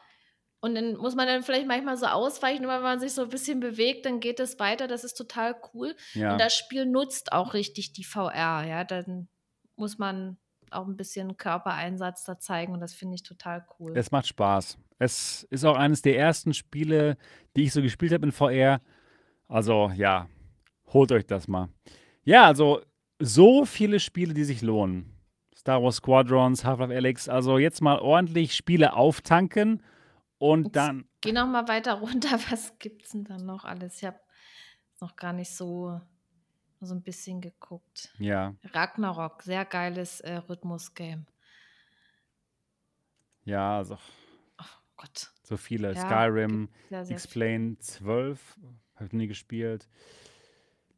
[0.67, 3.29] Und dann muss man dann vielleicht manchmal so ausweichen, aber wenn man sich so ein
[3.29, 4.89] bisschen bewegt, dann geht es weiter.
[4.89, 5.95] Das ist total cool.
[6.15, 8.65] Und Ja, das Spiel nutzt auch richtig die VR.
[8.67, 9.29] Ja, dann
[9.77, 10.37] muss man
[10.71, 13.97] auch ein bisschen Körpereinsatz da zeigen und das finde ich total cool.
[13.97, 14.77] es macht Spaß.
[14.99, 17.17] Es ist auch eines der ersten Spiele,
[17.55, 18.81] die ich so gespielt habe in VR.
[19.47, 20.29] Also ja,
[20.93, 21.69] holt euch das mal.
[22.25, 22.81] Ja, also
[23.21, 25.13] so viele Spiele, die sich lohnen.
[25.57, 27.29] Star Wars Squadrons, Half-Life Alyx.
[27.29, 29.83] Also jetzt mal ordentlich Spiele auftanken
[30.39, 31.09] und Jetzt dann.
[31.21, 32.29] geh noch mal weiter runter.
[32.51, 33.97] Was gibt's denn dann noch alles?
[33.99, 34.21] Ich habe
[35.01, 36.01] noch gar nicht so,
[36.81, 38.13] so ein bisschen geguckt.
[38.19, 41.27] Ja, Ragnarok, sehr geiles äh, Rhythmus-Game.
[43.45, 43.99] ja, also
[44.61, 44.65] Oh
[44.97, 45.31] Gott.
[45.43, 45.93] so viele.
[45.95, 47.17] Ja, Skyrim, sehr, sehr viel.
[47.17, 48.59] X-Plane 12,
[48.97, 49.89] habe ich nie gespielt.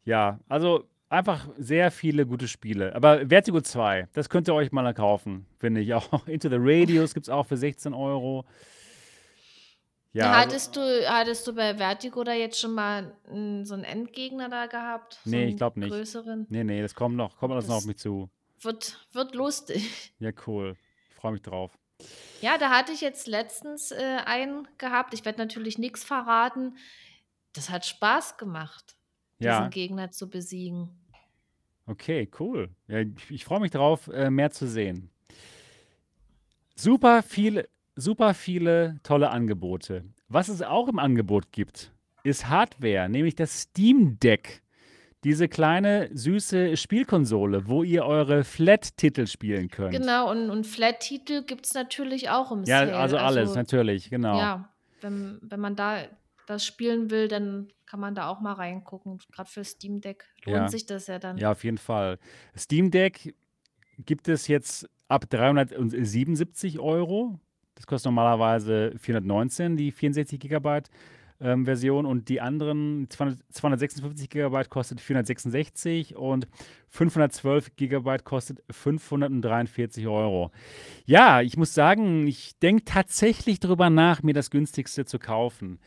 [0.04, 2.94] Ja, also einfach sehr viele gute Spiele.
[2.94, 6.26] Aber Vertigo 2, das könnt ihr euch mal kaufen, finde ich auch.
[6.26, 8.44] Into the Radius gibt es auch für 16 Euro.
[10.12, 14.48] Ja, Hattest du, hattest du bei Vertigo da jetzt schon mal n, so einen Endgegner
[14.48, 15.18] da gehabt?
[15.24, 15.90] So nee, ich glaube nicht.
[15.90, 16.46] größeren?
[16.48, 17.36] Nee, nee, das kommt noch.
[17.36, 18.28] Kommt alles noch auf mich zu.
[18.60, 20.12] wird, wird lustig.
[20.18, 20.76] Ja, cool.
[21.10, 21.78] Ich freue mich drauf.
[22.40, 25.14] Ja, da hatte ich jetzt letztens äh, einen gehabt.
[25.14, 26.76] Ich werde natürlich nichts verraten.
[27.52, 28.96] Das hat Spaß gemacht,
[29.40, 30.88] diesen Ja, Gegner zu besiegen.
[31.86, 32.70] okay, cool.
[32.86, 35.10] Ja, ich ich freue mich drauf, äh, mehr zu sehen.
[36.76, 37.68] Super viele,
[37.98, 40.04] super viele tolle Angebote.
[40.28, 41.92] Was es auch im Angebot gibt,
[42.22, 44.62] ist Hardware, nämlich das Steam Deck.
[45.24, 49.90] Diese kleine, süße Spielkonsole, wo ihr eure Flat-Titel spielen könnt.
[49.92, 52.96] Genau, und, und Flat-Titel gibt es natürlich auch im Ja, Sale.
[52.96, 54.38] also alles, Also natürlich, genau.
[54.38, 56.02] ja, wenn, wenn man da
[56.46, 59.18] das spielen will, dann kann man da auch mal reingucken.
[59.32, 61.36] Gerade für Steam Deck lohnt Ja, sich das ja dann.
[61.36, 62.18] ja, auf jeden Fall.
[62.56, 63.34] Steam Deck
[64.06, 67.40] gibt es jetzt ab 377 Euro.
[67.78, 70.90] Das kostet normalerweise 419, die 64 Gigabyte
[71.40, 72.06] ähm, Version.
[72.06, 76.48] Und die anderen 200, 256 Gigabyte kostet 466 und
[76.88, 80.50] 512 Gigabyte kostet 543 Euro.
[81.06, 85.78] Ja, ich muss sagen, ich denke tatsächlich darüber nach, mir das günstigste zu kaufen.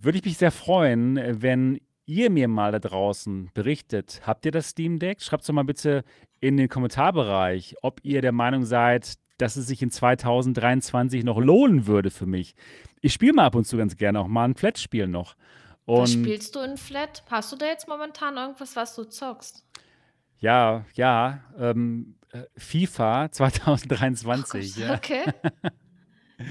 [0.00, 4.22] Würde ich mich sehr freuen, wenn ihr mir mal da draußen berichtet.
[4.24, 5.20] Habt ihr das Steam Deck?
[5.20, 6.02] Schreibt es doch mal bitte
[6.40, 11.86] in den Kommentarbereich, ob ihr der Meinung seid, dass es sich in 2023 noch lohnen
[11.86, 12.54] würde für mich.
[13.00, 15.34] Ich spiele mal ab und zu ganz gerne auch mal ein Flat-Spiel noch.
[15.86, 17.24] Was Und spielst du in Flat?
[17.30, 19.64] Hast du da jetzt momentan irgendwas, was du zockst?
[20.40, 24.94] ja, ja, ähm, äh, FIFA Ach 2023, Gott, ja.
[24.94, 25.24] okay.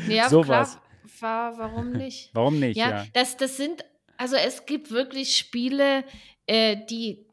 [0.07, 0.77] Ja, Sowas.
[1.19, 2.29] klar, war, warum nicht?
[2.33, 3.05] Warum nicht, Ja, ja.
[3.13, 3.83] das, das sind,
[4.17, 6.03] also es gibt wirklich Spiele,
[6.45, 7.25] äh, die,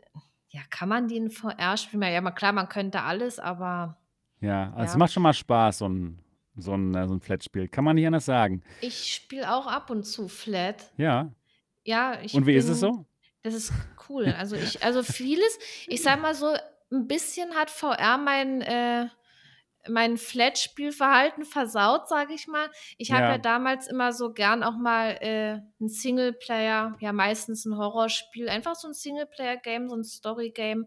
[0.49, 2.03] ja, kann man die in VR spielen?
[2.03, 3.99] Ja, klar, man könnte alles, aber
[4.47, 4.99] Ja, also es ja.
[4.99, 6.19] macht schon mal Spaß, so ein,
[6.57, 7.69] so ein, äh, so ein Flat-Spiel.
[7.69, 8.63] Kann man nicht anders sagen.
[8.81, 10.91] Ich spiele auch ab und zu Flat.
[10.97, 11.33] Ja.
[11.85, 13.05] Ja, ich Und wie ist es bin, so?
[13.43, 13.73] das ist
[14.09, 14.27] cool.
[14.39, 16.55] Also ich, also vieles, ich sag mal so,
[16.93, 19.09] ein bisschen hat VR mein, äh,
[19.89, 22.69] mein Flat-Spielverhalten versaut, sage ich mal.
[22.99, 27.65] Ich habe ja Ja, damals immer so gern auch mal äh, ein Singleplayer, ja meistens
[27.65, 30.87] ein Horrorspiel, einfach so ein Singleplayer-Game, so ein Story-Game,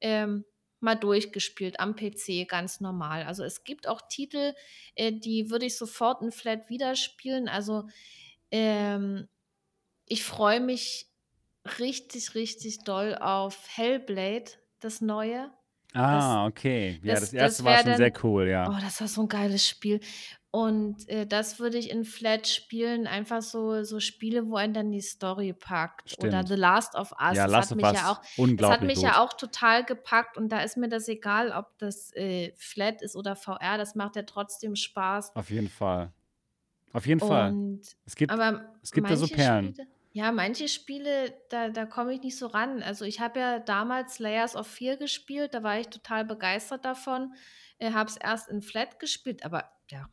[0.00, 0.44] ähm,
[0.82, 3.24] mal durchgespielt am PC, ganz normal.
[3.24, 4.54] Also es gibt auch Titel,
[4.94, 7.48] äh, die würde ich sofort in Flat wieder spielen.
[7.48, 7.88] Also
[8.50, 9.28] ähm,
[10.06, 11.06] ich freue mich
[11.78, 14.50] richtig, richtig doll auf Hellblade,
[14.80, 15.50] das neue.
[15.92, 17.00] Das, Ah, okay.
[17.02, 18.68] Ja, das das, erste das war schon sehr dann, cool, ja.
[18.68, 20.00] oh, das war so ein geiles Spiel.
[20.54, 24.92] Und äh, das würde ich in Flat spielen, einfach so, so Spiele, wo einen dann
[24.92, 26.18] die Story packt.
[26.18, 26.48] Oder Stimmt.
[26.48, 28.20] The Last of Us, Ja, das Last hat mich ja auch,
[28.58, 29.04] das hat mich gut.
[29.04, 33.16] ja auch total gepackt und da ist mir das egal, ob das äh, Flat ist
[33.16, 35.34] oder VR, das macht ja trotzdem Spaß.
[35.34, 36.12] Auf jeden Fall.
[36.92, 37.50] Auf jeden Fall.
[37.50, 39.72] Und Es gibt, aber es gibt da so Perlen.
[39.72, 42.82] Spiele, ja, manche Spiele, da, da komme ich nicht so ran.
[42.82, 47.32] Also ich habe ja damals Layers of Fear gespielt, da war ich total begeistert davon.
[47.78, 50.10] Äh, habe es erst in Flat gespielt, aber ja,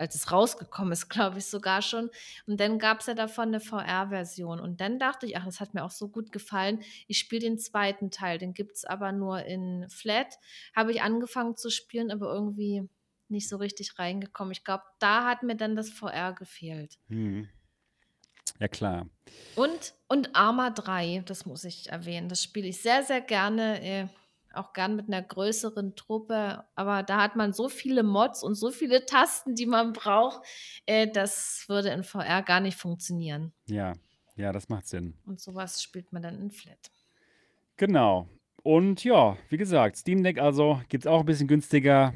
[0.00, 2.10] als es rausgekommen ist, glaube ich sogar schon.
[2.46, 4.60] Und dann gab es ja davon eine VR-Version.
[4.60, 6.82] Und dann dachte ich: „Ach, das hat mir auch so gut gefallen.
[7.06, 10.36] Ich spiele den zweiten Teil, den gibt es aber nur in Flat.“
[10.74, 12.88] Habe ich angefangen zu spielen, aber irgendwie
[13.28, 14.52] nicht so richtig reingekommen.
[14.52, 16.98] Ich glaube, da hat mir dann das VR gefehlt.
[17.08, 17.48] Mhm.
[18.60, 19.06] Ja, klar.
[19.54, 22.28] Und und Arma 3, das muss ich erwähnen.
[22.28, 24.06] Das spiele ich sehr, sehr gerne, äh,
[24.54, 28.70] auch gern mit einer größeren Truppe, aber da hat man so viele Mods und so
[28.70, 30.40] viele Tasten, die man braucht,
[30.86, 33.52] äh, das würde in VR gar nicht funktionieren.
[33.66, 33.94] Ja,
[34.36, 35.14] ja, das macht Sinn.
[35.26, 36.90] Und sowas spielt man dann in Flat.
[37.76, 38.28] Genau.
[38.62, 42.12] Und ja, wie gesagt, Steam Deck also gibt es auch ein bisschen günstiger.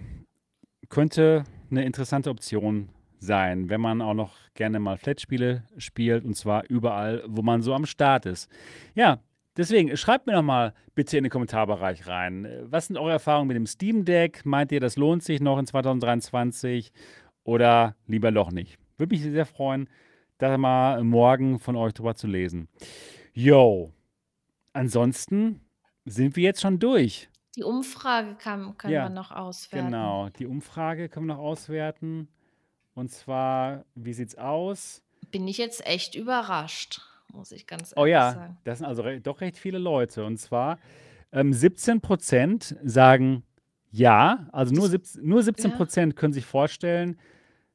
[0.88, 6.68] Könnte eine interessante Option sein, wenn man auch noch gerne mal Flat-Spiele spielt und zwar
[6.68, 8.50] überall, wo man so am Start ist.
[8.94, 9.20] Ja,
[9.56, 12.48] deswegen schreibt mir doch mal bitte in den Kommentarbereich rein.
[12.64, 14.44] Was sind eure Erfahrungen mit dem Steam Deck?
[14.44, 16.92] Meint ihr, das lohnt sich noch in 2023
[17.44, 18.78] oder lieber doch nicht?
[18.98, 19.88] Würde mich sehr freuen,
[20.38, 22.68] da mal morgen von euch drüber zu lesen.
[23.32, 23.92] Yo,
[24.72, 25.60] ansonsten
[26.04, 27.28] sind wir jetzt schon durch.
[27.56, 29.86] Die Umfrage kann, können Ja, wir noch auswerten.
[29.86, 32.28] Genau, die Umfrage können wir noch auswerten.
[32.94, 35.02] Und zwar, wie sieht's aus?
[35.30, 37.00] Bin ich jetzt echt überrascht,
[37.32, 38.58] muss ich ganz Oh ehrlich ja, sagen.
[38.64, 40.24] das sind also re doch recht viele Leute.
[40.24, 40.78] Und zwar
[41.32, 43.42] ähm, 17% sagen
[43.90, 46.10] ja, also nur, Das, 17, nur 17 ja.
[46.12, 47.18] können sich vorstellen,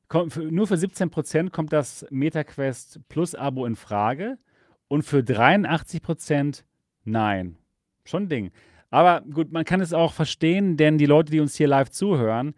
[0.08, 4.38] kommt, für, nur für 17% kommt das MetaQuest Plus Abo in Frage
[4.88, 6.64] und für 83%
[7.04, 7.58] nein.
[8.04, 8.52] Schon ein Ding.
[8.90, 12.56] Aber gut, man kann es auch verstehen, denn die Leute, die uns hier live zuhören,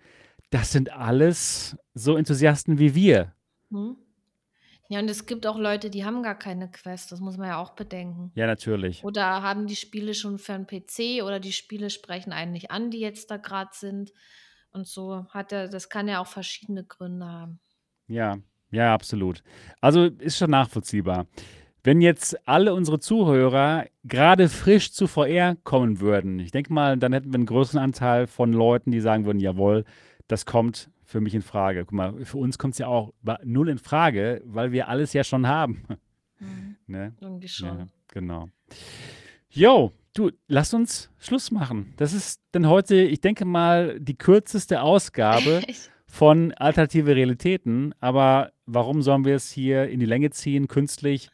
[0.52, 3.34] das sind alles so Enthusiasten wie wir.
[3.72, 3.98] Hm?
[4.91, 7.57] Ja, und es gibt auch Leute, die haben gar keine Quest, das muss man ja
[7.57, 8.32] auch bedenken.
[8.34, 9.03] Ja, natürlich.
[9.03, 12.90] Oder haben die Spiele schon für 'n PC oder die Spiele sprechen einen nicht an,
[12.90, 14.11] die jetzt da grad sind.
[14.72, 17.60] Und so hat er das kann ja auch verschiedene Gründe haben.
[18.07, 18.40] Ja,
[18.72, 19.44] ja, absolut.
[19.80, 21.28] Also ist schon nachvollziehbar.
[21.84, 27.14] Wenn jetzt alle unsere Zuhörer gerade frisch zu VR kommen würden, ich denke mal, dann
[27.14, 29.86] hätten wir einen größeren Anteil von Leuten, die sagen würden, jawohl,
[30.28, 31.86] das kommt für mich in Frage.
[31.86, 33.14] Guck mal, für uns kommt es ja auch
[33.44, 35.84] null in Frage, weil wir alles ja schon haben.
[36.38, 36.76] Mhm.
[36.86, 37.15] ne?
[37.19, 37.90] Irgendwie Ja, schon.
[38.10, 38.49] genau.
[39.49, 41.94] Jo, du, lass uns Schluss machen.
[41.98, 45.64] Das ist dann heute, ich denke mal, die kürzeste Ausgabe
[46.06, 47.95] von Alternative Realitäten.
[47.99, 51.31] Aber warum sollen wir es hier in die Länge ziehen, künstlich?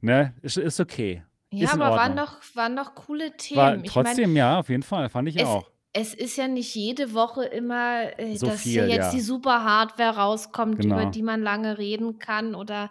[0.00, 0.34] Ne?
[0.42, 1.22] Ist, ist okay.
[1.52, 3.84] ja, aber waren doch waren doch coole War Themen.
[3.84, 5.70] Ich trotzdem, ja, auf jeden Fall, fand ich es auch.
[5.92, 9.22] Es ist ja nicht jede Woche immer, äh, So dass hier viel, jetzt die ja,
[9.22, 11.10] super Hardware rauskommt, über genau.
[11.10, 12.90] die man lange reden kann oder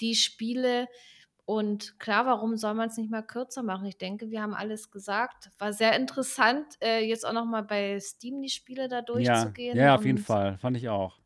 [0.00, 0.88] die Spiele.
[1.44, 3.86] Und klar, warum soll man's nicht mal kürzer machen?
[3.86, 5.50] Ich denke, wir haben alles gesagt.
[5.58, 9.76] War sehr interessant, äh, jetzt auch noch mal bei Steam die Spiele da Ja, durchzugehen
[9.76, 11.18] ja, auf jeden Fall, fand ich auch.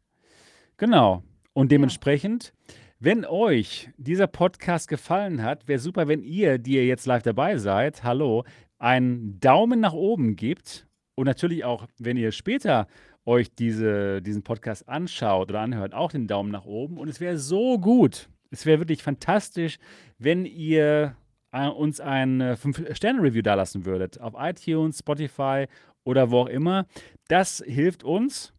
[0.77, 1.23] Genau.
[1.53, 1.77] Und ja.
[1.77, 2.53] dementsprechend,
[2.99, 7.57] wenn euch dieser Podcast gefallen hat, wäre super, wenn ihr, die ihr jetzt live dabei
[7.57, 8.45] seid, hallo,
[8.79, 10.87] einen Daumen nach oben gebt.
[11.21, 12.87] Und natürlich auch, wenn ihr später
[13.27, 16.97] euch diese, diesen Podcast anschaut oder anhört, auch den Daumen nach oben.
[16.97, 19.77] Und es wäre so gut, es wäre wirklich fantastisch,
[20.17, 21.15] wenn ihr
[21.53, 24.19] äh, uns ein 5-Sterne-Review dalassen würdet.
[24.19, 25.67] Auf iTunes, Spotify
[26.05, 26.87] oder wo auch immer.
[27.29, 28.55] Das hilft uns,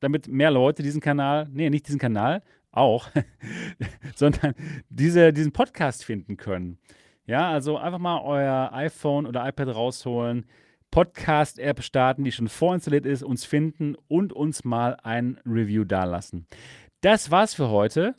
[0.00, 2.42] damit mehr Leute diesen Kanal, nee, nicht diesen Kanal,
[2.72, 3.08] auch,
[4.14, 4.54] sondern
[4.90, 6.76] diese, diesen Podcast finden können.
[7.24, 10.44] Ja, also einfach mal euer iPhone oder iPad rausholen,
[10.90, 16.46] Podcast-App starten, die schon vorinstalliert ist, uns finden und uns mal ein Review dalassen.
[17.00, 18.14] Das war's für heute.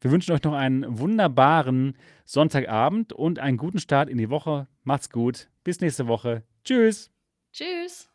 [0.00, 4.66] Wir wünschen euch noch einen wunderbaren Sonntagabend und einen guten Start in die Woche.
[4.82, 5.48] Macht's gut.
[5.62, 6.42] Bis nächste Woche.
[6.64, 7.10] Tschüss.
[7.52, 8.09] Tschüss.